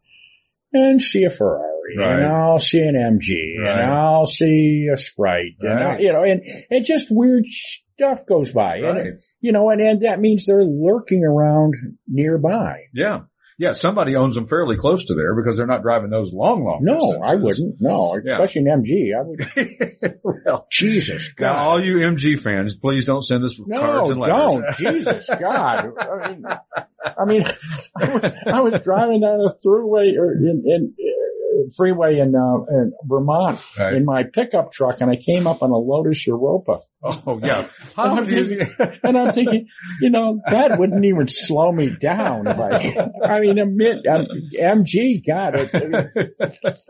and 0.73 1.01
see 1.01 1.23
a 1.23 1.29
Ferrari 1.31 1.71
Right. 1.97 2.19
and 2.19 2.25
I'll 2.25 2.59
see 2.59 2.79
an 2.79 2.95
MG 2.95 3.57
Right. 3.61 3.81
and 3.83 3.91
I'll 3.93 4.25
see 4.25 4.87
a 4.91 4.97
Sprite 4.97 5.55
and, 5.61 5.71
I, 5.79 5.85
Right. 5.85 6.01
you 6.01 6.11
know, 6.13 6.23
and, 6.23 6.41
and 6.69 6.83
just 6.85 7.07
weird 7.09 7.45
stuff 7.47 8.25
goes 8.25 8.51
by. 8.51 8.77
And, 8.77 9.21
you 9.39 9.51
know, 9.51 9.69
and, 9.69 9.81
and 9.81 10.01
that 10.01 10.19
means 10.19 10.45
they're 10.45 10.63
lurking 10.63 11.23
around 11.23 11.73
nearby. 12.07 12.81
Yeah. 12.93 13.21
Yeah. 13.57 13.73
Somebody 13.73 14.15
owns 14.15 14.35
them 14.35 14.45
fairly 14.45 14.75
close 14.77 15.05
to 15.05 15.13
there 15.15 15.35
because 15.35 15.55
they're 15.57 15.65
not 15.67 15.81
driving 15.81 16.09
those 16.09 16.33
long, 16.33 16.63
long 16.63 16.79
No, 16.83 16.95
distances. 16.95 17.21
I 17.25 17.35
wouldn't. 17.35 17.75
No, 17.79 18.19
Yeah. 18.23 18.33
especially 18.33 18.63
an 18.69 18.83
MG. 18.83 19.11
I 19.17 19.21
would. 19.23 20.19
well, 20.45 20.67
Jesus 20.71 21.29
now, 21.39 21.53
all 21.55 21.79
you 21.79 21.97
MG 21.97 22.39
fans, 22.39 22.75
please 22.75 23.05
don't 23.05 23.21
send 23.23 23.43
us 23.43 23.59
no, 23.65 23.79
cards 23.79 24.09
and 24.09 24.19
letters. 24.19 24.35
don't. 24.35 24.75
Jesus 24.75 25.27
God. 25.39 25.91
I 25.99 26.27
mean, 26.29 26.43
I 27.17 27.25
mean, 27.25 27.45
I 27.97 28.13
was, 28.13 28.31
I 28.47 28.59
was 28.61 28.73
driving 28.83 29.21
down 29.21 29.39
a 29.39 29.49
throughway 29.65 30.17
or 30.17 30.33
in, 30.33 30.63
in 30.65 30.93
freeway 31.75 32.19
in, 32.19 32.35
uh, 32.35 32.63
in 32.69 32.93
Vermont 33.03 33.59
Right. 33.77 33.93
in 33.93 34.05
my 34.05 34.23
pickup 34.23 34.71
truck, 34.71 35.01
and 35.01 35.09
I 35.09 35.15
came 35.15 35.47
up 35.47 35.61
on 35.61 35.71
a 35.71 35.77
Lotus 35.77 36.25
Europa, 36.27 36.81
Oh 37.05 37.39
yeah. 37.41 37.67
And 37.97 38.19
I'm 38.19 38.25
thinking, 38.25 38.67
and 39.03 39.17
I'm 39.17 39.31
thinking, 39.31 39.67
you 40.01 40.09
know, 40.09 40.41
that 40.49 40.79
wouldn't 40.79 41.05
even 41.05 41.27
slow 41.27 41.71
me 41.71 41.95
down 41.95 42.47
if 42.47 42.57
I. 42.57 43.25
I 43.25 43.39
mean, 43.41 43.59
a 43.59 43.65
mid, 43.65 44.05
um, 44.07 44.25
MG, 44.59 45.21
God, 45.25 45.53
it, 45.55 46.33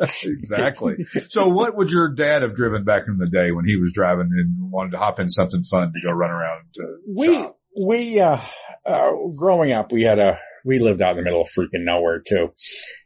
exactly. 0.23 1.05
So 1.29 1.49
what 1.49 1.75
would 1.75 1.91
your 1.91 2.13
dad 2.13 2.43
have 2.43 2.55
driven 2.55 2.85
back 2.85 3.03
in 3.07 3.17
the 3.17 3.29
day 3.29 3.51
when 3.51 3.65
he 3.65 3.75
was 3.75 3.93
driving 3.93 4.29
and 4.31 4.71
wanted 4.71 4.91
to 4.91 4.97
hop 4.97 5.19
in 5.19 5.29
something 5.29 5.63
fun 5.63 5.91
to 5.93 5.99
go 6.03 6.11
run 6.11 6.31
around 6.31 6.61
to 6.75 6.97
we 7.13 7.27
shop? 7.27 7.57
we 7.85 8.19
uh, 8.19 8.37
uh 8.85 9.11
growing 9.35 9.73
up 9.73 9.91
we 9.91 10.03
had 10.03 10.19
a 10.19 10.37
we 10.63 10.79
lived 10.79 11.01
out 11.01 11.11
in 11.11 11.17
the 11.17 11.23
middle 11.23 11.41
of 11.41 11.47
freaking 11.47 11.83
nowhere 11.83 12.21
too 12.25 12.49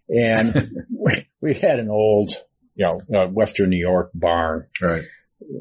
and 0.10 0.54
we, 0.92 1.28
we 1.42 1.54
had 1.54 1.80
an 1.80 1.90
old 1.90 2.32
you 2.76 2.86
know 2.86 3.02
uh, 3.24 3.28
western 3.28 3.70
new 3.70 3.78
york 3.80 4.10
barn 4.14 4.66
Right. 4.82 5.04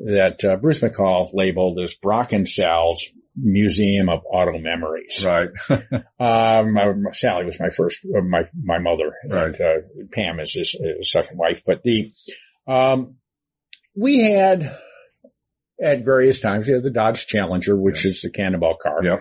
that 0.06 0.44
uh, 0.44 0.56
bruce 0.56 0.80
mccall 0.80 1.28
labeled 1.32 1.78
as 1.80 1.94
brock 1.94 2.32
and 2.32 2.48
sal's 2.48 3.04
museum 3.40 4.08
of 4.08 4.20
auto 4.30 4.58
memories 4.58 5.24
Right. 5.24 5.48
um 5.70 6.72
my, 6.74 6.92
sally 7.12 7.44
was 7.44 7.61
my 7.61 7.70
first 7.70 8.00
uh, 8.04 8.20
my 8.20 8.42
my 8.61 8.78
mother 8.78 9.12
Right. 9.28 9.54
and 9.54 9.54
uh, 9.61 10.04
pam 10.12 10.40
is 10.40 10.52
his, 10.54 10.72
his 10.72 11.11
second 11.11 11.38
wife 11.38 11.62
but 11.66 11.82
the 11.84 12.12
um 12.66 13.14
we 13.96 14.18
had 14.30 14.76
at 15.82 16.04
various 16.04 16.40
times 16.40 16.66
we 16.66 16.72
had 16.74 16.82
the 16.82 16.90
dodge 16.90 17.26
challenger 17.26 17.76
which 17.76 18.04
is 18.04 18.22
the 18.22 18.30
cannonball 18.30 18.76
car 18.82 19.04
Yep. 19.04 19.20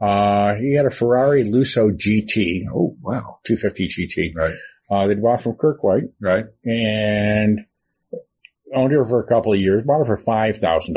Uh, 0.00 0.54
he 0.56 0.74
had 0.74 0.86
a 0.86 0.90
Ferrari 0.90 1.44
Lusso 1.44 1.90
GT, 1.90 2.64
Oh 2.72 2.96
wow. 3.00 3.38
250 3.46 3.88
GT, 3.88 4.34
Right. 4.34 4.54
uh, 4.90 5.06
they'd 5.08 5.22
bought 5.22 5.40
from 5.42 5.54
Kirk 5.56 5.82
White. 5.82 6.04
Right. 6.20 6.44
and 6.64 7.60
owned 8.74 8.92
her 8.92 9.06
for 9.06 9.20
a 9.20 9.26
couple 9.26 9.52
of 9.52 9.60
years, 9.60 9.84
bought 9.86 10.00
it 10.02 10.06
for 10.06 10.16
$5,000. 10.22 10.92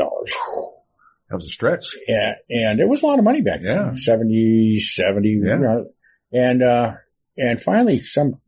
That 1.28 1.36
was 1.36 1.46
a 1.46 1.50
stretch. 1.50 1.96
And, 2.08 2.34
and 2.50 2.80
it 2.80 2.88
was 2.88 3.02
a 3.02 3.06
lot 3.06 3.18
of 3.20 3.24
money 3.24 3.40
back 3.40 3.60
Yeah. 3.62 3.84
then. 3.86 3.96
70, 3.96 4.80
70, 4.80 5.28
you 5.28 5.46
Yeah. 5.46 5.56
know. 5.56 5.86
and, 6.32 6.62
uh, 6.62 6.92
and 7.36 7.60
finally 7.60 8.00
some 8.00 8.40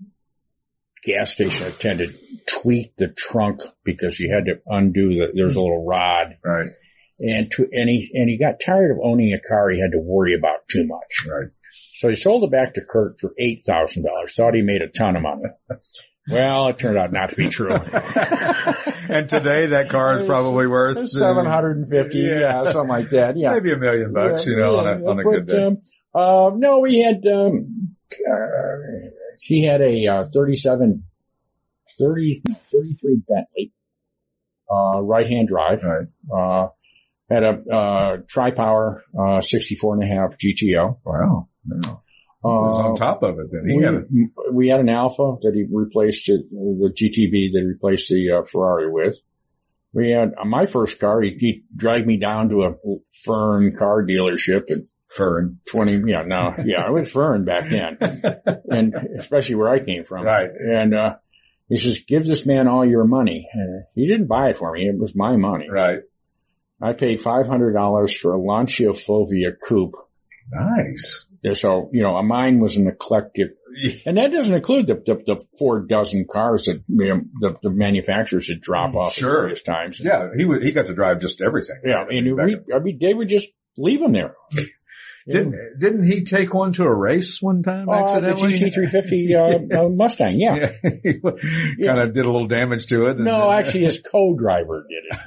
gas 1.05 1.33
station 1.33 1.67
attendant 1.69 2.17
tweaked 2.47 2.97
the 2.99 3.09
trunk 3.09 3.61
because 3.85 4.19
you 4.21 4.33
had 4.35 4.45
to 4.47 4.61
undo 4.67 5.09
the, 5.11 5.27
there 5.35 5.47
was 5.47 5.57
a 5.57 5.61
little 5.61 5.85
rod 5.87 6.37
Right. 6.45 6.71
And 7.23 7.51
to, 7.53 7.69
and 7.71 7.89
he 7.89 8.11
and 8.15 8.29
he 8.29 8.37
got 8.37 8.61
tired 8.65 8.91
of 8.91 8.99
owning 9.03 9.33
a 9.33 9.49
car 9.49 9.71
he 9.71 9.81
had 9.81 9.93
to 9.93 10.01
worry 10.01 10.35
about 10.35 10.69
too 10.69 10.85
much. 10.87 11.27
Right. 11.29 11.49
So 11.95 12.09
he 12.09 12.17
sold 12.17 12.45
it 12.45 12.51
back 12.51 12.75
to 12.75 12.81
Kirk 12.81 13.21
for 13.21 13.33
eight 13.39 13.63
thousand 13.65 14.05
dollars. 14.05 14.35
Thought 14.35 14.55
he 14.55 14.63
made 14.63 14.83
a 14.83 14.89
ton 14.89 15.17
of 15.17 15.23
money. 15.23 15.45
Well, 16.29 16.69
it 16.69 16.79
turned 16.79 16.99
out 16.99 17.13
not 17.13 17.31
to 17.31 17.37
be 17.37 17.49
true. 17.49 17.73
and 19.09 19.29
today 19.29 19.67
that 19.67 19.89
car 19.89 20.15
is 20.15 20.27
probably 20.27 20.67
worth 20.67 20.97
uh, 20.97 21.07
seven 21.07 21.47
hundred 21.47 21.79
and 21.79 21.89
fifty, 21.89 22.19
yeah. 22.19 22.65
something 22.65 22.89
like 22.89 23.11
that. 23.11 23.37
Yeah, 23.37 23.51
maybe 23.51 23.73
a 23.73 23.77
million 23.77 24.13
bucks. 24.13 24.47
Yeah, 24.47 24.53
you 24.53 24.59
know, 24.59 24.75
yeah, 24.75 24.81
on 24.81 24.87
a 24.87 25.11
on 25.11 25.21
a 25.21 25.25
but, 25.25 25.31
good 25.33 25.47
day. 25.47 25.65
Um, 25.65 25.79
uh, 26.15 26.51
no, 26.57 26.79
we 26.81 27.01
had 27.01 27.27
um, 27.27 27.97
uh, 28.13 28.77
he 29.41 29.65
had 29.65 29.81
a 29.81 30.07
uh, 30.07 30.25
37, 30.33 31.05
30, 31.99 32.43
33 32.71 33.23
Bentley, 33.29 33.73
uh, 34.71 35.01
right 35.01 35.29
hand 35.29 35.49
drive. 35.49 35.83
Right. 35.83 36.69
Uh, 37.31 37.35
had 37.35 37.43
a 37.45 37.75
uh, 37.75 38.17
tri-power 38.29 39.03
uh, 39.19 39.41
64 39.41 39.95
and 39.95 40.03
a 40.05 40.07
half 40.07 40.37
GTO. 40.39 40.99
Wow. 41.05 41.49
Yeah. 41.67 41.95
He 42.45 42.49
was 42.49 42.85
on 42.85 42.93
Uh, 42.93 42.97
top 42.97 43.23
of 43.23 43.39
it 43.39 43.47
then. 43.51 43.69
He 43.69 43.77
we, 43.79 43.85
had 43.85 43.95
it. 43.95 44.07
we 44.53 44.69
had 44.69 44.81
an 44.81 44.89
Alfa 44.89 45.37
that 45.43 45.53
he 45.55 45.65
replaced 45.71 46.29
it, 46.29 46.51
the 46.51 46.93
GTV 46.93 47.53
that 47.53 47.61
he 47.61 47.67
replaced 47.67 48.09
the 48.09 48.41
uh, 48.41 48.43
Ferrari 48.45 48.91
with. 48.91 49.17
We 49.95 50.11
had 50.11 50.33
uh, 50.41 50.45
my 50.45 50.67
first 50.67 50.99
car. 50.99 51.21
He, 51.23 51.37
he 51.39 51.63
dragged 51.77 52.07
me 52.07 52.17
down 52.19 52.49
to 52.49 52.63
a 52.65 52.75
Fern 53.25 53.75
car 53.77 54.05
dealership 54.05 54.71
at 54.71 54.79
Fern. 55.09 55.61
20, 55.71 56.03
yeah, 56.11 56.23
no, 56.27 56.55
yeah, 56.65 56.89
it 56.89 56.93
was 56.93 57.13
Fern 57.13 57.45
back 57.45 57.69
then. 57.71 57.99
and 58.69 58.95
especially 59.21 59.55
where 59.55 59.69
I 59.69 59.79
came 59.85 60.05
from. 60.05 60.25
Right. 60.25 60.49
And, 60.51 60.95
uh, 60.95 61.15
he 61.69 61.77
says, 61.79 62.01
give 62.07 62.27
this 62.27 62.45
man 62.45 62.67
all 62.69 62.85
your 62.85 63.05
money. 63.05 63.49
And 63.55 63.85
he 63.95 64.07
didn't 64.09 64.27
buy 64.27 64.49
it 64.51 64.59
for 64.59 64.73
me. 64.73 64.89
It 64.89 64.99
was 64.99 65.15
my 65.15 65.37
money. 65.37 65.71
Right. 65.71 66.01
I 66.83 66.93
paid 66.95 67.21
$500 67.21 68.17
for 68.19 68.33
a 68.33 68.39
Lancia 68.39 68.93
Fulvia 68.93 69.53
coupe. 69.53 69.95
Nice. 70.51 71.29
So, 71.55 71.91
you 71.93 72.03
know, 72.03 72.21
mine 72.23 72.61
was 72.61 72.77
an 72.77 72.87
eclectic, 72.87 73.51
and 74.07 74.17
that 74.17 74.33
doesn't 74.33 74.55
include 74.55 74.87
the, 74.87 74.95
the, 74.95 75.15
the 75.15 75.45
four 75.59 75.81
dozen 75.81 76.27
cars 76.31 76.67
that 76.67 76.83
you 76.89 77.09
know, 77.09 77.21
the, 77.41 77.57
the 77.63 77.71
manufacturers 77.71 78.49
would 78.49 78.61
drop 78.61 78.93
mm, 78.93 78.97
off 78.97 79.15
Sure. 79.15 79.31
at 79.31 79.41
various 79.43 79.63
times. 79.63 80.01
Yeah, 80.01 80.31
he 80.37 80.45
he 80.61 80.73
got 80.73 80.87
to 80.87 80.95
drive 80.95 81.21
just 81.21 81.41
everything. 81.41 81.81
Yeah. 81.85 82.05
And 82.09 82.37
we, 82.37 82.59
I 82.75 82.79
mean, 82.81 82.99
they 83.01 83.15
would 83.15 83.29
just 83.29 83.49
leave 83.77 84.01
them 84.01 84.13
there. 84.13 84.35
Didn't 85.29 85.55
didn't 85.79 86.03
he 86.05 86.25
take 86.25 86.53
one 86.53 86.73
to 86.75 86.83
a 86.85 86.95
race 86.95 87.39
one 87.41 87.63
time 87.63 87.89
Uh, 87.89 88.21
the 88.21 88.27
accidentally? 88.29 88.59
GT350 88.59 89.75
uh, 89.77 89.81
uh, 89.85 89.89
Mustang, 89.89 90.35
yeah. 90.39 90.73
kind 90.83 92.01
of 92.01 92.15
did 92.15 92.27
a 92.27 92.31
little 92.31 92.49
damage 92.49 92.87
to 92.87 93.07
it. 93.07 93.19
No, 93.19 93.49
then- 93.51 93.59
actually, 93.59 93.85
his 93.85 94.01
co-driver 94.01 94.87
did 94.89 95.19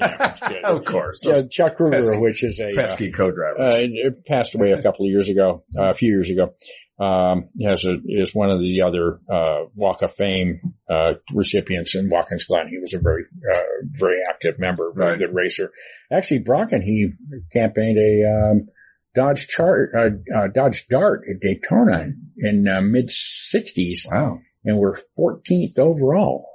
it. 0.52 0.64
of 0.66 0.84
course, 0.86 1.22
Yeah, 1.26 1.44
Chuck 1.50 1.78
pesky- 1.78 2.18
which 2.18 2.44
is 2.44 2.60
a 2.60 2.70
uh, 2.70 2.74
pesky 2.76 3.12
co-driver, 3.12 3.60
uh, 3.60 4.10
passed 4.28 4.56
away 4.56 4.72
a 4.72 4.82
couple 4.82 5.06
of 5.06 5.12
years 5.12 5.30
ago, 5.30 5.64
uh, 5.78 5.90
a 5.90 5.94
few 5.94 6.10
years 6.12 6.30
ago. 6.30 6.54
Um, 6.98 7.50
has 7.62 7.84
a, 7.84 7.96
is 8.06 8.34
one 8.34 8.50
of 8.50 8.60
the 8.62 8.84
other, 8.84 9.20
uh, 9.30 9.66
Walk 9.76 10.02
of 10.02 10.14
Fame, 10.14 10.62
uh, 10.90 11.16
recipients 11.34 11.94
in 11.94 12.10
Watkins 12.10 12.46
Glen. 12.46 12.70
He 12.70 12.78
was 12.80 12.94
a 12.94 13.00
very, 13.00 13.24
uh, 13.54 13.62
very 13.92 14.20
active 14.30 14.60
member, 14.60 14.94
very 14.96 15.12
Right. 15.12 15.20
good 15.20 15.34
racer. 15.36 15.72
Actually, 16.10 16.46
Bronken, 16.46 16.82
he 16.84 17.10
campaigned 17.52 17.98
a, 17.98 18.24
um, 18.24 18.68
Dodge 19.16 19.48
Chart, 19.48 19.92
uh, 19.98 20.38
uh, 20.38 20.48
Dodge 20.54 20.88
Dart 20.90 21.22
at 21.30 21.40
Daytona 21.40 22.08
in 22.38 22.68
uh, 22.68 22.82
mid 22.82 23.10
sixties 23.12 24.06
wow, 24.10 24.40
and 24.64 24.78
we're 24.78 24.96
14th 25.18 25.80
overall. 25.80 26.48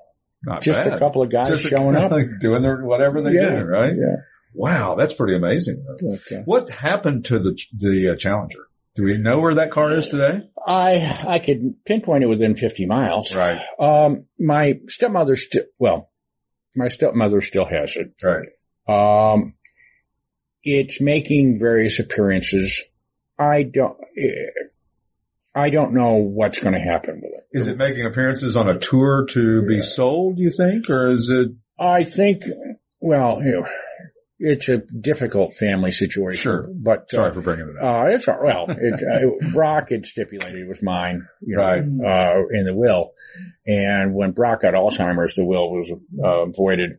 not 0.44 0.62
Just 0.62 0.78
bad. 0.78 0.92
a 0.92 0.98
couple 0.98 1.22
of 1.22 1.30
guys 1.30 1.48
Just 1.48 1.64
a- 1.66 1.68
showing 1.68 1.96
up. 1.96 2.12
doing 2.40 2.62
their, 2.62 2.82
whatever 2.84 3.22
they 3.22 3.32
Yeah, 3.34 3.50
do, 3.60 3.64
right? 3.64 3.92
Yeah. 3.96 4.16
Wow, 4.52 4.96
that's 4.96 5.14
pretty 5.14 5.36
amazing. 5.36 5.84
But, 6.00 6.20
uh, 6.36 6.42
What 6.44 6.70
happened 6.70 7.26
to 7.26 7.38
the 7.38 7.58
the 7.72 8.10
uh, 8.12 8.16
Challenger? 8.16 8.66
Do 8.96 9.04
we 9.04 9.16
know 9.18 9.38
where 9.38 9.54
that 9.54 9.70
car 9.70 9.92
is 9.92 10.08
today? 10.08 10.40
I 10.66 11.24
I 11.28 11.38
could 11.38 11.84
pinpoint 11.86 12.24
it 12.24 12.26
within 12.26 12.56
50 12.56 12.86
miles. 12.86 13.34
Right, 13.34 13.60
Um, 13.78 14.24
my 14.38 14.80
stepmother 14.88 15.36
still, 15.36 15.62
well, 15.78 16.10
my 16.74 16.88
stepmother 16.88 17.40
still 17.40 17.64
has 17.66 17.96
it. 17.96 18.12
right. 18.24 18.48
Um, 18.88 19.54
it's 20.62 21.00
making 21.00 21.58
various 21.58 21.98
appearances. 21.98 22.82
I 23.38 23.62
don't, 23.62 23.96
I 25.54 25.70
don't 25.70 25.94
know 25.94 26.14
what's 26.16 26.58
going 26.58 26.74
to 26.74 26.80
happen 26.80 27.20
with 27.22 27.32
it. 27.32 27.46
Is 27.58 27.68
it 27.68 27.76
making 27.78 28.06
appearances 28.06 28.56
on 28.56 28.68
a 28.68 28.78
tour 28.78 29.26
to 29.30 29.62
be 29.66 29.80
sold? 29.80 30.38
You 30.38 30.50
think, 30.50 30.88
or 30.90 31.12
is 31.12 31.28
it? 31.30 31.48
I 31.78 32.04
think, 32.04 32.42
well, 33.00 33.40
it's 34.38 34.68
a 34.68 34.78
difficult 34.78 35.54
family 35.54 35.90
situation. 35.90 36.40
Sure. 36.42 36.68
But, 36.72 37.00
uh, 37.12 37.16
Sorry 37.16 37.32
for 37.32 37.40
bringing 37.40 37.68
it 37.68 37.82
up. 37.82 37.82
Uh, 37.82 38.06
it's 38.10 38.28
all, 38.28 38.38
well, 38.44 38.66
it, 38.68 39.02
uh, 39.02 39.50
Brock 39.52 39.88
had 39.90 40.04
stipulated 40.06 40.60
it 40.60 40.68
was 40.68 40.82
mine, 40.82 41.26
you 41.40 41.56
know, 41.56 41.62
Right. 41.62 41.80
uh, 41.80 42.42
in 42.52 42.66
the 42.66 42.74
will. 42.74 43.12
And 43.66 44.14
when 44.14 44.32
Brock 44.32 44.60
got 44.60 44.74
Alzheimer's, 44.74 45.34
the 45.34 45.44
will 45.44 45.70
was, 45.72 45.90
uh, 46.22 46.44
voided 46.46 46.98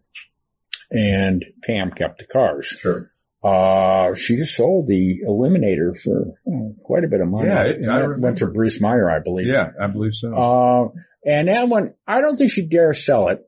and 0.89 1.45
Pam 1.63 1.91
kept 1.91 2.17
the 2.19 2.25
cars. 2.25 2.65
Sure. 2.65 3.10
Uh, 3.43 4.13
she 4.13 4.35
just 4.37 4.55
sold 4.55 4.87
the 4.87 5.21
Eliminator 5.27 5.97
for 5.99 6.33
uh, 6.47 6.73
quite 6.83 7.03
a 7.03 7.07
bit 7.07 7.21
of 7.21 7.27
money. 7.27 7.47
Yeah, 7.47 7.63
it- 7.63 7.87
I 7.87 8.05
went 8.17 8.37
to. 8.39 8.47
Bruce 8.47 8.79
Meyer, 8.79 9.09
I 9.09 9.19
believe. 9.19 9.47
Yeah, 9.47 9.69
I 9.81 9.87
believe 9.87 10.13
so. 10.13 10.33
Uh, 10.35 10.89
and 11.25 11.47
that 11.47 11.67
one, 11.67 11.93
I 12.07 12.21
don't 12.21 12.35
think 12.35 12.51
she 12.51 12.67
dare 12.67 12.93
sell 12.93 13.29
it 13.29 13.39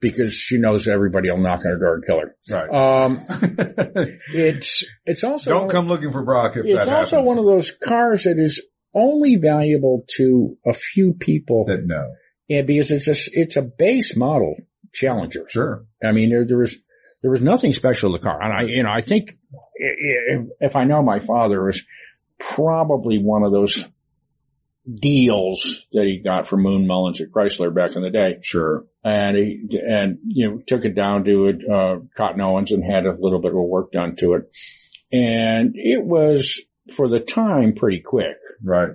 because 0.00 0.34
she 0.34 0.58
knows 0.58 0.88
everybody 0.88 1.30
will 1.30 1.38
knock 1.38 1.60
on 1.64 1.70
her 1.72 1.78
door 1.78 1.94
and 1.94 2.04
kill 2.06 2.20
her. 2.20 2.34
right. 2.50 3.04
Um, 3.04 3.20
it's, 4.34 4.84
it's 5.04 5.24
also, 5.24 5.50
Don't 5.50 5.70
come 5.70 5.86
looking 5.88 6.12
for 6.12 6.22
Brock 6.22 6.56
if 6.56 6.66
it's 6.66 6.86
also 6.88 7.16
happens. 7.16 7.26
one 7.26 7.38
of 7.38 7.44
those 7.44 7.70
cars 7.82 8.24
that 8.24 8.38
is 8.38 8.62
only 8.94 9.36
valuable 9.36 10.04
to 10.16 10.56
a 10.66 10.72
few 10.72 11.12
people 11.14 11.66
that 11.66 11.82
no. 11.84 12.10
and 12.48 12.66
because 12.66 12.90
it's 12.90 13.06
a, 13.06 13.14
it's 13.32 13.56
a 13.56 13.62
base 13.62 14.16
model 14.16 14.56
Challenger. 14.92 15.46
Sure. 15.48 15.84
I 16.02 16.12
mean, 16.12 16.30
there, 16.30 16.44
there 16.46 16.58
was, 16.58 16.74
there 17.22 17.30
was 17.30 17.40
nothing 17.40 17.72
special 17.72 18.12
to 18.12 18.18
the 18.18 18.24
car. 18.24 18.42
And 18.42 18.52
I, 18.52 18.62
you 18.62 18.82
know, 18.82 18.90
I 18.90 19.00
think 19.02 19.36
i- 19.54 20.34
i- 20.36 20.46
if 20.60 20.76
I 20.76 20.84
know 20.84 21.02
my 21.02 21.20
father 21.20 21.64
was 21.64 21.84
probably 22.38 23.18
one 23.18 23.42
of 23.42 23.52
those 23.52 23.84
deals 24.92 25.86
that 25.92 26.04
he 26.04 26.18
got 26.18 26.46
from 26.48 26.62
Moon 26.62 26.86
Mullins 26.86 27.20
at 27.20 27.30
Chrysler 27.30 27.74
back 27.74 27.94
in 27.96 28.02
the 28.02 28.10
day. 28.10 28.38
Sure. 28.42 28.86
And 29.04 29.36
he, 29.36 29.78
and, 29.86 30.18
you 30.26 30.48
know, 30.48 30.62
took 30.66 30.84
it 30.84 30.94
down 30.94 31.24
to 31.24 31.48
it, 31.48 31.56
uh, 31.68 31.98
Cotton 32.16 32.40
Owens 32.40 32.72
and 32.72 32.82
had 32.84 33.04
a 33.04 33.16
little 33.18 33.40
bit 33.40 33.50
of 33.52 33.58
work 33.58 33.92
done 33.92 34.16
to 34.16 34.34
it. 34.34 34.56
And 35.12 35.72
it 35.74 36.02
was 36.02 36.60
for 36.94 37.08
the 37.08 37.20
time 37.20 37.74
pretty 37.74 38.00
quick. 38.00 38.36
Right. 38.62 38.92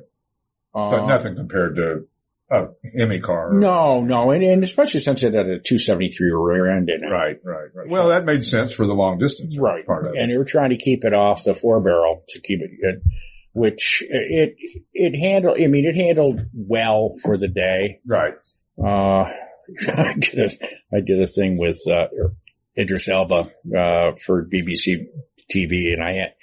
But 0.74 1.03
Uh, 1.03 1.05
nothing 1.05 1.36
compared 1.36 1.76
to 1.76 2.07
a 2.51 2.67
Hemi 2.97 3.19
car. 3.19 3.51
No, 3.53 4.01
no. 4.01 4.31
And, 4.31 4.43
and 4.43 4.63
especially 4.63 4.99
since 4.99 5.23
it 5.23 5.33
had 5.33 5.45
a 5.47 5.59
273 5.59 6.31
rear 6.31 6.77
end 6.77 6.89
in 6.89 7.03
it. 7.03 7.07
Right, 7.11 7.37
right, 7.43 7.69
right. 7.73 7.89
Well, 7.89 8.09
that 8.09 8.25
made 8.25 8.45
sense 8.45 8.71
for 8.73 8.85
the 8.85 8.93
long 8.93 9.17
distance 9.17 9.57
Right. 9.57 9.85
part 9.85 10.05
of 10.05 10.13
it. 10.13 10.19
And 10.19 10.31
they 10.31 10.37
were 10.37 10.45
trying 10.45 10.69
to 10.71 10.77
keep 10.77 11.03
it 11.05 11.13
off 11.13 11.43
the 11.43 11.55
four 11.55 11.79
barrel 11.81 12.23
to 12.29 12.41
keep 12.41 12.59
it 12.61 12.71
good, 12.81 13.01
which 13.53 14.03
it, 14.07 14.55
it 14.93 15.17
handled, 15.19 15.57
I 15.61 15.67
mean, 15.67 15.85
it 15.85 15.95
handled 15.95 16.41
well 16.53 17.15
for 17.23 17.37
the 17.37 17.47
day. 17.47 18.01
Right. 18.05 18.33
Uh, 18.77 19.25
I 19.87 20.13
did 20.19 20.39
a, 20.39 20.49
I 20.95 20.99
did 21.05 21.21
a 21.21 21.27
thing 21.27 21.57
with, 21.57 21.79
uh, 21.89 22.07
Idris 22.77 23.07
Elba, 23.07 23.35
uh, 23.35 24.11
for 24.23 24.45
BBC 24.45 25.05
TV 25.53 25.93
and 25.93 26.03
I 26.03 26.13
had, 26.13 26.33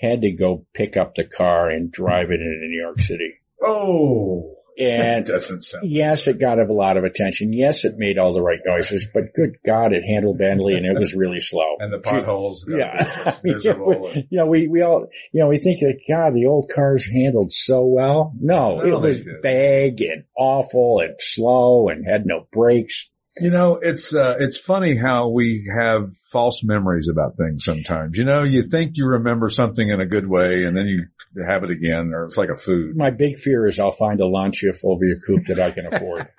had 0.00 0.22
to 0.22 0.30
go 0.32 0.66
pick 0.74 0.96
up 0.96 1.14
the 1.14 1.24
car 1.24 1.70
and 1.70 1.90
drive 1.92 2.30
it 2.30 2.40
into 2.40 2.66
New 2.68 2.80
York 2.80 3.00
City. 3.00 3.34
Oh. 3.62 4.54
And 4.78 5.26
doesn't 5.26 5.62
sound. 5.62 5.90
Yes, 5.90 6.26
it 6.26 6.38
got 6.38 6.58
a 6.58 6.72
lot 6.72 6.96
of 6.96 7.04
attention. 7.04 7.52
Yes, 7.52 7.84
it 7.84 7.94
made 7.96 8.18
all 8.18 8.32
the 8.32 8.42
right 8.42 8.60
noises, 8.64 9.06
but 9.12 9.34
good 9.34 9.56
God, 9.64 9.92
it 9.92 10.04
handled 10.04 10.38
badly 10.38 10.74
and 10.74 10.86
it 10.86 10.98
was 10.98 11.14
really 11.14 11.40
slow. 11.40 11.64
And 11.80 11.92
the 11.92 11.98
potholes. 11.98 12.66
Yeah. 12.68 13.04
just 13.24 13.26
I 13.26 13.40
mean, 13.44 13.54
miserable. 13.54 14.12
you 14.14 14.38
know, 14.38 14.46
we, 14.46 14.68
we 14.68 14.82
all, 14.82 15.06
you 15.32 15.40
know, 15.40 15.48
we 15.48 15.58
think 15.58 15.80
that, 15.80 16.00
God, 16.08 16.34
the 16.34 16.46
old 16.46 16.70
cars 16.74 17.08
handled 17.08 17.52
so 17.52 17.84
well. 17.84 18.32
No, 18.40 18.78
No, 18.78 18.80
it 18.84 19.00
was 19.00 19.20
vague 19.42 20.00
and 20.00 20.24
awful 20.36 21.00
and 21.00 21.14
slow 21.18 21.88
and 21.88 22.04
had 22.06 22.26
no 22.26 22.46
brakes. 22.52 23.10
You 23.40 23.50
know, 23.50 23.78
it's, 23.80 24.14
uh, 24.14 24.36
it's 24.38 24.58
funny 24.58 24.96
how 24.96 25.28
we 25.28 25.70
have 25.74 26.16
false 26.32 26.62
memories 26.64 27.08
about 27.08 27.36
things 27.36 27.64
sometimes. 27.64 28.16
You 28.16 28.24
know, 28.24 28.42
you 28.42 28.62
think 28.62 28.96
you 28.96 29.06
remember 29.06 29.48
something 29.50 29.88
in 29.88 30.00
a 30.00 30.06
good 30.06 30.28
way 30.28 30.64
and 30.64 30.76
then 30.76 30.86
you 30.86 31.06
have 31.46 31.64
it 31.64 31.70
again 31.70 32.12
or 32.14 32.24
it's 32.26 32.36
like 32.36 32.48
a 32.48 32.56
food. 32.56 32.96
My 32.96 33.10
big 33.10 33.38
fear 33.38 33.66
is 33.66 33.78
I'll 33.78 33.90
find 33.90 34.20
a 34.20 34.26
Lancia 34.26 34.72
Fulvia 34.72 35.14
coupe 35.26 35.46
that 35.48 35.58
I 35.60 35.70
can 35.70 35.92
afford. 35.92 36.28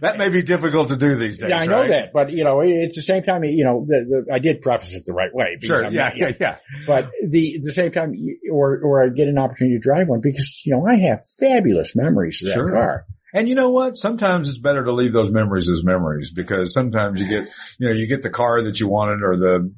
That 0.00 0.16
may 0.18 0.30
be 0.30 0.42
difficult 0.42 0.88
to 0.88 0.96
do 0.96 1.16
these 1.16 1.38
days. 1.38 1.50
yeah, 1.50 1.58
I 1.58 1.66
know 1.66 1.80
right? 1.80 1.90
that, 1.90 2.12
but 2.12 2.30
you 2.30 2.44
know, 2.44 2.60
it's 2.60 2.96
the 2.96 3.02
same 3.02 3.22
time, 3.22 3.44
you 3.44 3.64
know, 3.64 3.84
the, 3.86 4.24
the, 4.26 4.34
I 4.34 4.38
did 4.38 4.62
preface 4.62 4.92
it 4.94 5.04
the 5.04 5.12
right 5.12 5.34
way. 5.34 5.58
Sure. 5.62 5.84
I'm 5.84 5.92
Yeah, 5.92 6.12
yeah, 6.14 6.32
yeah. 6.40 6.56
But 6.86 7.10
the 7.22 7.58
the 7.62 7.72
same 7.72 7.92
time, 7.92 8.14
or 8.50 8.80
or 8.82 9.04
I 9.04 9.08
get 9.10 9.28
an 9.28 9.38
opportunity 9.38 9.76
to 9.76 9.82
drive 9.82 10.08
one 10.08 10.20
because 10.22 10.62
you 10.64 10.72
know 10.72 10.86
I 10.86 10.96
have 11.08 11.26
fabulous 11.38 11.94
memories 11.94 12.40
of 12.42 12.48
that 12.48 12.54
Sure. 12.54 12.68
car. 12.68 13.06
And 13.36 13.50
you 13.50 13.54
know 13.54 13.68
what? 13.68 13.98
Sometimes 13.98 14.48
it's 14.48 14.58
better 14.58 14.82
to 14.82 14.92
leave 14.92 15.12
those 15.12 15.30
memories 15.30 15.68
as 15.68 15.84
memories 15.84 16.32
because 16.32 16.72
sometimes 16.72 17.20
you 17.20 17.28
get, 17.28 17.48
you 17.78 17.86
know, 17.86 17.94
you 17.94 18.06
get 18.06 18.22
the 18.22 18.30
car 18.30 18.62
that 18.62 18.80
you 18.80 18.88
wanted 18.88 19.22
or 19.22 19.36
the, 19.36 19.70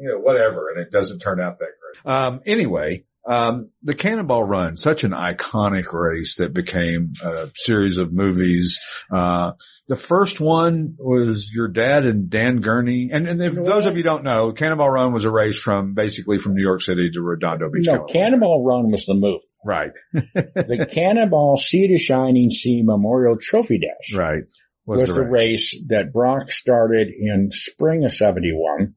you 0.00 0.08
know, 0.08 0.18
whatever, 0.18 0.70
and 0.70 0.80
it 0.80 0.90
doesn't 0.90 1.18
turn 1.18 1.38
out 1.38 1.58
that 1.58 1.68
great. 1.78 2.10
Um, 2.10 2.40
anyway, 2.46 3.04
um, 3.28 3.68
the 3.82 3.94
Cannonball 3.94 4.44
Run, 4.44 4.78
such 4.78 5.04
an 5.04 5.10
iconic 5.10 5.92
race 5.92 6.36
that 6.36 6.54
became 6.54 7.12
a 7.22 7.50
series 7.54 7.98
of 7.98 8.14
movies. 8.14 8.80
Uh, 9.10 9.52
the 9.88 9.96
first 9.96 10.40
one 10.40 10.96
was 10.98 11.50
your 11.52 11.68
dad 11.68 12.06
and 12.06 12.30
Dan 12.30 12.60
Gurney. 12.60 13.10
And, 13.12 13.28
and 13.28 13.42
if 13.42 13.54
those 13.54 13.84
of 13.84 13.98
you 13.98 14.02
don't 14.02 14.24
know, 14.24 14.52
Cannonball 14.52 14.88
Run 14.88 15.12
was 15.12 15.26
a 15.26 15.30
race 15.30 15.58
from 15.58 15.92
basically 15.92 16.38
from 16.38 16.54
New 16.54 16.62
York 16.62 16.80
City 16.80 17.10
to 17.12 17.20
Redondo 17.20 17.68
Beach. 17.70 17.84
No, 17.86 17.98
California. 17.98 18.14
Cannonball 18.14 18.64
Run 18.64 18.90
was 18.90 19.04
the 19.04 19.14
movie. 19.14 19.44
Right. 19.64 19.92
The 20.12 20.86
Cannonball 20.90 21.56
Sea 21.56 21.88
to 21.88 21.98
Shining 21.98 22.50
Sea 22.50 22.82
Memorial 22.82 23.36
Trophy 23.40 23.80
Dash 23.80 24.16
right. 24.16 24.44
was, 24.86 25.06
the, 25.06 25.24
race. 25.24 25.76
that 25.88 26.12
Brock 26.12 26.50
started 26.50 27.08
in 27.08 27.50
spring 27.52 28.04
of 28.04 28.12
71. 28.12 28.94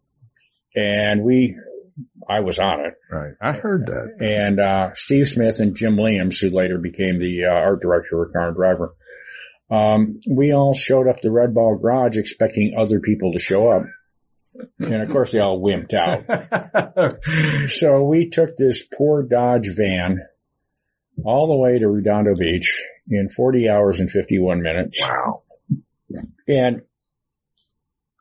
And 0.75 1.23
we, 1.23 1.57
I 2.27 2.41
was 2.41 2.59
on 2.59 2.81
it. 2.81 2.93
Right. 3.11 3.33
I 3.41 3.53
heard 3.53 3.87
that. 3.87 4.17
And, 4.19 4.59
uh, 4.59 4.93
Steve 4.95 5.29
Smith 5.29 5.59
and 5.59 5.75
Jim 5.75 5.97
Williams, 5.97 6.39
who 6.39 6.49
later 6.49 6.77
became 6.77 7.19
the 7.19 7.45
uh, 7.45 7.53
art 7.53 7.81
director 7.81 8.23
of 8.23 8.33
Car 8.33 8.47
and 8.47 8.55
Driver, 8.55 8.95
um, 9.69 10.19
we 10.29 10.53
all 10.53 10.73
showed 10.73 11.07
up 11.07 11.21
to 11.21 11.31
Red 11.31 11.53
Ball 11.53 11.77
Garage 11.77 12.17
expecting 12.17 12.75
other 12.77 12.99
people 12.99 13.31
to 13.31 13.39
show 13.39 13.69
up. 13.71 13.83
And 14.79 15.01
of 15.01 15.09
course 15.09 15.31
they 15.31 15.39
all 15.39 15.61
wimped 15.61 15.93
out. 15.93 16.25
So 17.69 18.03
we 18.03 18.29
took 18.29 18.55
this 18.57 18.83
poor 18.97 19.23
Dodge 19.23 19.69
van 19.75 20.21
all 21.23 21.47
the 21.47 21.55
way 21.55 21.79
to 21.79 21.87
Redondo 21.87 22.35
Beach 22.35 22.83
in 23.09 23.29
40 23.29 23.69
hours 23.69 23.99
and 23.99 24.09
51 24.09 24.61
minutes. 24.61 24.99
wow. 25.01 25.43
And 26.47 26.81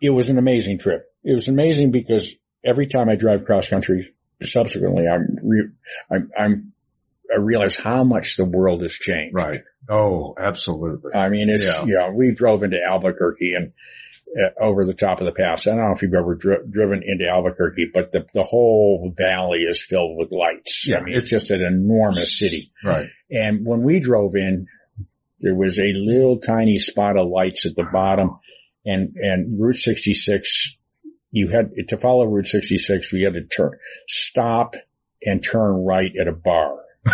it 0.01 0.11
was 0.11 0.29
an 0.29 0.39
amazing 0.39 0.79
trip. 0.79 1.05
It 1.23 1.35
was 1.35 1.49
amazing 1.49 1.91
because 1.91 2.33
every 2.65 2.87
time 2.87 3.09
I 3.09 3.15
drive 3.17 3.45
cross 3.45 3.69
country 3.69 4.15
subsequently, 4.43 5.07
I'm, 5.07 5.39
re- 5.43 5.69
I'm, 6.11 6.31
I'm, 6.39 6.73
I 7.33 7.39
realize 7.39 7.77
how 7.77 8.05
much 8.05 8.37
the 8.37 8.45
world 8.45 8.83
has 8.83 8.93
changed. 8.93 9.35
Right. 9.35 9.63
Oh, 9.89 10.35
absolutely. 10.39 11.13
I 11.15 11.29
mean, 11.29 11.49
it's, 11.51 11.65
Yeah. 11.65 11.85
you 11.85 11.95
know, 11.95 12.11
we 12.11 12.33
drove 12.35 12.63
into 12.63 12.79
Albuquerque 12.83 13.55
and 13.55 13.73
Uh, 14.37 14.49
over 14.61 14.85
the 14.85 14.95
top 14.95 15.21
of 15.21 15.27
the 15.27 15.33
pass. 15.33 15.69
I 15.69 15.77
don't 15.77 15.79
know 15.79 15.93
if 15.93 16.03
you've 16.03 16.13
ever 16.13 16.35
dri- 16.35 16.67
driven 16.69 17.03
into 17.05 17.29
Albuquerque, 17.29 17.93
but 17.95 18.11
the, 18.11 18.27
the 18.35 18.43
whole 18.43 19.15
valley 19.17 19.61
is 19.61 19.81
filled 19.81 20.17
with 20.19 20.33
lights. 20.33 20.89
Yeah, 20.89 20.99
I 20.99 21.03
mean, 21.05 21.15
it's 21.15 21.31
just 21.31 21.53
an 21.53 21.63
enormous 21.63 22.37
city. 22.37 22.73
Right. 22.83 23.07
And 23.31 23.65
when 23.65 23.83
we 23.83 24.01
drove 24.01 24.35
in, 24.35 24.67
there 25.39 25.55
was 25.55 25.79
a 25.79 25.93
little 25.95 26.41
tiny 26.41 26.79
spot 26.79 27.17
of 27.17 27.29
lights 27.29 27.65
at 27.65 27.77
the 27.77 27.85
bottom 27.85 28.41
and, 28.85 29.15
and 29.17 29.61
Route 29.61 29.77
66, 29.77 30.77
you 31.31 31.49
had 31.49 31.71
to 31.89 31.99
follow 31.99 32.27
Route 32.27 32.47
66, 32.47 33.13
we 33.13 33.23
had 33.23 33.35
to 33.35 33.45
turn, 33.45 33.73
stop 34.09 34.77
and 35.23 35.43
turn 35.43 35.85
right 35.85 36.11
at 36.21 36.29
a 36.29 36.33
bar. 36.33 36.77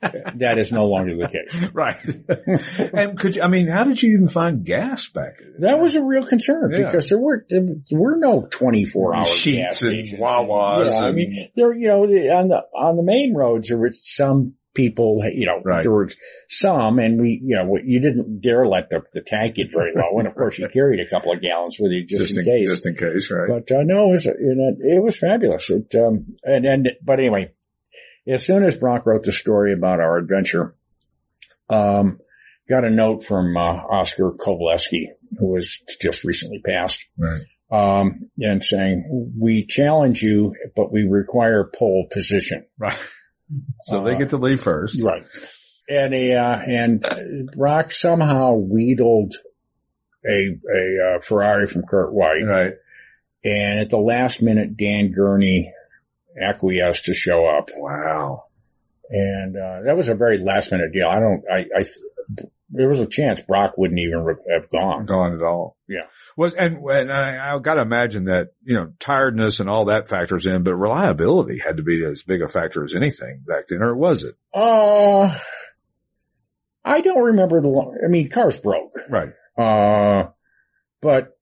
that 0.00 0.56
is 0.58 0.72
no 0.72 0.86
longer 0.86 1.16
the 1.16 1.28
case. 1.28 1.68
Right. 1.72 1.98
and 2.94 3.18
could 3.18 3.36
you, 3.36 3.42
I 3.42 3.48
mean, 3.48 3.68
how 3.68 3.84
did 3.84 4.02
you 4.02 4.14
even 4.14 4.28
find 4.28 4.64
gas 4.64 5.08
back 5.08 5.38
then? 5.38 5.54
That 5.60 5.80
was 5.80 5.96
a 5.96 6.02
real 6.02 6.24
concern 6.26 6.70
Yeah. 6.72 6.86
because 6.86 7.08
there 7.08 7.18
were 7.18 7.44
there 7.48 7.62
were 7.92 8.16
no 8.16 8.46
twenty 8.50 8.84
four 8.84 9.14
hour 9.14 9.24
Sheets 9.24 9.58
gas 9.62 9.82
and 9.82 9.90
stations. 9.92 10.20
Wawas 10.20 10.90
Yeah, 10.90 11.06
I 11.06 11.12
mean, 11.12 11.48
there 11.54 11.72
you 11.74 11.88
know 11.88 12.02
on 12.04 12.48
the 12.48 12.60
on 12.76 12.96
the 12.96 13.02
main 13.02 13.34
roads 13.34 13.68
there 13.68 13.78
were 13.78 13.92
some 13.94 14.54
people 14.74 15.20
you 15.32 15.46
know 15.46 15.60
Right. 15.64 15.82
there 15.82 15.90
were 15.90 16.08
some 16.48 16.98
and 17.00 17.20
we 17.20 17.40
you 17.44 17.56
know 17.56 17.76
you 17.82 18.00
didn't 18.00 18.40
dare 18.40 18.66
let 18.66 18.90
the, 18.90 19.02
the 19.12 19.20
tank 19.22 19.56
get 19.56 19.72
very 19.72 19.92
low 19.94 20.18
and 20.18 20.28
of 20.28 20.34
course 20.34 20.58
you 20.58 20.68
carried 20.72 21.00
a 21.04 21.08
couple 21.10 21.32
of 21.32 21.40
gallons 21.42 21.78
with 21.80 21.90
you 21.90 22.04
just, 22.06 22.36
in, 22.36 22.44
case. 22.44 22.68
Just 22.70 22.86
in 22.86 22.94
case, 22.94 23.30
right? 23.30 23.48
But 23.48 23.74
uh, 23.76 23.82
no, 23.82 24.08
it 24.08 24.10
was 24.12 24.26
it, 24.26 24.36
it 24.38 25.02
was 25.02 25.18
fabulous. 25.18 25.68
It 25.70 25.92
um 25.96 26.36
and 26.44 26.64
and 26.64 26.88
but 27.04 27.18
anyway, 27.18 27.52
as 28.28 28.44
soon 28.44 28.64
as 28.64 28.76
Brock 28.76 29.06
wrote 29.06 29.22
the 29.24 29.32
story 29.32 29.72
about 29.72 30.00
our 30.00 30.18
adventure, 30.18 30.74
um, 31.70 32.18
got 32.68 32.84
a 32.84 32.90
note 32.90 33.24
from 33.24 33.56
uh, 33.56 33.60
Oscar 33.60 34.32
Koveleski, 34.32 35.06
who 35.38 35.52
was 35.52 35.82
just 36.00 36.24
recently 36.24 36.60
passed, 36.60 37.04
right. 37.16 37.40
um, 37.70 38.30
and 38.38 38.62
saying 38.62 39.32
we 39.38 39.66
challenge 39.66 40.22
you, 40.22 40.54
but 40.76 40.92
we 40.92 41.02
require 41.04 41.70
pole 41.74 42.06
position. 42.12 42.66
Right. 42.78 42.98
So 43.84 44.04
they 44.04 44.12
Uh, 44.14 44.18
get 44.18 44.28
to 44.28 44.36
leave 44.36 44.60
first. 44.60 45.02
Right. 45.02 45.22
And 45.88 46.12
a, 46.12 46.34
uh, 46.34 46.58
and 46.66 47.50
Brock 47.56 47.92
somehow 47.92 48.52
wheedled 48.56 49.36
a, 50.22 50.30
a, 50.30 51.16
uh, 51.16 51.20
Ferrari 51.22 51.66
from 51.66 51.84
Kirk 51.84 52.10
White. 52.10 52.44
Right. 52.44 52.74
And 53.42 53.80
at 53.80 53.88
the 53.88 53.96
last 53.96 54.42
minute, 54.42 54.76
Dan 54.76 55.12
Gurney 55.12 55.72
acquiesced 56.40 57.06
to 57.06 57.14
show 57.14 57.46
up. 57.46 57.70
Wow. 57.76 58.44
And, 59.10 59.56
uh, 59.56 59.82
that 59.84 59.96
was 59.96 60.08
a 60.08 60.14
very 60.14 60.38
last 60.38 60.70
minute 60.70 60.92
deal. 60.92 61.08
I 61.08 61.20
don't, 61.20 61.44
I, 61.50 61.80
I, 61.80 61.84
there 62.70 62.88
was 62.88 63.00
a 63.00 63.06
chance 63.06 63.40
Brock 63.40 63.74
wouldn't 63.78 63.98
even 63.98 64.36
have 64.52 64.68
gone. 64.70 65.06
Gone 65.06 65.34
at 65.34 65.42
all. 65.42 65.76
Yeah. 65.88 66.02
Was 66.36 66.54
and 66.54 66.84
and 66.84 67.10
I, 67.10 67.54
I 67.54 67.58
got 67.58 67.74
to 67.74 67.80
imagine 67.80 68.24
that 68.24 68.48
you 68.62 68.74
know 68.74 68.92
tiredness 68.98 69.60
and 69.60 69.70
all 69.70 69.86
that 69.86 70.08
factors 70.08 70.44
in, 70.44 70.64
but 70.64 70.74
reliability 70.74 71.58
had 71.64 71.78
to 71.78 71.82
be 71.82 72.04
as 72.04 72.22
big 72.22 72.42
a 72.42 72.48
factor 72.48 72.84
as 72.84 72.94
anything 72.94 73.42
back 73.46 73.66
then, 73.68 73.82
or 73.82 73.96
was 73.96 74.22
it? 74.22 74.36
Uh, 74.52 75.36
I 76.84 77.00
don't 77.00 77.22
remember 77.22 77.60
the, 77.60 77.68
lo- 77.68 77.94
I 78.04 78.08
mean, 78.08 78.28
cars 78.28 78.58
broke. 78.58 78.94
Right. 79.08 79.30
Uh, 79.56 80.30
but 81.00 81.38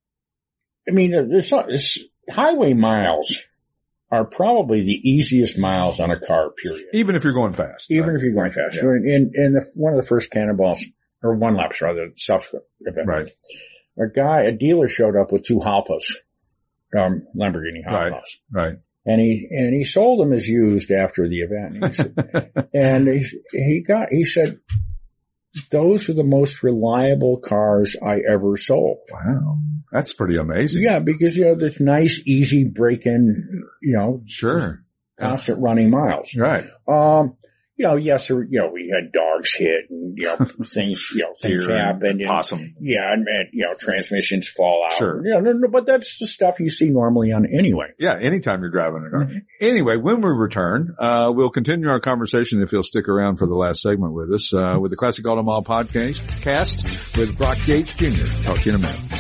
I 0.89 0.93
mean, 0.93 1.11
there's, 1.11 1.51
there's 1.51 1.99
highway 2.31 2.73
miles 2.73 3.43
are 4.11 4.25
probably 4.25 4.83
the 4.83 5.09
easiest 5.09 5.59
miles 5.59 6.01
on 6.01 6.11
a 6.11 6.19
car, 6.19 6.51
period. 6.63 6.87
Even 6.93 7.17
if 7.17 7.25
you're 7.25 7.33
going 7.33 7.53
fast. 7.53 7.91
Even 7.91 8.09
right? 8.09 8.17
if 8.17 8.23
you're 8.23 8.35
going 8.35 8.53
fast. 8.53 8.77
Yeah. 8.77 8.83
In, 8.83 9.33
in 9.35 9.53
the, 9.55 9.67
one 9.75 9.93
of 9.93 10.01
the 10.01 10.07
first 10.07 10.31
cannonballs, 10.31 10.85
or 11.23 11.35
one 11.35 11.57
laps 11.57 11.81
rather, 11.81 12.11
subsequent 12.17 12.65
event. 12.81 13.09
Right. 13.09 13.31
A 13.99 14.09
guy, 14.09 14.43
a 14.43 14.53
dealer 14.53 14.89
showed 14.89 15.17
up 15.17 15.33
with 15.33 15.43
two 15.43 15.59
Jalpas, 15.59 16.05
um, 16.97 17.27
Lamborghini 17.37 17.85
Jalpas. 17.85 18.11
Right. 18.13 18.23
Right. 18.53 18.75
And 19.09 19.21
he, 19.21 19.49
and 19.51 19.73
he 19.73 19.85
sold 19.85 20.21
them 20.21 20.33
as 20.33 20.49
used 20.49 20.91
after 20.91 21.29
the 21.29 21.41
event. 21.41 21.77
And 21.77 21.87
he 21.87 21.95
said, 21.95 22.69
and 22.75 23.09
he, 23.09 23.27
he 23.53 23.85
got, 23.87 24.09
he 24.11 24.25
said, 24.25 24.59
those 25.71 26.09
are 26.09 26.15
the 26.15 26.25
most 26.25 26.63
reliable 26.63 27.39
cars 27.39 27.97
I 28.05 28.21
ever 28.29 28.57
sold. 28.57 28.99
Wow. 29.13 29.59
That's 29.93 30.13
pretty 30.13 30.37
amazing. 30.37 30.83
Yeah, 30.83 30.99
because 30.99 31.37
you 31.37 31.45
know 31.45 31.55
there's 31.55 31.81
nice, 31.81 32.21
easy 32.27 32.65
break-in, 32.65 33.63
you 33.83 33.97
know, 33.97 34.23
Sure. 34.27 34.83
constant 35.19 35.61
running 35.61 35.91
miles. 35.91 36.35
Right. 36.37 36.65
Um, 36.89 37.37
you 37.77 37.87
know, 37.87 37.97
yes, 37.97 38.29
there, 38.29 38.43
you 38.43 38.59
know, 38.61 38.71
we 38.73 38.93
had 38.95 39.13
dogs 39.13 39.55
hit 39.55 39.91
and 39.91 40.17
you 40.17 40.25
know 40.25 40.37
things, 40.67 41.11
you 41.15 41.23
know, 41.23 41.35
things 41.41 41.67
happen. 41.67 42.21
And, 42.21 42.27
Possum. 42.27 42.75
yeah, 42.81 43.13
and, 43.13 43.27
and 43.29 43.49
you 43.53 43.67
know, 43.67 43.75
transmissions 43.75 44.49
fall 44.49 44.87
out. 44.87 44.99
Sure. 44.99 45.25
You 45.25 45.35
know, 45.35 45.41
no, 45.41 45.53
no, 45.53 45.69
but 45.69 45.87
that's 45.87 46.19
the 46.19 46.27
stuff 46.27 46.59
you 46.59 46.71
see 46.71 46.89
normally 46.89 47.33
on 47.33 47.47
anyway. 47.47 47.89
Yeah, 47.99 48.15
anytime 48.21 48.61
you're 48.61 48.71
driving 48.71 49.05
a 49.07 49.11
car. 49.11 49.25
Mm-hmm. 49.25 49.39
Anyway, 49.61 49.97
when 49.97 50.21
we 50.21 50.31
return, 50.31 50.97
uh, 50.99 51.33
we'll 51.35 51.51
continue 51.51 51.89
our 51.89 52.01
conversation 52.01 52.63
if 52.63 52.73
you'll 52.73 52.83
stick 52.83 53.09
around 53.09 53.37
for 53.37 53.47
the 53.47 53.57
last 53.57 53.83
segment 53.83 54.15
with 54.15 54.33
us, 54.33 54.55
uh, 54.55 54.77
with 54.81 54.91
the 54.91 54.97
Classic 54.97 55.27
Auto 55.27 55.43
Mall 55.43 55.63
podcast 55.63 56.41
cast 56.41 57.17
with 57.17 57.37
Brock 57.37 57.59
Yates 57.67 57.95
Jr. 57.95 58.27
Talk 58.43 58.59
to 58.59 58.71
you 58.71 58.77
in 58.77 58.83
a 58.83 58.87
minute. 58.87 59.16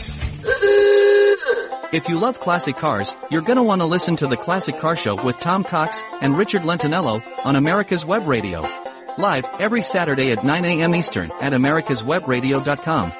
If 1.97 2.11
you 2.11 2.19
love 2.19 2.41
classic 2.41 2.77
cars, 2.77 3.17
you're 3.31 3.41
gonna 3.41 3.63
want 3.63 3.81
to 3.81 3.87
listen 3.87 4.17
to 4.17 4.27
the 4.27 4.37
Classic 4.37 4.79
Car 4.79 4.97
Show 4.97 5.25
with 5.25 5.41
Tom 5.41 5.65
Cox 5.65 5.99
and 6.21 6.37
Richard 6.37 6.61
Lentinello 6.61 7.23
on 7.43 7.57
America's 7.57 8.05
Web 8.05 8.27
Radio. 8.27 8.69
Live 9.17 9.47
every 9.59 9.81
Saturday 9.81 10.31
at 10.31 10.45
9 10.45 10.65
a.m. 10.67 10.95
Eastern 10.95 11.33
at 11.41 11.55
americaswebradio.com 11.55 13.13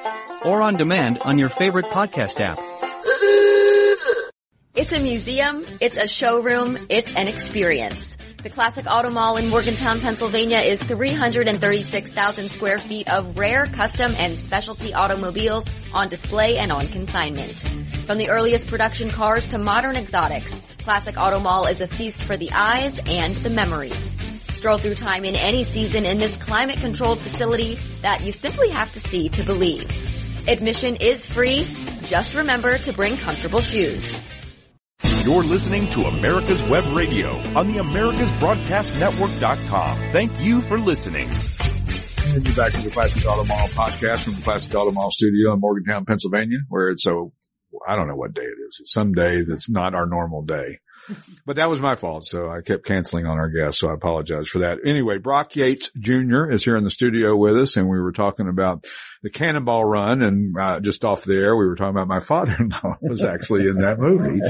or 0.45 0.61
on 0.61 0.77
demand 0.77 1.17
on 1.17 1.39
your 1.39 1.49
favorite 1.49 1.87
podcast 1.87 2.39
app. 2.39 2.59
It's 4.75 4.93
a 4.93 4.99
museum, 4.99 5.65
it's 5.81 5.97
a 5.97 6.07
showroom, 6.07 6.77
it's 6.89 7.15
an 7.15 7.27
experience. 7.27 8.15
The 8.43 8.51
Classic 8.51 8.85
Auto 8.87 9.09
Mall 9.09 9.37
in 9.37 9.49
Morgantown, 9.49 9.99
Pennsylvania 9.99 10.59
is 10.59 10.81
336,000 10.83 12.47
square 12.47 12.77
feet 12.77 13.09
of 13.09 13.39
rare, 13.39 13.65
custom, 13.65 14.11
and 14.19 14.37
specialty 14.37 14.93
automobiles 14.93 15.65
on 15.91 16.07
display 16.07 16.59
and 16.59 16.71
on 16.71 16.87
consignment. 16.87 17.51
From 18.05 18.19
the 18.19 18.29
earliest 18.29 18.67
production 18.67 19.09
cars 19.09 19.47
to 19.47 19.57
modern 19.57 19.95
exotics, 19.95 20.53
Classic 20.83 21.17
Auto 21.17 21.39
Mall 21.39 21.65
is 21.65 21.81
a 21.81 21.87
feast 21.87 22.23
for 22.23 22.37
the 22.37 22.51
eyes 22.51 22.99
and 23.07 23.33
the 23.37 23.49
memories. 23.49 24.15
Stroll 24.55 24.77
through 24.77 24.95
time 24.95 25.25
in 25.25 25.35
any 25.35 25.63
season 25.63 26.05
in 26.05 26.19
this 26.19 26.35
climate-controlled 26.35 27.17
facility 27.17 27.73
that 28.03 28.23
you 28.23 28.31
simply 28.31 28.69
have 28.69 28.93
to 28.93 28.99
see 28.99 29.29
to 29.29 29.43
believe. 29.43 29.89
Admission 30.47 30.95
is 30.97 31.25
free. 31.25 31.65
Just 32.03 32.35
remember 32.35 32.77
to 32.77 32.93
bring 32.93 33.17
comfortable 33.17 33.61
shoes. 33.61 34.21
You're 35.27 35.43
listening 35.43 35.89
to 35.89 36.03
America's 36.03 36.63
Web 36.63 36.85
Radio 36.95 37.31
on 37.53 37.67
the 37.67 37.79
AmericasBroadcastNetwork.com. 37.79 39.97
Thank 40.13 40.31
you 40.39 40.61
for 40.61 40.79
listening. 40.79 41.29
And 42.27 42.47
you're 42.47 42.55
back 42.55 42.71
to 42.71 42.81
the 42.81 42.89
Classic 42.89 43.25
Auto 43.25 43.43
Mall 43.43 43.67
podcast 43.67 44.19
from 44.19 44.35
the 44.35 44.41
Classic 44.41 44.73
Auto 44.73 44.91
Mall 44.91 45.11
studio 45.11 45.51
in 45.51 45.59
Morgantown, 45.59 46.05
Pennsylvania, 46.05 46.59
where 46.69 46.91
it's 46.91 47.03
so 47.03 47.33
I 47.87 47.95
don't 47.95 48.07
know 48.07 48.15
what 48.15 48.33
day 48.33 48.43
it 48.43 48.57
is. 48.67 48.77
It's 48.79 48.91
some 48.93 49.13
day 49.13 49.43
that's 49.43 49.69
not 49.69 49.93
our 49.95 50.05
normal 50.05 50.43
day. 50.43 50.77
But 51.45 51.55
that 51.55 51.69
was 51.69 51.79
my 51.79 51.95
fault. 51.95 52.25
So 52.25 52.49
I 52.49 52.59
kept 52.59 52.83
canceling 52.83 53.25
on 53.25 53.37
our 53.37 53.47
guests. 53.49 53.79
So 53.79 53.89
I 53.89 53.93
apologize 53.93 54.49
for 54.49 54.59
that. 54.59 54.79
Anyway, 54.85 55.19
Brock 55.19 55.55
Yates 55.55 55.89
Jr. 55.97 56.49
is 56.51 56.65
here 56.65 56.75
in 56.75 56.83
the 56.83 56.89
studio 56.89 57.33
with 57.37 57.55
us 57.55 57.77
and 57.77 57.87
we 57.87 57.97
were 58.01 58.11
talking 58.11 58.49
about 58.49 58.85
the 59.23 59.29
Cannonball 59.29 59.85
Run 59.85 60.21
and 60.21 60.53
uh, 60.59 60.81
just 60.81 61.05
off 61.05 61.23
the 61.23 61.35
air, 61.35 61.55
we 61.55 61.65
were 61.65 61.75
talking 61.75 61.95
about 61.95 62.09
my 62.09 62.19
father-in-law 62.25 62.97
was 63.01 63.23
actually 63.23 63.67
in 63.69 63.75
that 63.77 63.99
movie. 64.01 64.41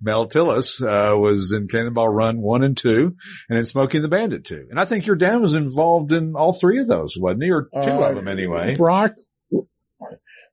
Mel 0.00 0.28
Tillis, 0.28 0.80
uh, 0.80 1.18
was 1.18 1.50
in 1.50 1.66
Cannonball 1.66 2.08
Run 2.08 2.40
one 2.40 2.62
and 2.62 2.76
two 2.76 3.16
and 3.48 3.58
in 3.58 3.64
Smokey 3.64 3.98
and 3.98 4.04
the 4.04 4.08
Bandit 4.08 4.44
two. 4.44 4.68
And 4.70 4.78
I 4.78 4.84
think 4.84 5.06
your 5.06 5.16
dad 5.16 5.40
was 5.40 5.54
involved 5.54 6.12
in 6.12 6.34
all 6.36 6.52
three 6.52 6.78
of 6.80 6.86
those, 6.86 7.16
wasn't 7.18 7.42
he? 7.42 7.50
Or 7.50 7.62
two 7.82 7.90
Uh, 7.90 8.08
of 8.10 8.14
them 8.14 8.28
anyway. 8.28 8.76
Brock, 8.76 9.14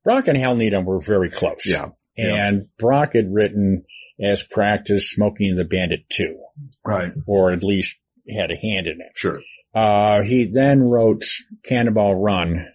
Brock 0.03 0.27
and 0.27 0.38
Hal 0.38 0.55
Needham 0.55 0.86
were 0.86 0.99
very 1.01 1.29
close. 1.29 1.65
Yeah. 1.67 1.89
Yeah. 2.28 2.47
And 2.47 2.63
Brock 2.78 3.13
had 3.13 3.34
written 3.34 3.84
as 4.24 4.43
practice 4.43 5.09
Smokey 5.11 5.47
and 5.49 5.57
the 5.59 5.63
Bandit 5.65 6.07
2, 6.09 6.38
Right. 6.86 7.11
or 7.26 7.51
at 7.53 7.63
least 7.63 7.97
had 8.30 8.51
a 8.51 8.55
hand 8.55 8.88
in 8.88 8.99
it. 9.01 9.11
Sure. 9.15 9.41
Uh, 9.74 10.22
he 10.24 10.45
then 10.51 10.82
wrote 10.82 11.24
Cannonball 11.63 12.15
Run, 12.15 12.67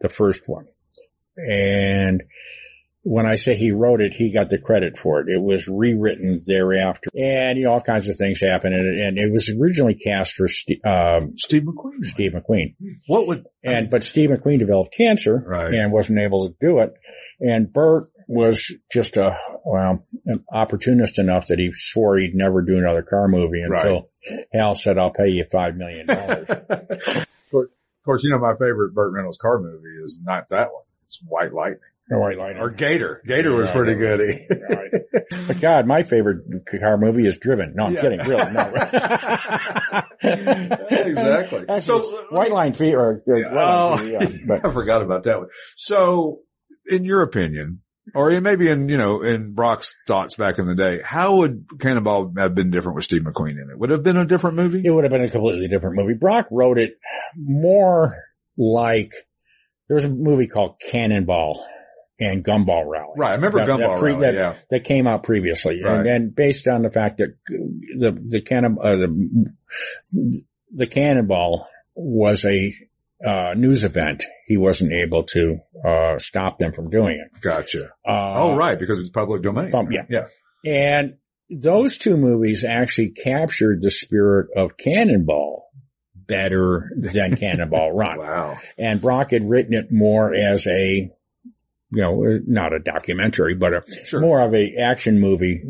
the 0.00 0.08
first 0.08 0.42
one. 0.46 0.64
And 1.36 2.22
when 3.02 3.24
I 3.26 3.36
say 3.36 3.54
he 3.54 3.70
wrote 3.70 4.00
it, 4.00 4.12
he 4.12 4.32
got 4.32 4.50
the 4.50 4.58
credit 4.58 4.98
for 4.98 5.20
it. 5.20 5.28
It 5.28 5.40
was 5.40 5.68
rewritten 5.68 6.42
thereafter. 6.46 7.08
And, 7.14 7.56
you 7.56 7.64
know, 7.66 7.72
all 7.72 7.80
kinds 7.80 8.08
of 8.08 8.16
things 8.16 8.40
happened. 8.40 8.74
And, 8.74 9.00
and 9.00 9.18
it 9.18 9.30
was 9.30 9.48
originally 9.48 9.94
cast 9.94 10.32
for 10.32 10.48
Ste 10.48 10.84
um, 10.84 11.34
Steve 11.36 11.62
McQueen. 11.62 12.04
Steve 12.04 12.32
McQueen. 12.32 12.74
What 13.06 13.28
would, 13.28 13.44
And, 13.62 13.90
but 13.90 14.02
Steve 14.02 14.30
McQueen 14.30 14.58
developed 14.58 14.94
cancer 14.96 15.42
Right. 15.46 15.72
and 15.72 15.92
wasn't 15.92 16.18
able 16.18 16.48
to 16.48 16.54
do 16.60 16.80
it. 16.80 16.94
And 17.38 17.72
Bert 17.72 18.04
was 18.26 18.72
just 18.92 19.16
a, 19.16 19.36
well, 19.64 19.98
an 20.24 20.44
opportunist 20.52 21.18
enough 21.18 21.46
that 21.46 21.58
he 21.58 21.70
swore 21.74 22.18
he'd 22.18 22.34
never 22.34 22.62
do 22.62 22.76
another 22.78 23.02
car 23.02 23.28
movie 23.28 23.62
until 23.62 24.08
Hal 24.52 24.74
said, 24.74 24.98
I'll 24.98 25.10
pay 25.12 25.28
you 25.28 25.44
five 25.50 25.76
million 25.76 26.06
dollars. 26.06 26.48
of 27.52 27.68
course, 28.04 28.22
you 28.24 28.30
know, 28.30 28.38
my 28.38 28.52
favorite 28.52 28.94
Burt 28.94 29.12
Reynolds 29.12 29.38
car 29.38 29.58
movie 29.60 30.04
is 30.04 30.18
not 30.22 30.48
that 30.50 30.72
one. 30.72 30.82
It's 31.04 31.20
White 31.26 31.52
Lightning 31.52 31.78
No 32.10 32.18
white 32.18 32.36
line. 32.38 32.56
or 32.56 32.70
Gator. 32.70 33.22
Gator 33.26 33.52
was 33.54 33.68
Yeah, 33.68 33.72
pretty 33.72 33.94
good. 33.94 34.20
Right. 34.68 34.90
But 35.46 35.60
God, 35.60 35.86
my 35.86 36.02
favorite 36.02 36.44
car 36.80 36.96
movie 36.98 37.26
is 37.28 37.38
Driven. 37.38 37.74
No, 37.76 37.84
I'm 37.86 37.94
Yeah. 37.94 38.00
kidding. 38.00 38.18
Really, 38.20 38.52
no. 38.52 38.72
Exactly. 40.22 41.64
Actually, 41.68 41.82
So- 41.82 42.26
White 42.30 42.50
Line 42.50 42.74
or, 42.80 43.22
or 43.26 43.38
Yeah. 43.38 43.52
Oh, 43.56 43.98
Fee, 43.98 44.12
yeah. 44.12 44.56
I 44.64 44.72
forgot 44.72 45.02
about 45.02 45.24
that 45.24 45.38
one. 45.38 45.48
So 45.76 46.40
in 46.88 47.04
your 47.04 47.22
opinion, 47.22 47.82
or 48.14 48.40
maybe 48.40 48.68
in, 48.68 48.88
you 48.88 48.96
know, 48.96 49.22
in 49.22 49.52
Brock's 49.52 49.96
thoughts 50.06 50.34
back 50.34 50.58
in 50.58 50.66
the 50.66 50.74
day, 50.74 51.00
how 51.04 51.36
would 51.36 51.66
Cannonball 51.80 52.32
have 52.38 52.54
been 52.54 52.70
different 52.70 52.94
with 52.96 53.04
Steve 53.04 53.22
McQueen 53.22 53.52
in 53.62 53.68
it? 53.70 53.78
Would 53.78 53.90
it 53.90 53.94
have 53.94 54.02
been 54.02 54.16
a 54.16 54.24
different 54.26 54.56
movie? 54.56 54.82
it 54.84 54.90
would 54.90 55.04
have 55.04 55.10
been 55.12 55.24
a 55.24 55.30
completely 55.30 55.68
different 55.68 55.96
movie. 55.96 56.14
Brock 56.14 56.46
wrote 56.50 56.78
it 56.78 56.98
more 57.36 58.16
like 58.56 59.12
there 59.88 59.96
was 59.96 60.04
a 60.04 60.08
movie 60.08 60.46
called 60.46 60.76
Cannonball 60.90 61.64
and 62.18 62.42
Gumball 62.44 62.84
Rally. 62.88 63.12
Right. 63.16 63.32
I 63.32 63.34
remember 63.34 63.58
That- 63.58 63.66
that 63.66 63.78
Gumball 63.80 63.98
pre- 63.98 64.12
Rally, 64.12 64.26
that- 64.26 64.34
yeah. 64.34 64.54
that 64.70 64.84
came 64.84 65.06
out 65.06 65.22
previously, 65.22 65.82
Right. 65.84 65.98
and, 65.98 66.06
and 66.08 66.34
based 66.34 66.66
on 66.68 66.82
the 66.82 66.90
fact 66.90 67.18
that 67.18 67.34
the 67.48 68.16
the 68.28 68.40
cannon 68.40 68.78
uh, 68.82 68.96
the 68.96 70.42
the 70.74 70.86
cannonball 70.86 71.68
was 71.94 72.44
a 72.44 72.74
uh, 73.26 73.54
news 73.56 73.84
event, 73.84 74.24
he 74.46 74.56
wasn't 74.56 74.92
able 74.92 75.24
to 75.24 75.58
uh, 75.86 76.18
stop 76.18 76.58
them 76.58 76.72
from 76.72 76.90
doing 76.90 77.22
it. 77.24 77.40
Gotcha. 77.40 77.84
Uh, 78.06 78.34
oh, 78.36 78.56
right. 78.56 78.78
Because 78.78 79.00
it's 79.00 79.10
public 79.10 79.42
domain. 79.42 79.70
Yeah. 79.90 80.02
Yeah. 80.10 80.26
and 80.64 81.14
those 81.48 81.96
two 81.98 82.16
movies 82.16 82.64
actually 82.68 83.10
captured 83.10 83.80
the 83.80 83.90
spirit 83.90 84.48
of 84.56 84.76
Cannonball 84.76 85.68
better 86.14 86.90
than 86.96 87.36
Cannonball 87.40 87.92
Run. 87.92 88.18
Wow. 88.18 88.58
And 88.76 89.00
Brock 89.00 89.30
had 89.30 89.48
written 89.48 89.74
it 89.74 89.92
more 89.92 90.34
as 90.34 90.66
a, 90.66 91.08
you 91.92 92.02
know, 92.02 92.40
not 92.48 92.72
a 92.72 92.80
documentary, 92.80 93.54
but 93.54 93.72
a 93.74 93.82
Sure. 94.06 94.20
more 94.20 94.40
of 94.40 94.54
a 94.54 94.74
action 94.82 95.20
movie 95.20 95.62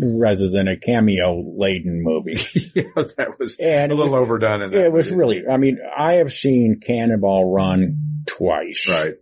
rather 0.00 0.48
than 0.48 0.68
a 0.68 0.76
cameo 0.76 1.42
laden 1.58 2.00
movie. 2.04 2.34
yeah, 2.76 2.84
that 2.94 3.34
was 3.40 3.56
And 3.58 3.90
a 3.90 3.94
it 3.94 3.98
little 3.98 4.12
was, 4.12 4.22
overdone 4.22 4.62
in 4.62 4.70
that. 4.70 4.80
it 4.86 4.92
was 4.92 5.10
really, 5.10 5.42
I 5.50 5.56
mean, 5.56 5.78
I 5.96 6.14
have 6.14 6.32
seen 6.32 6.78
Cannonball 6.80 7.52
Run 7.52 8.22
twice. 8.26 8.86
Right. 8.88 9.14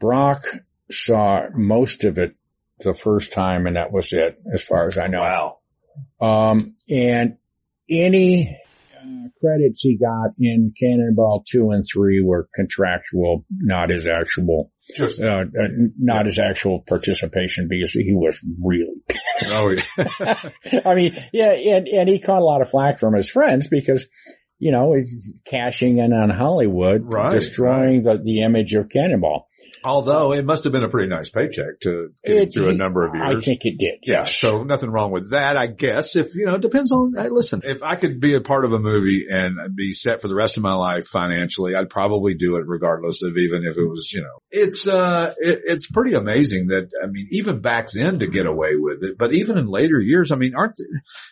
Brock 0.00 0.44
saw 0.90 1.46
most 1.54 2.04
of 2.04 2.18
it 2.18 2.34
the 2.80 2.94
first 2.94 3.32
time 3.32 3.66
and 3.66 3.76
that 3.76 3.92
was 3.92 4.12
it 4.12 4.40
as 4.52 4.62
far 4.62 4.86
as 4.86 4.96
I 4.96 5.08
know. 5.08 5.20
Wow. 5.20 5.58
Um, 6.20 6.76
and 6.88 7.36
any 7.90 8.56
uh, 8.96 9.28
credits 9.40 9.82
he 9.82 9.96
got 9.96 10.30
in 10.38 10.72
Cannonball 10.78 11.44
2 11.48 11.70
and 11.70 11.82
3 11.84 12.22
were 12.22 12.48
contractual, 12.54 13.44
not 13.50 13.90
his 13.90 14.06
actual, 14.06 14.70
Just, 14.94 15.20
uh, 15.20 15.44
uh, 15.44 15.68
not 15.98 16.26
his 16.26 16.38
actual 16.38 16.84
participation 16.86 17.66
because 17.68 17.92
he 17.92 18.12
was 18.14 18.40
really, 18.62 19.02
oh, 19.46 19.74
yeah. 20.20 20.50
I 20.84 20.94
mean, 20.94 21.16
yeah, 21.32 21.52
and, 21.52 21.88
and 21.88 22.08
he 22.08 22.20
caught 22.20 22.40
a 22.40 22.44
lot 22.44 22.62
of 22.62 22.70
flack 22.70 23.00
from 23.00 23.14
his 23.14 23.28
friends 23.30 23.68
because, 23.68 24.06
you 24.58 24.70
know, 24.70 24.94
he's 24.94 25.40
cashing 25.44 25.98
in 25.98 26.12
on 26.12 26.30
Hollywood, 26.30 27.02
Right, 27.04 27.32
destroying 27.32 28.02
the, 28.04 28.20
the 28.22 28.42
image 28.42 28.74
of 28.74 28.88
Cannonball. 28.88 29.47
Although 29.84 30.32
it 30.32 30.44
must 30.44 30.64
have 30.64 30.72
been 30.72 30.82
a 30.84 30.88
pretty 30.88 31.08
nice 31.08 31.28
paycheck 31.30 31.80
to 31.82 32.10
get 32.24 32.36
It- 32.36 32.52
through 32.52 32.68
a 32.68 32.74
number 32.74 33.04
of 33.04 33.14
years. 33.14 33.38
I 33.38 33.40
think 33.40 33.64
it 33.64 33.78
did. 33.78 34.00
Yeah, 34.02 34.20
yes. 34.20 34.34
so 34.36 34.62
nothing 34.64 34.90
wrong 34.90 35.10
with 35.10 35.30
that, 35.30 35.56
I 35.56 35.66
guess. 35.66 36.16
If, 36.16 36.34
you 36.34 36.46
know, 36.46 36.54
it 36.56 36.60
depends 36.62 36.92
on, 36.92 37.14
hey, 37.16 37.28
listen, 37.30 37.62
if 37.64 37.82
I 37.82 37.96
could 37.96 38.20
be 38.20 38.34
a 38.34 38.40
part 38.40 38.64
of 38.64 38.72
a 38.72 38.78
movie 38.78 39.26
and 39.30 39.56
be 39.76 39.92
set 39.92 40.20
for 40.22 40.28
the 40.28 40.34
rest 40.34 40.56
of 40.56 40.62
my 40.62 40.74
life 40.74 41.06
financially, 41.06 41.74
I'd 41.74 41.90
probably 41.90 42.34
do 42.34 42.56
it 42.56 42.64
regardless 42.66 43.22
of 43.22 43.36
even 43.36 43.64
if 43.64 43.76
it 43.76 43.84
was, 43.88 44.12
you 44.12 44.22
know, 44.22 44.38
it's, 44.50 44.86
uh, 44.88 45.32
it, 45.38 45.60
it's 45.66 45.86
pretty 45.90 46.14
amazing 46.14 46.68
that, 46.68 46.88
I 47.02 47.06
mean, 47.06 47.28
even 47.30 47.60
back 47.60 47.90
then 47.90 48.18
to 48.20 48.26
get 48.26 48.46
away 48.46 48.76
with 48.76 49.02
it, 49.02 49.16
but 49.18 49.32
even 49.34 49.58
in 49.58 49.66
later 49.66 50.00
years, 50.00 50.32
I 50.32 50.36
mean, 50.36 50.54
aren't, 50.56 50.78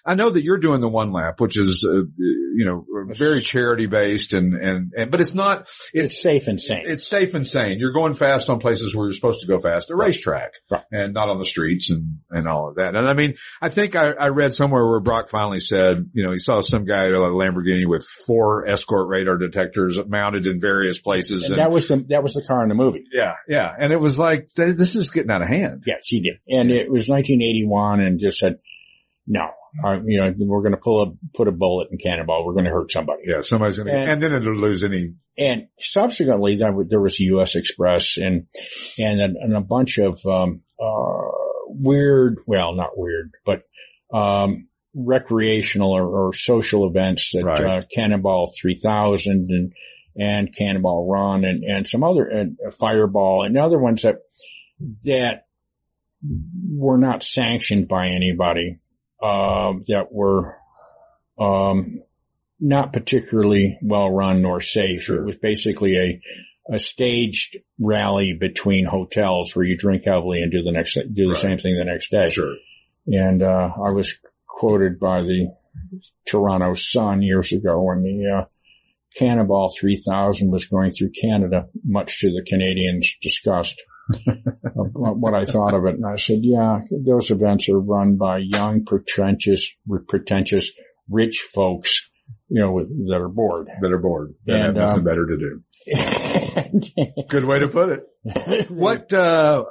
I 0.05 0.15
know 0.15 0.31
that 0.31 0.43
you're 0.45 0.59
doing 0.59 0.81
the 0.81 0.89
one 0.89 1.13
lap, 1.13 1.41
which 1.41 1.57
is, 1.57 1.87
uh, 1.89 2.03
you 2.19 2.65
know, 2.65 2.85
very 3.15 3.41
charity 3.41 3.87
based 3.87 4.33
and, 4.33 4.55
and, 4.55 4.93
and, 4.97 5.11
but 5.11 5.21
it's 5.21 5.35
not, 5.35 5.63
it's, 5.93 6.13
it's 6.13 6.23
safe 6.23 6.47
and 6.49 6.61
sane. 6.61 6.83
it's 6.87 7.07
safe 7.07 7.35
and 7.35 7.47
sane. 7.47 7.79
You're 7.79 7.93
going 7.93 8.15
fast 8.15 8.36
on 8.51 8.59
places 8.61 8.95
where 8.95 9.07
you're 9.07 9.13
supposed 9.15 9.41
to 9.41 9.47
go 9.47 9.59
fast, 9.59 9.91
a 9.91 9.97
racetrack, 9.97 10.53
Right. 10.71 10.83
and 10.93 11.15
not 11.15 11.29
on 11.29 11.39
the 11.39 11.45
streets 11.45 11.91
and, 11.91 12.19
and 12.31 12.47
all 12.49 12.69
of 12.69 12.77
that. 12.77 12.95
And 12.95 13.09
I 13.09 13.15
mean, 13.15 13.35
I 13.61 13.69
think 13.69 13.97
I, 13.97 14.11
I 14.11 14.29
read 14.29 14.55
somewhere 14.55 14.87
where 14.87 15.01
Brock 15.01 15.29
finally 15.29 15.61
said, 15.61 16.11
you 16.13 16.25
know, 16.25 16.33
he 16.33 16.39
saw 16.39 16.61
some 16.61 16.85
guy 16.85 17.07
at 17.07 17.13
a 17.13 17.19
Lamborghini 17.19 17.87
with 17.87 18.07
four 18.27 18.67
escort 18.69 19.09
radar 19.09 19.37
detectors 19.37 19.99
mounted 20.07 20.47
in 20.47 20.61
various 20.61 21.01
places. 21.01 21.45
and 21.45 21.53
And, 21.53 21.61
that 21.61 21.71
was 21.71 21.89
the, 21.89 22.05
that 22.11 22.23
was 22.23 22.35
the 22.35 22.43
car 22.43 22.63
in 22.63 22.69
the 22.69 22.75
movie. 22.75 23.05
yeah, 23.13 23.35
yeah. 23.49 23.73
And 23.79 23.93
it 23.93 24.01
was 24.01 24.19
like, 24.19 24.49
this 24.55 24.95
is 24.97 25.11
getting 25.11 25.31
out 25.31 25.43
of 25.43 25.49
hand. 25.49 25.85
Yeah, 25.87 25.95
he 26.03 26.21
did. 26.21 26.35
And 26.49 26.71
it 26.71 26.91
was 26.91 27.09
1981 27.09 28.01
and 28.01 28.21
just 28.21 28.39
said, 28.39 28.59
no, 29.27 29.49
uh, 29.85 30.01
you 30.05 30.21
know, 30.21 30.33
we're 30.39 30.63
going 30.63 30.73
to 30.73 30.79
pull 30.79 31.03
a, 31.03 31.37
put 31.37 31.49
a 31.49 31.53
bullet 31.53 31.89
in 31.91 31.99
cannonball. 31.99 32.47
We're 32.47 32.55
going 32.55 32.65
to 32.65 32.71
hurt 32.71 32.91
somebody. 32.91 33.23
Yeah, 33.27 33.41
somebody's 33.43 33.77
going 33.77 33.89
to, 33.89 33.95
And- 33.95 34.11
and 34.13 34.23
then 34.23 34.33
it'll 34.35 34.55
lose 34.57 34.83
any, 34.83 35.15
And 35.39 35.69
subsequently 35.79 36.57
there 36.57 36.73
was, 36.73 36.89
there 36.89 37.01
was 37.01 37.19
U.S. 37.21 37.57
Express 37.57 38.17
and, 38.17 38.47
and, 38.99 39.21
a, 39.21 39.25
and 39.41 39.53
a 39.55 39.61
bunch 39.61 39.99
of, 39.99 40.25
um, 40.27 40.63
uh, 40.83 41.29
weird, 41.69 42.39
well, 42.47 42.75
not 42.75 42.97
weird, 42.97 43.33
but, 43.45 43.63
um, 44.13 44.69
recreational 44.95 45.93
or, 45.93 46.29
or 46.29 46.33
social 46.33 46.89
events 46.89 47.33
that, 47.35 47.45
Right. 47.45 47.61
uh, 47.61 47.83
Cannonball 47.95 48.53
3000 48.59 49.49
and, 49.51 49.73
and 50.17 50.57
Cannonball 50.57 51.07
Run 51.11 51.45
and, 51.45 51.63
and 51.65 51.87
some 51.87 52.03
other, 52.03 52.25
and 52.27 52.57
Fireball 52.79 53.45
and 53.45 53.59
other 53.59 53.79
ones 53.79 54.03
that, 54.03 54.17
that 55.05 55.43
were 56.71 56.99
not 56.99 57.23
sanctioned 57.23 57.89
by 57.89 58.07
anybody, 58.09 58.79
um, 59.23 59.85
that 59.89 60.07
were, 60.11 60.57
um, 61.39 62.03
not 62.59 62.93
particularly 62.93 63.79
well 63.83 64.11
run 64.11 64.43
nor 64.43 64.61
safe. 64.61 65.09
It 65.11 65.25
was 65.25 65.37
basically 65.37 65.97
a, 65.97 66.75
a 66.75 66.79
staged 66.79 67.59
rally 67.79 68.37
between 68.39 68.87
hotels 68.87 69.55
where 69.55 69.65
you 69.65 69.77
drink 69.77 70.05
heavily 70.07 70.41
and 70.43 70.51
do 70.51 70.63
the 70.63 70.73
next, 70.73 70.95
do 70.95 71.25
the 71.25 71.29
Right. 71.33 71.37
same 71.37 71.59
thing 71.59 71.77
the 71.79 71.85
next 71.85 72.11
day. 72.11 72.29
sure. 72.29 72.55
And, 73.07 73.43
uh, 73.43 73.71
I 73.87 73.91
was 73.93 74.17
quoted 74.47 74.99
by 74.99 75.21
the 75.21 75.55
Toronto 76.27 76.75
Sun 76.75 77.23
years 77.23 77.53
ago 77.53 77.81
when 77.83 78.03
the, 78.03 78.41
uh, 78.41 78.45
Cannonball 79.19 79.71
3000 79.79 80.51
was 80.51 80.67
going 80.67 80.91
through 80.93 81.11
Canada, 81.11 81.69
much 81.85 82.21
to 82.21 82.29
the 82.29 82.45
Canadians' 82.47 83.17
disgust. 83.23 83.81
What 84.75 85.35
I 85.35 85.45
thought 85.45 85.75
of 85.75 85.85
it. 85.87 85.97
And 85.97 86.07
I 86.07 86.17
said, 86.17 86.39
yeah, 86.43 86.81
those 86.91 87.31
events 87.31 87.69
are 87.69 87.79
run 87.79 88.17
by 88.17 88.39
young, 88.39 88.85
pretentious, 88.85 89.75
pretentious, 90.09 90.73
rich 91.09 91.41
folks, 91.53 92.09
you 92.49 92.61
know, 92.61 92.73
with, 92.73 92.89
that 93.09 93.21
are 93.21 93.29
bored. 93.29 93.69
That 93.81 93.93
are 93.93 93.99
bored. 93.99 94.33
That 94.47 94.59
have 94.59 94.67
And, 94.69 94.77
nothing 94.77 94.99
um, 94.99 95.05
better 95.05 95.27
to 95.27 95.37
do. 95.37 95.63
Good 97.29 97.45
way 97.45 97.61
to 97.61 97.69
put 97.69 97.91
it. 97.91 98.71
What, 98.71 99.13
uh, 99.13 99.65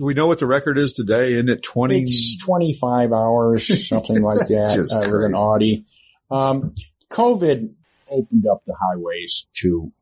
we 0.00 0.12
know 0.12 0.26
what 0.26 0.38
the 0.38 0.46
record 0.46 0.78
is 0.78 0.92
today? 0.92 1.32
Isn't 1.32 1.48
it 1.48 1.62
20? 1.62 2.02
It's 2.02 2.38
25 2.44 3.12
hours, 3.12 3.88
something 3.88 4.20
like 4.20 4.38
that, 4.48 4.90
uh, 4.92 4.98
with 4.98 5.24
an. 5.24 5.34
Audi. 5.34 5.86
Um, 6.30 6.74
COVID 7.10 7.70
opened 8.10 8.46
up 8.46 8.62
the 8.66 8.74
highways 8.78 9.46
to 9.62 9.92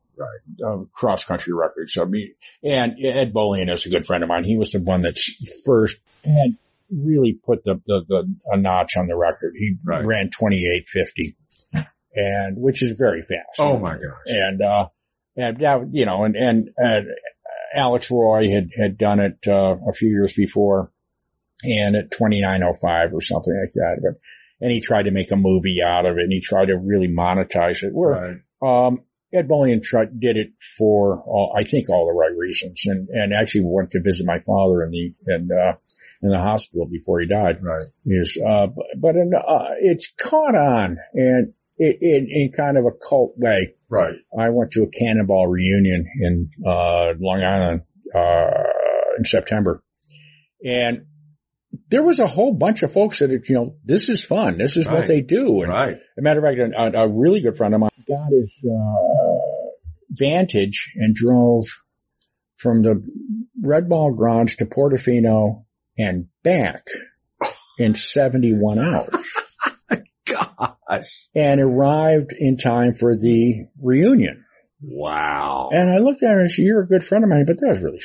uh, 0.65 0.77
cross 0.91 1.23
country 1.23 1.53
records. 1.53 1.93
So, 1.93 2.03
I 2.03 2.05
mean, 2.05 2.33
and 2.63 2.93
Ed 3.03 3.33
Bolian 3.33 3.71
is 3.71 3.85
a 3.85 3.89
good 3.89 4.05
friend 4.05 4.23
of 4.23 4.29
mine. 4.29 4.43
He 4.43 4.57
was 4.57 4.71
the 4.71 4.79
one 4.79 5.01
that's 5.01 5.61
first 5.65 5.97
had 6.23 6.57
really 6.89 7.33
put 7.33 7.63
the, 7.63 7.81
the, 7.87 8.01
the 8.07 8.35
a 8.51 8.57
notch 8.57 8.97
on 8.97 9.07
the 9.07 9.15
record. 9.15 9.53
He 9.55 9.75
Right. 9.83 10.05
ran 10.05 10.29
2850 10.29 11.35
and 12.13 12.57
which 12.57 12.83
is 12.83 12.97
very 12.97 13.21
fast. 13.21 13.59
Oh 13.59 13.77
my 13.79 13.93
gosh. 13.93 14.01
And, 14.27 14.61
uh, 14.61 14.87
and 15.37 15.57
now, 15.59 15.85
you 15.89 16.05
know, 16.05 16.25
and, 16.25 16.35
and, 16.35 16.69
uh, 16.77 17.01
Alex 17.73 18.11
Roy 18.11 18.49
had, 18.49 18.69
had 18.77 18.97
done 18.97 19.21
it, 19.21 19.37
uh, 19.47 19.77
a 19.87 19.93
few 19.93 20.09
years 20.09 20.33
before 20.33 20.91
and 21.63 21.95
at 21.95 22.11
2905 22.11 23.13
or 23.13 23.21
something 23.21 23.57
like 23.57 23.71
that. 23.73 23.99
But, 24.01 24.19
and 24.59 24.71
he 24.73 24.81
tried 24.81 25.03
to 25.03 25.11
make 25.11 25.31
a 25.31 25.37
movie 25.37 25.77
out 25.85 26.05
of 26.05 26.17
it 26.17 26.23
and 26.23 26.33
he 26.33 26.41
tried 26.41 26.65
to 26.65 26.77
really 26.77 27.07
monetize 27.07 27.81
it. 27.83 27.93
Where, 27.93 28.41
Right. 28.61 28.87
um, 28.87 29.03
Ed 29.33 29.47
Bolian 29.47 29.81
tried, 29.81 30.19
did 30.19 30.37
it 30.37 30.53
for 30.77 31.21
all, 31.25 31.55
I 31.57 31.63
think 31.63 31.89
all 31.89 32.07
the 32.07 32.13
right 32.19 32.35
reasons 32.37 32.83
and, 32.85 33.07
and 33.09 33.33
actually 33.33 33.63
went 33.65 33.91
to 33.91 34.01
visit 34.01 34.25
my 34.25 34.39
father 34.39 34.83
in 34.83 34.91
the, 34.91 35.13
in, 35.27 35.49
uh, 35.51 35.77
in 36.21 36.29
the 36.29 36.37
hospital 36.37 36.85
before 36.85 37.21
he 37.21 37.27
died. 37.27 37.57
Right. 37.61 37.83
Is, 38.05 38.37
uh, 38.37 38.67
but, 38.67 38.85
but 38.97 39.15
in, 39.15 39.31
uh, 39.35 39.65
it's 39.79 40.11
caught 40.21 40.55
on 40.55 40.97
and 41.13 41.53
it, 41.77 41.97
in, 42.01 42.27
in 42.29 42.51
kind 42.55 42.77
of 42.77 42.85
a 42.85 42.91
cult 42.91 43.33
way. 43.37 43.75
Right. 43.89 44.15
I 44.37 44.49
went 44.49 44.71
to 44.71 44.83
a 44.83 44.87
cannonball 44.89 45.47
reunion 45.47 46.05
in, 46.19 46.49
uh, 46.65 47.13
Long 47.19 47.41
Island, 47.43 47.81
uh, 48.13 49.17
in 49.17 49.25
September 49.25 49.83
and 50.63 51.05
there 51.87 52.03
was 52.03 52.19
a 52.19 52.27
whole 52.27 52.53
bunch 52.53 52.83
of 52.83 52.91
folks 52.91 53.19
that, 53.19 53.31
you 53.47 53.55
know, 53.55 53.75
this 53.85 54.09
is 54.09 54.23
fun. 54.23 54.57
This 54.57 54.75
is 54.77 54.85
Right. 54.87 54.95
what 54.99 55.07
they 55.07 55.21
do. 55.21 55.61
And 55.61 55.71
Right. 55.71 55.93
as 55.95 56.17
a 56.17 56.21
matter 56.21 56.45
of 56.45 56.45
fact, 56.45 56.95
a, 56.95 57.01
a 57.03 57.07
really 57.07 57.41
good 57.41 57.57
friend 57.57 57.73
of 57.73 57.79
mine 57.79 57.89
got 58.07 58.31
his 58.31 58.51
uh, 58.65 58.95
Vantage 60.09 60.91
and 60.95 61.15
drove 61.15 61.65
from 62.57 62.83
the 62.83 63.03
Red 63.61 63.89
Ball 63.89 64.11
Garage 64.13 64.57
to 64.57 64.65
Portofino 64.65 65.65
and 65.97 66.27
back 66.43 66.85
in 67.77 67.95
71 67.95 68.79
hours 68.79 69.09
Gosh. 70.25 71.27
and 71.33 71.59
arrived 71.61 72.33
in 72.37 72.57
time 72.57 72.93
for 72.93 73.15
the 73.17 73.65
reunion. 73.81 74.45
Wow. 74.81 75.69
And 75.73 75.89
I 75.89 75.97
looked 75.97 76.23
at 76.23 76.31
her 76.31 76.39
and 76.39 76.49
said, 76.51 76.65
you're 76.65 76.81
a 76.81 76.87
good 76.87 77.03
friend 77.05 77.23
of 77.23 77.29
mine, 77.29 77.45
but 77.45 77.59
that 77.59 77.71
was 77.71 77.81
really 77.81 77.99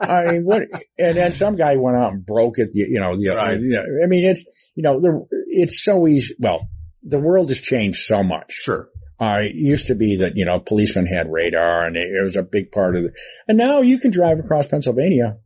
I 0.00 0.32
mean, 0.32 0.44
what, 0.44 0.62
and 0.98 1.16
then 1.16 1.32
some 1.32 1.56
guy 1.56 1.76
went 1.76 1.96
out 1.96 2.12
and 2.12 2.24
broke 2.26 2.58
it, 2.58 2.70
you 2.74 3.00
know, 3.00 3.16
the, 3.16 3.30
Right. 3.34 3.58
you 3.58 3.70
know, 3.70 3.82
I 4.02 4.06
mean, 4.06 4.24
it's, 4.26 4.44
you 4.74 4.82
know, 4.82 5.00
the, 5.00 5.26
it's 5.48 5.82
so 5.82 6.06
easy. 6.06 6.34
Well, 6.38 6.68
the 7.04 7.18
world 7.18 7.48
has 7.50 7.60
changed 7.60 8.02
so 8.02 8.22
much. 8.22 8.52
Sure. 8.52 8.88
Uh, 9.20 9.38
it 9.42 9.54
used 9.54 9.86
to 9.86 9.94
be 9.94 10.16
that, 10.18 10.32
you 10.34 10.44
know, 10.44 10.58
policemen 10.58 11.06
had 11.06 11.30
radar 11.30 11.86
and 11.86 11.96
it, 11.96 12.08
it 12.08 12.22
was 12.22 12.36
a 12.36 12.42
big 12.42 12.72
part 12.72 12.96
of 12.96 13.04
it. 13.04 13.12
And 13.46 13.56
now 13.56 13.80
you 13.80 13.98
can 13.98 14.10
drive 14.10 14.38
across 14.40 14.66
Pennsylvania 14.66 15.38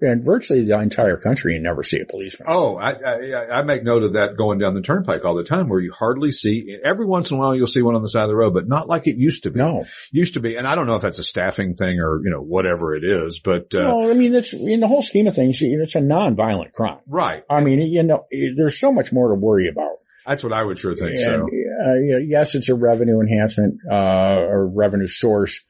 and 0.00 0.24
virtually 0.24 0.64
the 0.64 0.78
entire 0.78 1.16
country 1.16 1.54
and 1.54 1.62
never 1.62 1.84
see 1.84 2.00
a 2.00 2.04
policeman. 2.04 2.48
Oh, 2.50 2.76
I, 2.76 2.90
I, 2.92 3.58
I 3.60 3.62
make 3.62 3.84
note 3.84 4.02
of 4.02 4.14
that 4.14 4.36
going 4.36 4.58
down 4.58 4.74
the 4.74 4.82
turnpike 4.82 5.24
all 5.24 5.36
the 5.36 5.44
time 5.44 5.68
where 5.68 5.78
you 5.78 5.92
hardly 5.92 6.32
see, 6.32 6.76
every 6.84 7.06
once 7.06 7.30
in 7.30 7.36
a 7.36 7.40
while 7.40 7.54
you'll 7.54 7.68
see 7.68 7.82
one 7.82 7.94
on 7.94 8.02
the 8.02 8.08
side 8.08 8.24
of 8.24 8.28
the 8.28 8.36
road, 8.36 8.52
but 8.52 8.66
not 8.66 8.88
like 8.88 9.06
it 9.06 9.16
used 9.16 9.44
to 9.44 9.50
be. 9.50 9.60
No. 9.60 9.84
Used 10.10 10.34
to 10.34 10.40
be. 10.40 10.56
And 10.56 10.66
I 10.66 10.74
don't 10.74 10.88
know 10.88 10.96
if 10.96 11.02
that's 11.02 11.20
a 11.20 11.24
staffing 11.24 11.76
thing 11.76 12.00
or, 12.00 12.20
you 12.24 12.30
know, 12.30 12.40
whatever 12.40 12.96
it 12.96 13.04
is, 13.04 13.38
but, 13.38 13.72
uh, 13.74 13.84
no, 13.84 14.10
I 14.10 14.14
mean, 14.14 14.32
that's 14.32 14.52
in 14.52 14.80
the 14.80 14.88
whole 14.88 15.02
scheme 15.02 15.28
of 15.28 15.36
things, 15.36 15.58
it's 15.62 15.94
a 15.94 16.00
non-violent 16.00 16.72
crime. 16.72 16.98
right. 17.06 17.44
I 17.48 17.62
mean, 17.62 17.80
you 17.80 18.02
know, 18.02 18.26
there's 18.56 18.78
so 18.80 18.90
much 18.90 19.12
more 19.12 19.28
to 19.28 19.34
worry 19.36 19.68
about. 19.68 19.98
That's 20.26 20.42
what 20.42 20.52
I 20.52 20.62
would 20.62 20.78
sure 20.78 20.94
think 20.94 21.18
And, 21.20 21.20
so. 21.20 21.44
uh, 21.44 22.18
yes, 22.26 22.54
it's 22.54 22.68
a 22.68 22.74
revenue 22.74 23.20
enhancement, 23.20 23.80
uh, 23.90 23.94
or 23.94 24.66
revenue 24.68 25.08
source. 25.08 25.60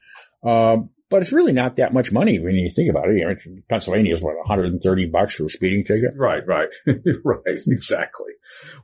Um, 0.45 0.89
but 1.09 1.21
it's 1.21 1.31
really 1.31 1.53
not 1.53 1.77
that 1.77 1.93
much 1.93 2.11
money 2.11 2.39
when 2.39 2.55
you 2.55 2.71
think 2.75 2.89
about 2.89 3.09
it. 3.09 3.17
You 3.17 3.27
know, 3.27 3.61
Pennsylvania 3.69 4.13
is 4.13 4.21
what, 4.21 4.37
130 4.37 5.05
bucks 5.07 5.35
for 5.35 5.45
a 5.45 5.49
speeding 5.49 5.83
ticket? 5.85 6.11
Right, 6.17 6.45
right, 6.47 6.69
right, 7.23 7.59
exactly. 7.67 8.31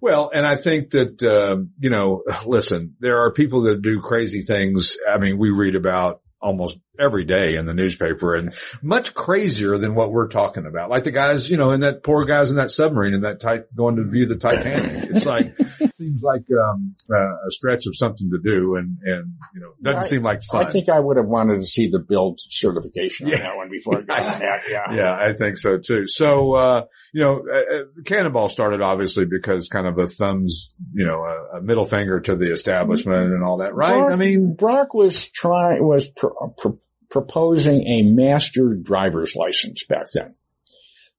Well, 0.01 0.30
and 0.34 0.45
I 0.45 0.55
think 0.55 0.91
that, 0.91 1.22
um, 1.24 1.72
you 1.80 1.89
know, 1.89 2.24
listen, 2.45 2.95
there 2.99 3.24
are 3.24 3.34
people 3.34 3.63
that 3.63 3.82
do 3.82 4.01
crazy 4.01 4.43
things. 4.43 4.97
I 5.11 5.17
mean, 5.17 5.39
we 5.39 5.49
read 5.49 5.76
about 5.76 6.22
almost 6.41 6.79
every 6.99 7.23
day 7.23 7.55
in 7.55 7.65
the 7.65 7.73
newspaper 7.73 8.35
and 8.35 8.53
much 8.81 9.13
crazier 9.13 9.77
than 9.77 9.95
what 9.95 10.11
we're 10.11 10.27
talking 10.27 10.65
about. 10.65 10.89
Like 10.89 11.03
the 11.03 11.11
guys, 11.11 11.49
you 11.49 11.57
know, 11.57 11.71
and 11.71 11.83
that 11.83 12.03
poor 12.03 12.25
guys 12.25 12.51
in 12.51 12.57
that 12.57 12.71
submarine 12.71 13.13
and 13.13 13.23
that 13.23 13.39
type 13.39 13.69
going 13.75 13.97
to 13.97 14.03
view 14.03 14.25
the 14.25 14.35
Titanic. 14.35 15.09
It's 15.09 15.25
like, 15.25 15.57
seems 16.01 16.21
like, 16.23 16.43
um, 16.51 16.95
uh, 17.09 17.15
a 17.47 17.51
stretch 17.51 17.85
of 17.85 17.95
something 17.95 18.29
to 18.31 18.39
do 18.43 18.75
and, 18.75 18.97
and, 19.03 19.33
you 19.53 19.61
know, 19.61 19.71
doesn't 19.81 20.03
I- 20.03 20.07
seem 20.07 20.23
like 20.23 20.41
fun. 20.43 20.65
I 20.65 20.69
think 20.69 20.89
I 20.89 20.99
would 20.99 21.17
have 21.17 21.27
wanted 21.27 21.57
to 21.57 21.65
see 21.65 21.89
the 21.89 21.99
build 21.99 22.39
certification 22.41 23.27
on 23.27 23.33
that 23.39 23.55
one 23.55 23.69
before 23.69 23.99
I 23.99 24.01
got 24.03 24.19
on 24.33 24.39
that. 24.39 24.61
Yeah. 24.69 24.77
Yeah, 24.95 25.13
I 25.13 25.33
think 25.37 25.57
so 25.57 25.77
too. 25.77 26.07
So, 26.07 26.55
uh, 26.55 26.85
you 27.13 27.23
know, 27.23 27.43
uh, 27.47 27.57
uh, 27.57 28.01
Cannonball 28.05 28.47
started 28.49 28.81
obviously 28.81 29.25
because 29.25 29.69
kind 29.69 29.87
of 29.87 29.97
a 29.97 30.07
thumbs, 30.07 30.75
you 30.93 31.05
know, 31.05 31.23
a, 31.23 31.57
a 31.57 31.61
middle 31.61 31.85
finger 31.85 32.19
to 32.19 32.35
the 32.35 32.51
establishment 32.51 33.31
and 33.33 33.43
all 33.43 33.57
that, 33.57 33.73
right? 33.75 33.93
Brock, 33.99 34.13
I 34.13 34.15
mean, 34.17 34.55
Brock 34.55 34.93
was 34.93 35.27
trying, 35.29 35.83
was 35.85 36.07
pro- 36.09 36.53
pro- 36.57 36.79
proposing 37.09 37.83
a 37.87 38.03
master 38.03 38.73
driver's 38.81 39.35
license 39.35 39.83
back 39.85 40.07
then. 40.13 40.35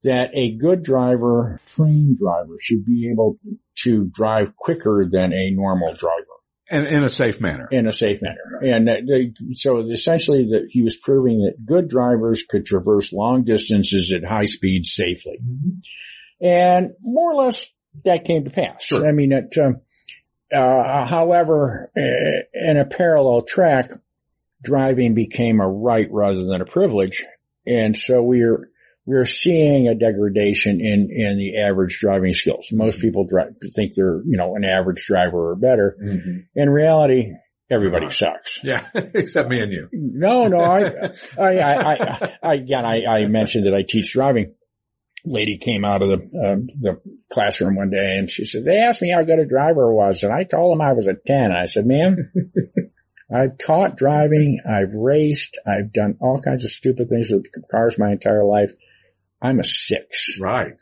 That 0.04 0.30
a 0.34 0.56
good 0.56 0.82
driver, 0.82 1.60
trained 1.66 2.18
driver 2.18 2.56
should 2.60 2.84
be 2.84 3.10
able 3.12 3.38
to 3.84 4.10
drive 4.12 4.56
quicker 4.56 5.06
than 5.10 5.32
a 5.32 5.50
normal 5.52 5.94
driver 5.94 6.26
and 6.72 6.86
in 6.86 7.04
a 7.04 7.08
safe 7.08 7.40
manner. 7.40 7.68
in 7.70 7.86
a 7.86 7.92
safe 7.92 8.20
manner. 8.22 8.74
And 8.74 8.88
they, 8.88 9.32
so 9.54 9.90
essentially 9.90 10.48
that 10.52 10.68
he 10.70 10.82
was 10.82 10.96
proving 10.96 11.40
that 11.40 11.64
good 11.64 11.88
drivers 11.88 12.44
could 12.48 12.64
traverse 12.64 13.12
long 13.12 13.44
distances 13.44 14.12
at 14.12 14.28
high 14.28 14.46
speeds 14.46 14.92
safely. 14.94 15.38
And 16.40 16.92
more 17.00 17.32
or 17.32 17.44
less 17.44 17.66
that 18.04 18.24
came 18.24 18.44
to 18.44 18.50
pass. 18.50 18.84
Sure. 18.84 19.06
I 19.06 19.12
mean, 19.12 19.32
it, 19.32 19.56
um, 19.58 19.82
uh, 20.52 21.06
however, 21.06 21.90
uh, 21.96 22.44
in 22.54 22.78
a 22.78 22.86
parallel 22.86 23.42
track, 23.42 23.90
driving 24.62 25.14
became 25.14 25.60
a 25.60 25.68
right 25.68 26.08
rather 26.10 26.44
than 26.44 26.60
a 26.60 26.66
privilege. 26.66 27.24
And 27.66 27.96
so 27.96 28.22
we're, 28.22 28.70
we're 29.04 29.26
seeing 29.26 29.88
a 29.88 29.94
degradation 29.94 30.80
in, 30.80 31.08
in 31.10 31.36
the 31.36 31.60
average 31.60 31.98
driving 32.00 32.32
skills. 32.32 32.68
Most 32.72 33.00
people 33.00 33.26
drive, 33.26 33.54
think 33.74 33.92
they're, 33.96 34.22
you 34.24 34.36
know, 34.36 34.54
an 34.54 34.64
average 34.64 35.04
driver 35.06 35.50
or 35.50 35.56
better. 35.56 35.96
In 36.54 36.70
reality, 36.70 37.32
everybody 37.70 38.10
sucks. 38.10 38.60
Yeah, 38.62 38.86
except 38.94 39.48
me 39.48 39.60
and 39.60 39.72
you. 39.72 39.88
No, 39.92 40.46
no, 40.46 40.60
I, 41.38 41.42
I, 41.42 41.94
I, 41.94 42.38
I, 42.42 42.54
again, 42.54 42.84
I, 42.84 43.04
I 43.04 43.26
mentioned 43.26 43.66
that 43.66 43.74
I 43.74 43.82
teach 43.86 44.12
driving. 44.12 44.54
Lady 45.24 45.58
came 45.58 45.84
out 45.84 46.02
of 46.02 46.08
the, 46.08 46.14
um, 46.14 46.66
the 46.80 47.00
classroom 47.32 47.76
one 47.76 47.90
day 47.90 48.16
and 48.18 48.28
she 48.28 48.44
said, 48.44 48.64
they 48.64 48.78
asked 48.78 49.02
me 49.02 49.12
how 49.12 49.22
good 49.22 49.38
a 49.38 49.46
driver 49.46 49.92
I 49.92 49.94
was 49.94 50.24
and 50.24 50.32
I 50.32 50.42
told 50.42 50.72
them 50.72 50.80
I 50.80 50.94
was 50.94 51.06
a 51.06 51.14
10. 51.14 51.52
I 51.52 51.66
said, 51.66 51.86
ma'am, 51.86 52.32
I've 53.34 53.56
taught 53.56 53.96
driving. 53.96 54.60
I've 54.68 54.92
raced. 54.94 55.58
I've 55.66 55.92
done 55.92 56.18
all 56.20 56.42
kinds 56.42 56.64
of 56.64 56.70
stupid 56.70 57.08
things 57.08 57.30
with 57.30 57.46
cars 57.70 57.98
my 57.98 58.10
entire 58.10 58.44
life. 58.44 58.72
I'm 59.42 59.58
a 59.60 59.64
six 59.64 60.38
Right. 60.40 60.74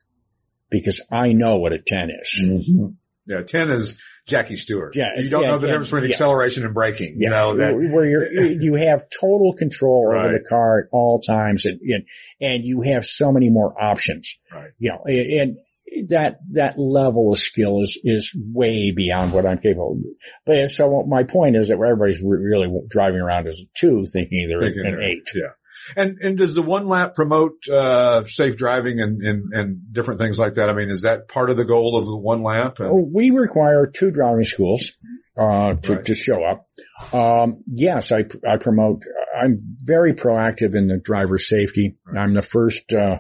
because 0.71 1.01
I 1.11 1.33
know 1.33 1.57
what 1.57 1.73
a 1.73 1.79
10 1.79 2.11
is. 2.23 2.43
Mm-hmm. 2.45 2.87
Yeah. 3.27 3.43
10 3.43 3.71
is 3.71 4.01
Jackie 4.27 4.57
Stewart. 4.57 4.95
Yeah, 4.97 5.11
You 5.17 5.31
don't 5.31 5.43
yeah, 5.45 5.51
know 5.51 5.59
the 5.59 5.67
yeah, 5.67 5.73
difference 5.75 5.91
between 5.91 6.11
acceleration 6.11 6.65
and 6.65 6.75
braking. 6.75 7.17
You 7.19 7.31
know 7.31 7.57
that. 7.57 7.75
where 7.75 8.05
you're, 8.07 8.33
you 8.61 8.75
have 8.75 9.05
total 9.21 9.55
control 9.55 10.13
over 10.15 10.33
the 10.37 10.45
car 10.49 10.81
at 10.81 10.85
all 10.93 11.21
times 11.21 11.65
and, 11.67 11.81
and, 11.81 12.05
and 12.41 12.65
you 12.65 12.83
have 12.83 13.05
so 13.05 13.31
many 13.33 13.49
more 13.51 13.81
options. 13.81 14.37
Right. 14.53 14.71
You 14.79 14.91
know, 14.91 15.03
and, 15.07 15.57
and 15.93 16.09
that, 16.11 16.39
that 16.53 16.79
level 16.79 17.33
of 17.33 17.39
skill 17.39 17.83
is, 17.83 17.99
is 18.05 18.33
way 18.37 18.93
beyond 18.93 19.33
what 19.33 19.45
I'm 19.47 19.59
capable 19.59 19.93
of. 19.93 20.05
But 20.47 20.71
so 20.71 21.05
my 21.09 21.25
point 21.25 21.57
is 21.57 21.69
that 21.69 21.75
everybody's 21.75 22.23
really 22.23 22.69
driving 22.89 23.21
around 23.21 23.49
as 23.49 23.59
a 23.59 23.67
two 23.77 24.07
thinking 24.13 24.47
they're 24.49 24.61
Thinking 24.61 24.87
an 24.87 24.93
they're- 24.93 25.03
eight. 25.03 25.23
Yeah. 25.35 25.51
And, 25.97 26.19
and 26.23 26.39
does 26.39 26.55
the 26.55 26.63
one 26.63 26.89
lap 26.89 27.15
promote, 27.15 27.67
uh, 27.69 28.25
safe 28.25 28.57
driving 28.57 29.01
and, 29.01 29.21
and, 29.23 29.53
and 29.53 29.93
different 29.93 30.21
things 30.21 30.39
like 30.39 30.55
that? 30.55 30.69
I 30.71 30.75
mean, 30.75 30.91
is 30.91 31.03
that 31.03 31.29
part 31.29 31.51
of 31.51 31.57
the 31.57 31.65
goal 31.65 31.97
of 31.99 32.07
the 32.07 32.17
one 32.17 32.43
lap? 32.43 32.77
Oh, 32.81 33.09
We 33.13 33.31
require 33.31 33.87
two 33.87 34.11
driving 34.11 34.45
schools 34.45 34.93
uh, 35.39 35.75
to, 35.75 35.95
Right. 35.97 36.05
to 36.05 36.15
show 36.15 36.45
up. 36.45 36.69
Um, 37.15 37.63
yes, 37.67 38.13
I, 38.13 38.25
I 38.49 38.57
promote. 38.59 39.03
I'm 39.41 39.77
very 39.83 40.13
proactive 40.15 40.75
in 40.75 40.89
the 40.89 40.99
driver 40.99 41.39
safety. 41.39 41.97
I'm 42.17 42.35
the 42.35 42.43
first 42.43 42.93
uh, 42.93 43.19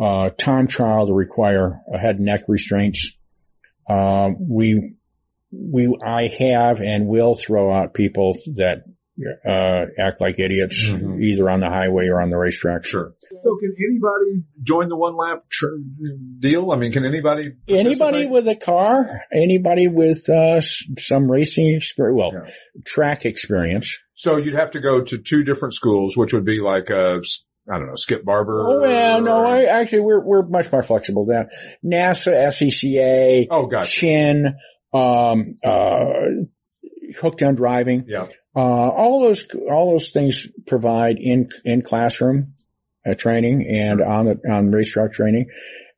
uh, 0.00 0.30
time 0.30 0.66
trial 0.68 1.06
to 1.06 1.12
require 1.12 1.80
a 1.92 1.98
head 1.98 2.16
and 2.16 2.26
neck 2.26 2.42
restraints. 2.46 3.12
Uh, 3.88 4.30
we 4.38 4.94
we 5.52 5.96
I 6.06 6.28
have 6.38 6.80
and 6.80 7.08
will 7.08 7.34
throw 7.34 7.74
out 7.74 7.92
people 7.94 8.34
that 8.54 8.84
uh, 9.46 9.86
act 9.98 10.20
like 10.20 10.38
idiots 10.38 10.88
Mhm. 10.90 11.22
either 11.22 11.48
on 11.50 11.60
the 11.60 11.68
highway 11.68 12.06
or 12.08 12.20
on 12.20 12.30
the 12.30 12.36
racetrack. 12.36 12.84
Sure. 12.84 13.14
So 13.30 13.56
can 13.58 13.74
anybody 13.78 14.44
join 14.62 14.88
the 14.88 14.96
one 14.96 15.16
lap 15.16 15.44
tr- 15.48 15.66
deal? 16.38 16.70
I 16.72 16.76
mean, 16.76 16.92
can 16.92 17.04
anybody? 17.04 17.52
Anybody 17.68 18.26
with 18.26 18.48
a 18.48 18.56
car, 18.56 19.22
anybody 19.32 19.88
with 19.88 20.28
uh, 20.30 20.60
some 20.60 21.30
racing 21.30 21.74
experience, 21.74 22.16
well, 22.18 22.30
Yeah. 22.32 22.50
track 22.84 23.24
experience. 23.26 23.98
So 24.14 24.36
you'd 24.36 24.54
have 24.54 24.72
to 24.72 24.80
go 24.80 25.00
to 25.02 25.18
two 25.18 25.44
different 25.44 25.74
schools, 25.74 26.16
which 26.16 26.32
would 26.32 26.44
be 26.44 26.60
like 26.60 26.90
uh 26.90 27.20
I 27.70 27.78
don't 27.78 27.86
know, 27.86 27.94
Skip 27.94 28.24
Barber. 28.24 28.66
Oh 28.68 28.80
well, 28.80 29.20
no, 29.20 29.46
I 29.46 29.64
actually 29.64 30.00
we're 30.00 30.24
we're 30.24 30.46
much 30.46 30.72
more 30.72 30.82
flexible 30.82 31.24
than 31.26 31.46
NASA, 31.84 32.32
SCCA, 32.48 33.46
Oh, 33.50 33.66
gotcha. 33.66 33.90
Chin, 33.90 34.54
um, 34.92 35.54
uh, 35.64 36.00
hooked 37.20 37.42
on 37.42 37.54
driving. 37.54 38.04
Yeah. 38.08 38.26
Uh, 38.54 38.58
all 38.60 39.22
those, 39.22 39.46
all 39.70 39.92
those 39.92 40.10
things 40.10 40.46
provide 40.66 41.16
in, 41.18 41.48
in 41.64 41.82
classroom 41.82 42.54
uh, 43.08 43.14
training 43.14 43.66
and 43.68 44.00
on 44.02 44.24
the, 44.24 44.40
on 44.50 44.70
racetrack 44.70 45.12
training. 45.12 45.46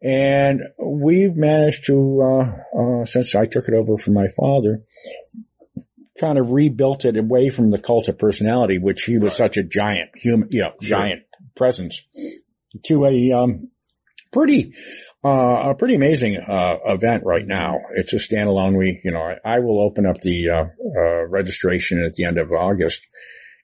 And 0.02 0.60
we've 0.78 1.34
managed 1.36 1.86
to, 1.86 2.22
uh, 2.22 2.78
uh, 3.02 3.04
since 3.04 3.34
I 3.34 3.46
took 3.46 3.68
it 3.68 3.74
over 3.74 3.96
from 3.96 4.14
my 4.14 4.28
father, 4.28 4.82
kind 6.20 6.38
of 6.38 6.50
rebuilt 6.50 7.04
it 7.04 7.16
away 7.16 7.50
from 7.50 7.70
the 7.70 7.78
cult 7.78 8.08
of 8.08 8.18
personality, 8.18 8.78
which 8.78 9.04
he 9.04 9.18
was 9.18 9.34
such 9.34 9.56
a 9.56 9.62
giant 9.62 10.10
human, 10.14 10.48
you 10.50 10.60
know, 10.60 10.72
Sure. 10.80 10.98
giant 10.98 11.22
presence 11.56 12.02
to 12.84 13.06
a, 13.06 13.32
um, 13.32 13.68
pretty, 14.32 14.74
uh, 15.24 15.70
a 15.70 15.74
pretty 15.74 15.94
amazing, 15.94 16.36
uh, 16.36 16.76
event 16.86 17.24
right 17.24 17.46
now. 17.46 17.78
It's 17.94 18.12
a 18.12 18.16
standalone. 18.16 18.76
We, 18.76 19.00
you 19.04 19.12
know, 19.12 19.20
I, 19.20 19.56
I 19.56 19.58
will 19.60 19.80
open 19.80 20.06
up 20.06 20.20
the, 20.20 20.50
uh, 20.50 20.64
uh, 20.64 21.26
registration 21.26 22.02
at 22.04 22.14
the 22.14 22.24
end 22.24 22.38
of 22.38 22.52
August 22.52 23.02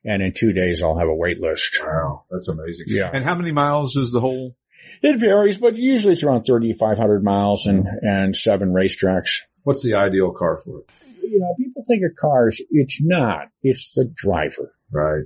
and 0.05 0.23
in 0.23 0.33
two 0.33 0.53
days 0.53 0.83
I'll 0.83 0.99
have 0.99 1.09
a 1.09 1.15
wait 1.15 1.41
list. 1.41 1.79
Wow, 1.83 2.25
that's 2.31 2.49
amazing. 2.49 2.87
Yeah. 2.89 3.11
And 3.13 3.25
how 3.25 3.35
many 3.35 3.53
miles 3.53 3.97
is 3.97 4.13
the 4.13 4.21
whole? 4.21 4.57
It 5.03 5.19
varies, 5.19 5.59
but 5.59 5.77
usually 5.77 6.15
it's 6.15 6.23
around 6.23 6.45
3,500 6.45 7.23
miles 7.23 7.67
and, 7.67 7.87
and 8.03 8.37
seven 8.37 8.73
racetracks. 8.73 9.41
What's 9.65 9.83
the 9.83 9.95
ideal 9.95 10.33
car 10.33 10.59
for 10.65 10.81
it? 10.81 10.91
You 11.23 11.41
know, 11.41 11.55
people 11.59 11.83
think 11.87 12.03
of 12.05 12.17
cars. 12.17 12.61
It's 12.71 13.01
not. 13.03 13.49
It's 13.63 13.93
the 13.93 14.11
driver. 14.15 14.73
Right. 14.91 15.25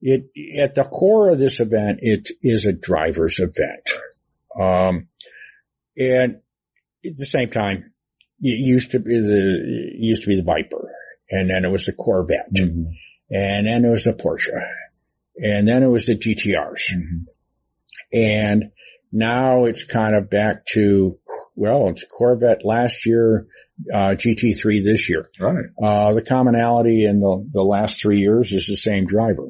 It, 0.00 0.30
at 0.60 0.74
the 0.74 0.84
core 0.84 1.30
of 1.30 1.38
this 1.38 1.60
event, 1.60 2.00
it 2.02 2.28
is 2.42 2.66
a 2.66 2.72
driver's 2.72 3.40
event. 3.40 3.90
Um, 4.60 5.08
and 5.96 6.40
at 7.04 7.16
the 7.16 7.26
same 7.26 7.50
time, 7.50 7.92
it 8.40 8.58
used 8.58 8.92
to 8.92 8.98
be 8.98 9.18
the, 9.18 9.92
it 9.94 10.02
used 10.02 10.22
to 10.22 10.28
be 10.28 10.36
the 10.36 10.42
Viper 10.42 10.90
and 11.30 11.50
then 11.50 11.64
it 11.64 11.70
was 11.70 11.86
the 11.86 11.92
Corvette 11.92 12.52
Mm-hmm. 12.52 12.84
and 13.30 13.66
then 13.66 13.84
it 13.84 13.88
was 13.88 14.04
the 14.04 14.12
Porsche 14.12 14.60
and 15.36 15.66
then 15.68 15.82
it 15.82 15.88
was 15.88 16.06
the 16.06 16.16
GTRs. 16.16 16.82
And 18.12 18.64
now 19.12 19.64
it's 19.64 19.84
kind 19.84 20.14
of 20.16 20.30
back 20.30 20.66
to, 20.72 21.18
well, 21.56 21.88
it's 21.88 22.04
Corvette 22.04 22.64
last 22.64 23.06
year, 23.06 23.46
uh, 23.92 24.14
GT3 24.14 24.82
this 24.84 25.08
year. 25.08 25.28
Right. 25.38 25.64
Uh, 25.82 26.14
the 26.14 26.22
commonality 26.22 27.04
in 27.04 27.20
the, 27.20 27.48
the 27.52 27.62
last 27.62 28.00
three 28.00 28.20
years 28.20 28.52
is 28.52 28.66
the 28.66 28.76
same 28.76 29.06
driver. 29.06 29.48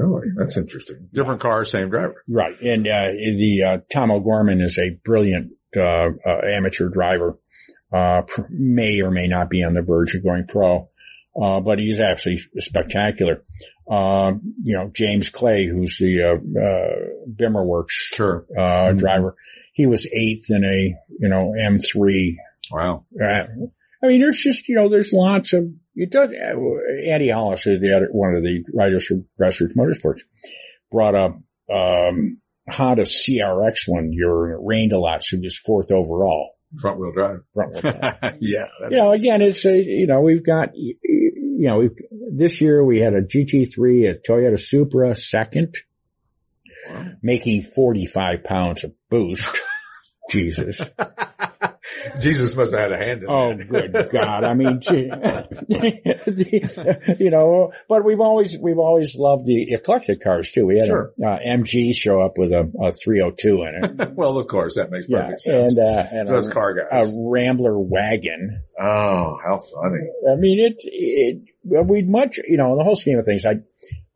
Really? 0.00 0.28
That's 0.36 0.56
interesting. 0.56 1.08
Different 1.12 1.40
car, 1.40 1.64
same 1.64 1.90
driver. 1.90 2.22
Right. 2.28 2.54
And, 2.60 2.86
uh, 2.86 3.12
the, 3.12 3.62
uh, 3.66 3.78
Tom 3.92 4.10
O'Gorman 4.10 4.60
is 4.60 4.78
a 4.78 4.90
brilliant, 5.04 5.52
uh, 5.76 5.80
uh, 6.26 6.40
amateur 6.52 6.88
driver, 6.88 7.38
uh, 7.92 8.22
pr- 8.22 8.42
may 8.50 9.00
or 9.00 9.10
may 9.10 9.26
not 9.28 9.50
be 9.50 9.62
on 9.62 9.74
the 9.74 9.82
verge 9.82 10.14
of 10.14 10.22
going 10.22 10.46
pro. 10.46 10.88
Uh, 11.40 11.58
but 11.60 11.78
he's 11.80 11.98
actually 12.00 12.38
spectacular. 12.58 13.42
Uh, 13.90 14.32
you 14.62 14.76
know, 14.76 14.88
James 14.94 15.30
Clay, 15.30 15.66
who's 15.66 15.98
the, 15.98 16.22
uh, 16.22 16.60
uh, 16.60 17.24
BimmerWorld, 17.28 17.86
Sure. 17.88 18.46
uh, 18.56 18.92
Mhm. 18.92 18.98
driver. 18.98 19.34
He 19.72 19.86
was 19.86 20.06
eighth 20.06 20.46
in 20.50 20.64
a, 20.64 20.94
you 21.18 21.28
know, 21.28 21.52
M3 21.58 22.36
Wow. 22.72 23.04
Uh, 23.20 23.44
I 24.02 24.06
mean, 24.06 24.20
there's 24.20 24.38
just, 24.38 24.68
you 24.68 24.76
know, 24.76 24.88
there's 24.88 25.12
lots 25.12 25.52
of, 25.52 25.66
it 25.94 26.10
does, 26.10 26.30
uh, 26.30 27.10
Andy 27.10 27.30
Hollis 27.30 27.66
is 27.66 27.80
the 27.80 27.94
other, 27.96 28.08
one 28.10 28.34
of 28.34 28.42
the 28.42 28.64
writers 28.72 29.06
for 29.06 29.16
Grassroots 29.40 29.76
Motorsports 29.76 30.20
brought 30.90 31.14
up, 31.14 31.40
um, 31.72 32.38
Honda 32.68 33.02
CRX 33.02 33.86
one 33.86 34.12
year 34.12 34.46
and 34.46 34.54
it 34.54 34.66
rained 34.66 34.92
a 34.92 34.98
lot, 34.98 35.22
so 35.22 35.36
he 35.36 35.42
was 35.42 35.58
fourth 35.58 35.90
overall. 35.90 36.52
Front 36.80 36.98
wheel 36.98 37.12
drive. 37.12 37.40
Front 37.52 37.74
wheel 37.74 37.92
drive. 37.92 38.36
yeah. 38.40 38.66
you 38.90 38.96
know, 38.96 39.12
again, 39.12 39.42
it's 39.42 39.64
a, 39.64 39.80
you 39.80 40.06
know, 40.06 40.20
we've 40.20 40.44
got, 40.44 40.70
you 40.74 40.96
know, 41.68 41.78
we've, 41.78 41.96
this 42.32 42.60
year 42.60 42.84
we 42.84 43.00
had 43.00 43.14
a 43.14 43.22
GT3, 43.22 44.10
a 44.10 44.14
Toyota 44.28 44.58
Supra 44.58 45.14
second, 45.14 45.76
making 47.22 47.62
45 47.62 48.44
pounds 48.44 48.84
of 48.84 48.92
boost. 49.10 49.48
Jesus. 50.30 50.80
Jesus 52.20 52.54
must 52.54 52.72
have 52.72 52.80
had 52.80 52.92
a 52.92 52.96
hand 52.96 53.22
in 53.22 53.28
it. 53.28 53.32
Oh, 53.32 53.54
that. 53.56 53.68
good 53.68 54.10
God. 54.12 54.44
I 54.44 54.54
mean, 54.54 54.80
gee, 54.80 55.10
you 57.18 57.30
know, 57.30 57.72
but 57.88 58.04
we've 58.04 58.20
always, 58.20 58.58
we've 58.58 58.78
always 58.78 59.16
loved 59.16 59.46
the 59.46 59.72
eclectic 59.72 60.20
cars 60.20 60.50
too. 60.50 60.66
We 60.66 60.78
had 60.78 60.86
Sure. 60.86 61.12
a, 61.22 61.26
uh, 61.26 61.38
MG 61.46 61.94
show 61.94 62.20
up 62.20 62.38
with 62.38 62.52
a, 62.52 62.70
a 62.82 62.92
302 62.92 63.62
in 63.62 63.84
it. 64.00 64.10
well, 64.14 64.38
of 64.38 64.46
course, 64.46 64.74
that 64.76 64.90
makes 64.90 65.06
yeah. 65.08 65.22
perfect 65.22 65.40
sense. 65.42 65.76
And, 65.76 65.86
uh, 65.86 66.06
and 66.10 66.28
Those 66.28 66.48
a, 66.48 66.52
car 66.52 66.74
a. 66.90 67.12
Rambler 67.16 67.78
wagon. 67.78 68.62
oh, 68.80 69.36
how 69.44 69.58
funny. 69.58 70.00
I 70.30 70.36
mean, 70.36 70.60
it, 70.60 70.76
it, 70.84 71.86
we'd 71.86 72.08
much, 72.08 72.38
you 72.46 72.56
know, 72.56 72.72
in 72.72 72.78
the 72.78 72.84
whole 72.84 72.96
scheme 72.96 73.18
of 73.18 73.24
things, 73.24 73.44
I'd, 73.46 73.62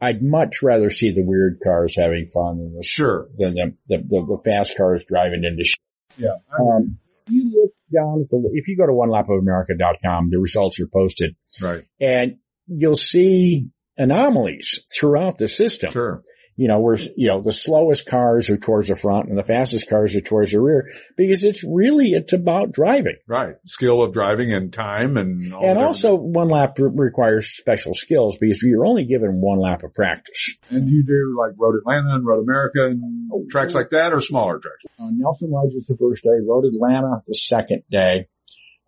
I'd 0.00 0.22
much 0.22 0.62
rather 0.62 0.90
see 0.90 1.12
the 1.12 1.22
weird 1.24 1.60
cars 1.62 1.96
having 1.96 2.26
fun 2.32 2.58
than 2.58 2.74
the, 2.76 2.82
Sure. 2.82 3.28
than 3.36 3.54
the, 3.54 3.74
the, 3.88 3.96
the, 3.98 4.36
the 4.36 4.42
fast 4.44 4.76
cars 4.76 5.04
driving 5.08 5.44
into 5.44 5.64
shit. 5.64 5.78
Yeah. 6.16 6.36
Um, 6.58 6.98
you 7.30 7.50
look 7.54 7.72
down 7.94 8.22
at 8.22 8.30
the, 8.30 8.50
if 8.54 8.68
you 8.68 8.76
go 8.76 8.86
to 8.86 8.92
onelapofamerica.com, 8.92 10.30
the 10.30 10.38
results 10.38 10.80
are 10.80 10.86
posted 10.92 11.34
Right. 11.60 11.84
and 12.00 12.36
you'll 12.66 12.94
see 12.94 13.68
anomalies 13.96 14.80
throughout 14.94 15.38
the 15.38 15.48
system. 15.48 15.92
Sure. 15.92 16.22
You 16.60 16.66
know, 16.66 16.80
where, 16.80 16.96
you 17.14 17.28
know, 17.28 17.40
the 17.40 17.52
slowest 17.52 18.04
cars 18.04 18.50
are 18.50 18.56
towards 18.56 18.88
the 18.88 18.96
front 18.96 19.28
and 19.28 19.38
the 19.38 19.44
fastest 19.44 19.88
cars 19.88 20.16
are 20.16 20.20
towards 20.20 20.50
the 20.50 20.60
rear 20.60 20.90
because 21.16 21.44
it's 21.44 21.62
really, 21.62 22.14
it's 22.14 22.32
about 22.32 22.72
driving. 22.72 23.14
Right. 23.28 23.54
Skill 23.64 24.02
of 24.02 24.12
driving 24.12 24.52
and 24.52 24.72
time 24.72 25.16
and 25.16 25.52
all 25.54 25.60
the 25.60 25.66
And 25.68 25.76
different- 25.76 25.86
also 25.86 26.14
one 26.16 26.48
lap 26.48 26.76
re- 26.80 26.90
requires 26.92 27.46
special 27.56 27.94
skills 27.94 28.38
because 28.38 28.60
you're 28.60 28.84
only 28.84 29.04
given 29.04 29.40
one 29.40 29.60
lap 29.60 29.84
of 29.84 29.94
practice. 29.94 30.56
And 30.68 30.88
you 30.88 31.04
do 31.04 31.36
like 31.38 31.52
Road 31.56 31.76
Atlanta 31.78 32.16
and 32.16 32.26
Road 32.26 32.42
America 32.42 32.86
and 32.86 33.48
tracks 33.48 33.76
like 33.76 33.90
that 33.90 34.12
or 34.12 34.18
smaller 34.18 34.58
tracks? 34.58 34.84
Uh, 34.98 35.10
Nelson 35.12 35.52
Ledge 35.52 35.74
was 35.76 35.86
the 35.86 35.96
first 35.96 36.24
day, 36.24 36.40
Road 36.44 36.64
Atlanta 36.64 37.22
the 37.24 37.34
second 37.36 37.84
day, 37.88 38.26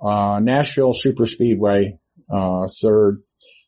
uh, 0.04 0.40
Nashville 0.42 0.92
Super 0.92 1.24
Speedway, 1.24 2.00
uh, 2.28 2.66
third. 2.82 3.22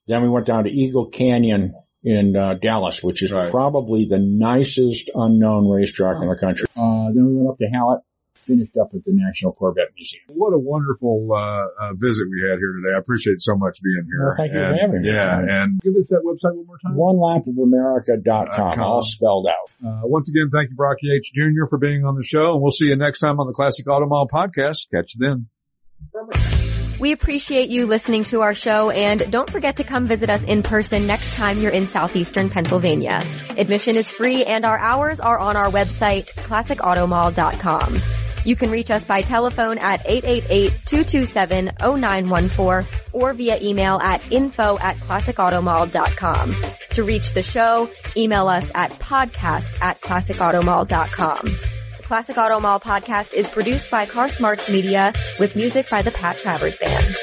Then 0.08 0.22
we 0.22 0.28
went 0.28 0.46
down 0.46 0.64
to 0.64 0.70
Eagle 0.70 1.06
Canyon 1.10 1.74
in, 2.04 2.36
uh, 2.36 2.54
Dallas, 2.60 3.02
which 3.02 3.22
is 3.22 3.32
Right. 3.32 3.50
probably 3.50 4.06
the 4.06 4.18
nicest 4.18 5.10
unknown 5.14 5.68
racetrack 5.68 6.20
in 6.22 6.28
the 6.28 6.36
country. 6.36 6.66
Uh, 6.76 7.12
then 7.14 7.26
we 7.26 7.34
went 7.36 7.48
up 7.50 7.58
to 7.58 7.66
Hallett, 7.66 8.00
finished 8.34 8.76
up 8.76 8.90
at 8.92 9.04
the 9.04 9.12
National 9.12 9.52
Corvette 9.52 9.90
Museum. 9.94 10.24
What 10.28 10.52
a 10.52 10.58
wonderful 10.58 11.28
uh, 11.32 11.36
uh, 11.36 11.92
visit 11.94 12.24
we 12.28 12.42
had 12.48 12.58
here 12.58 12.72
today. 12.82 12.94
I 12.96 12.98
appreciate 12.98 13.40
so 13.40 13.54
much 13.56 13.80
being 13.82 14.04
here. 14.04 14.26
Well, 14.26 14.34
thank 14.36 14.52
you 14.52 14.58
for 14.58 14.74
having 14.80 15.02
me. 15.02 15.08
Yeah, 15.08 15.38
and 15.38 15.80
give 15.80 15.94
us 15.94 16.08
that 16.08 16.22
website 16.26 16.56
one 16.56 16.66
more 16.66 16.78
time. 16.82 16.96
OneLapOfAmerica.com, 16.96 18.72
com. 18.74 18.80
all 18.82 19.02
spelled 19.02 19.46
out. 19.46 19.86
Uh, 19.86 20.00
once 20.08 20.28
again, 20.28 20.50
thank 20.52 20.70
you, 20.70 20.76
Brock 20.76 20.96
Yates 21.02 21.30
Jr. 21.30 21.66
for 21.70 21.78
being 21.78 22.04
on 22.04 22.16
the 22.16 22.24
show, 22.24 22.52
and 22.54 22.60
we'll 22.62 22.72
see 22.72 22.86
you 22.86 22.96
next 22.96 23.20
time 23.20 23.38
on 23.38 23.46
the 23.46 23.52
Classic 23.52 23.86
Auto 23.88 24.06
Mall 24.06 24.26
podcast. 24.32 24.90
Catch 24.92 25.14
you 25.14 25.20
then. 25.24 26.81
We 27.02 27.10
appreciate 27.10 27.68
you 27.68 27.88
listening 27.88 28.22
to 28.26 28.42
our 28.42 28.54
show 28.54 28.90
and 28.90 29.32
don't 29.32 29.50
forget 29.50 29.78
to 29.78 29.84
come 29.84 30.06
visit 30.06 30.30
us 30.30 30.44
in 30.44 30.62
person 30.62 31.04
next 31.04 31.34
time 31.34 31.58
you're 31.58 31.72
in 31.72 31.88
southeastern 31.88 32.48
Pennsylvania. 32.48 33.24
Admission 33.58 33.96
is 33.96 34.08
free 34.08 34.44
and 34.44 34.64
our 34.64 34.78
hours 34.78 35.18
are 35.18 35.36
on 35.36 35.56
our 35.56 35.68
website, 35.68 36.28
classicautomall.com. 36.28 38.00
You 38.44 38.54
can 38.54 38.70
reach 38.70 38.92
us 38.92 39.04
by 39.04 39.22
telephone 39.22 39.78
at 39.78 40.06
888-227-0914 40.06 42.86
or 43.12 43.34
via 43.34 43.58
email 43.60 43.98
at 44.00 44.22
info 44.30 44.78
at 44.78 44.96
classicautomall.com. 44.98 46.54
To 46.90 47.02
reach 47.02 47.34
the 47.34 47.42
show, 47.42 47.90
email 48.16 48.46
us 48.46 48.70
at 48.76 48.92
podcast 48.92 49.72
at 49.80 50.00
classicautomall.com. 50.02 51.81
Classic 52.12 52.36
Auto 52.36 52.60
Mall 52.60 52.78
podcast 52.78 53.32
is 53.32 53.48
produced 53.48 53.90
by 53.90 54.04
Car 54.04 54.28
Smarts 54.28 54.68
Media 54.68 55.14
with 55.38 55.56
music 55.56 55.88
by 55.88 56.02
the 56.02 56.10
Pat 56.10 56.38
Travers 56.38 56.76
Band. 56.76 57.16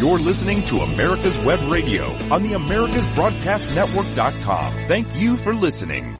You're 0.00 0.18
listening 0.18 0.64
to 0.64 0.78
America's 0.78 1.36
Web 1.36 1.60
Radio 1.70 2.14
on 2.32 2.42
the 2.42 2.52
AmericasBroadcastNetwork.com. 2.52 4.72
Thank 4.88 5.14
you 5.16 5.36
for 5.36 5.54
listening. 5.54 6.16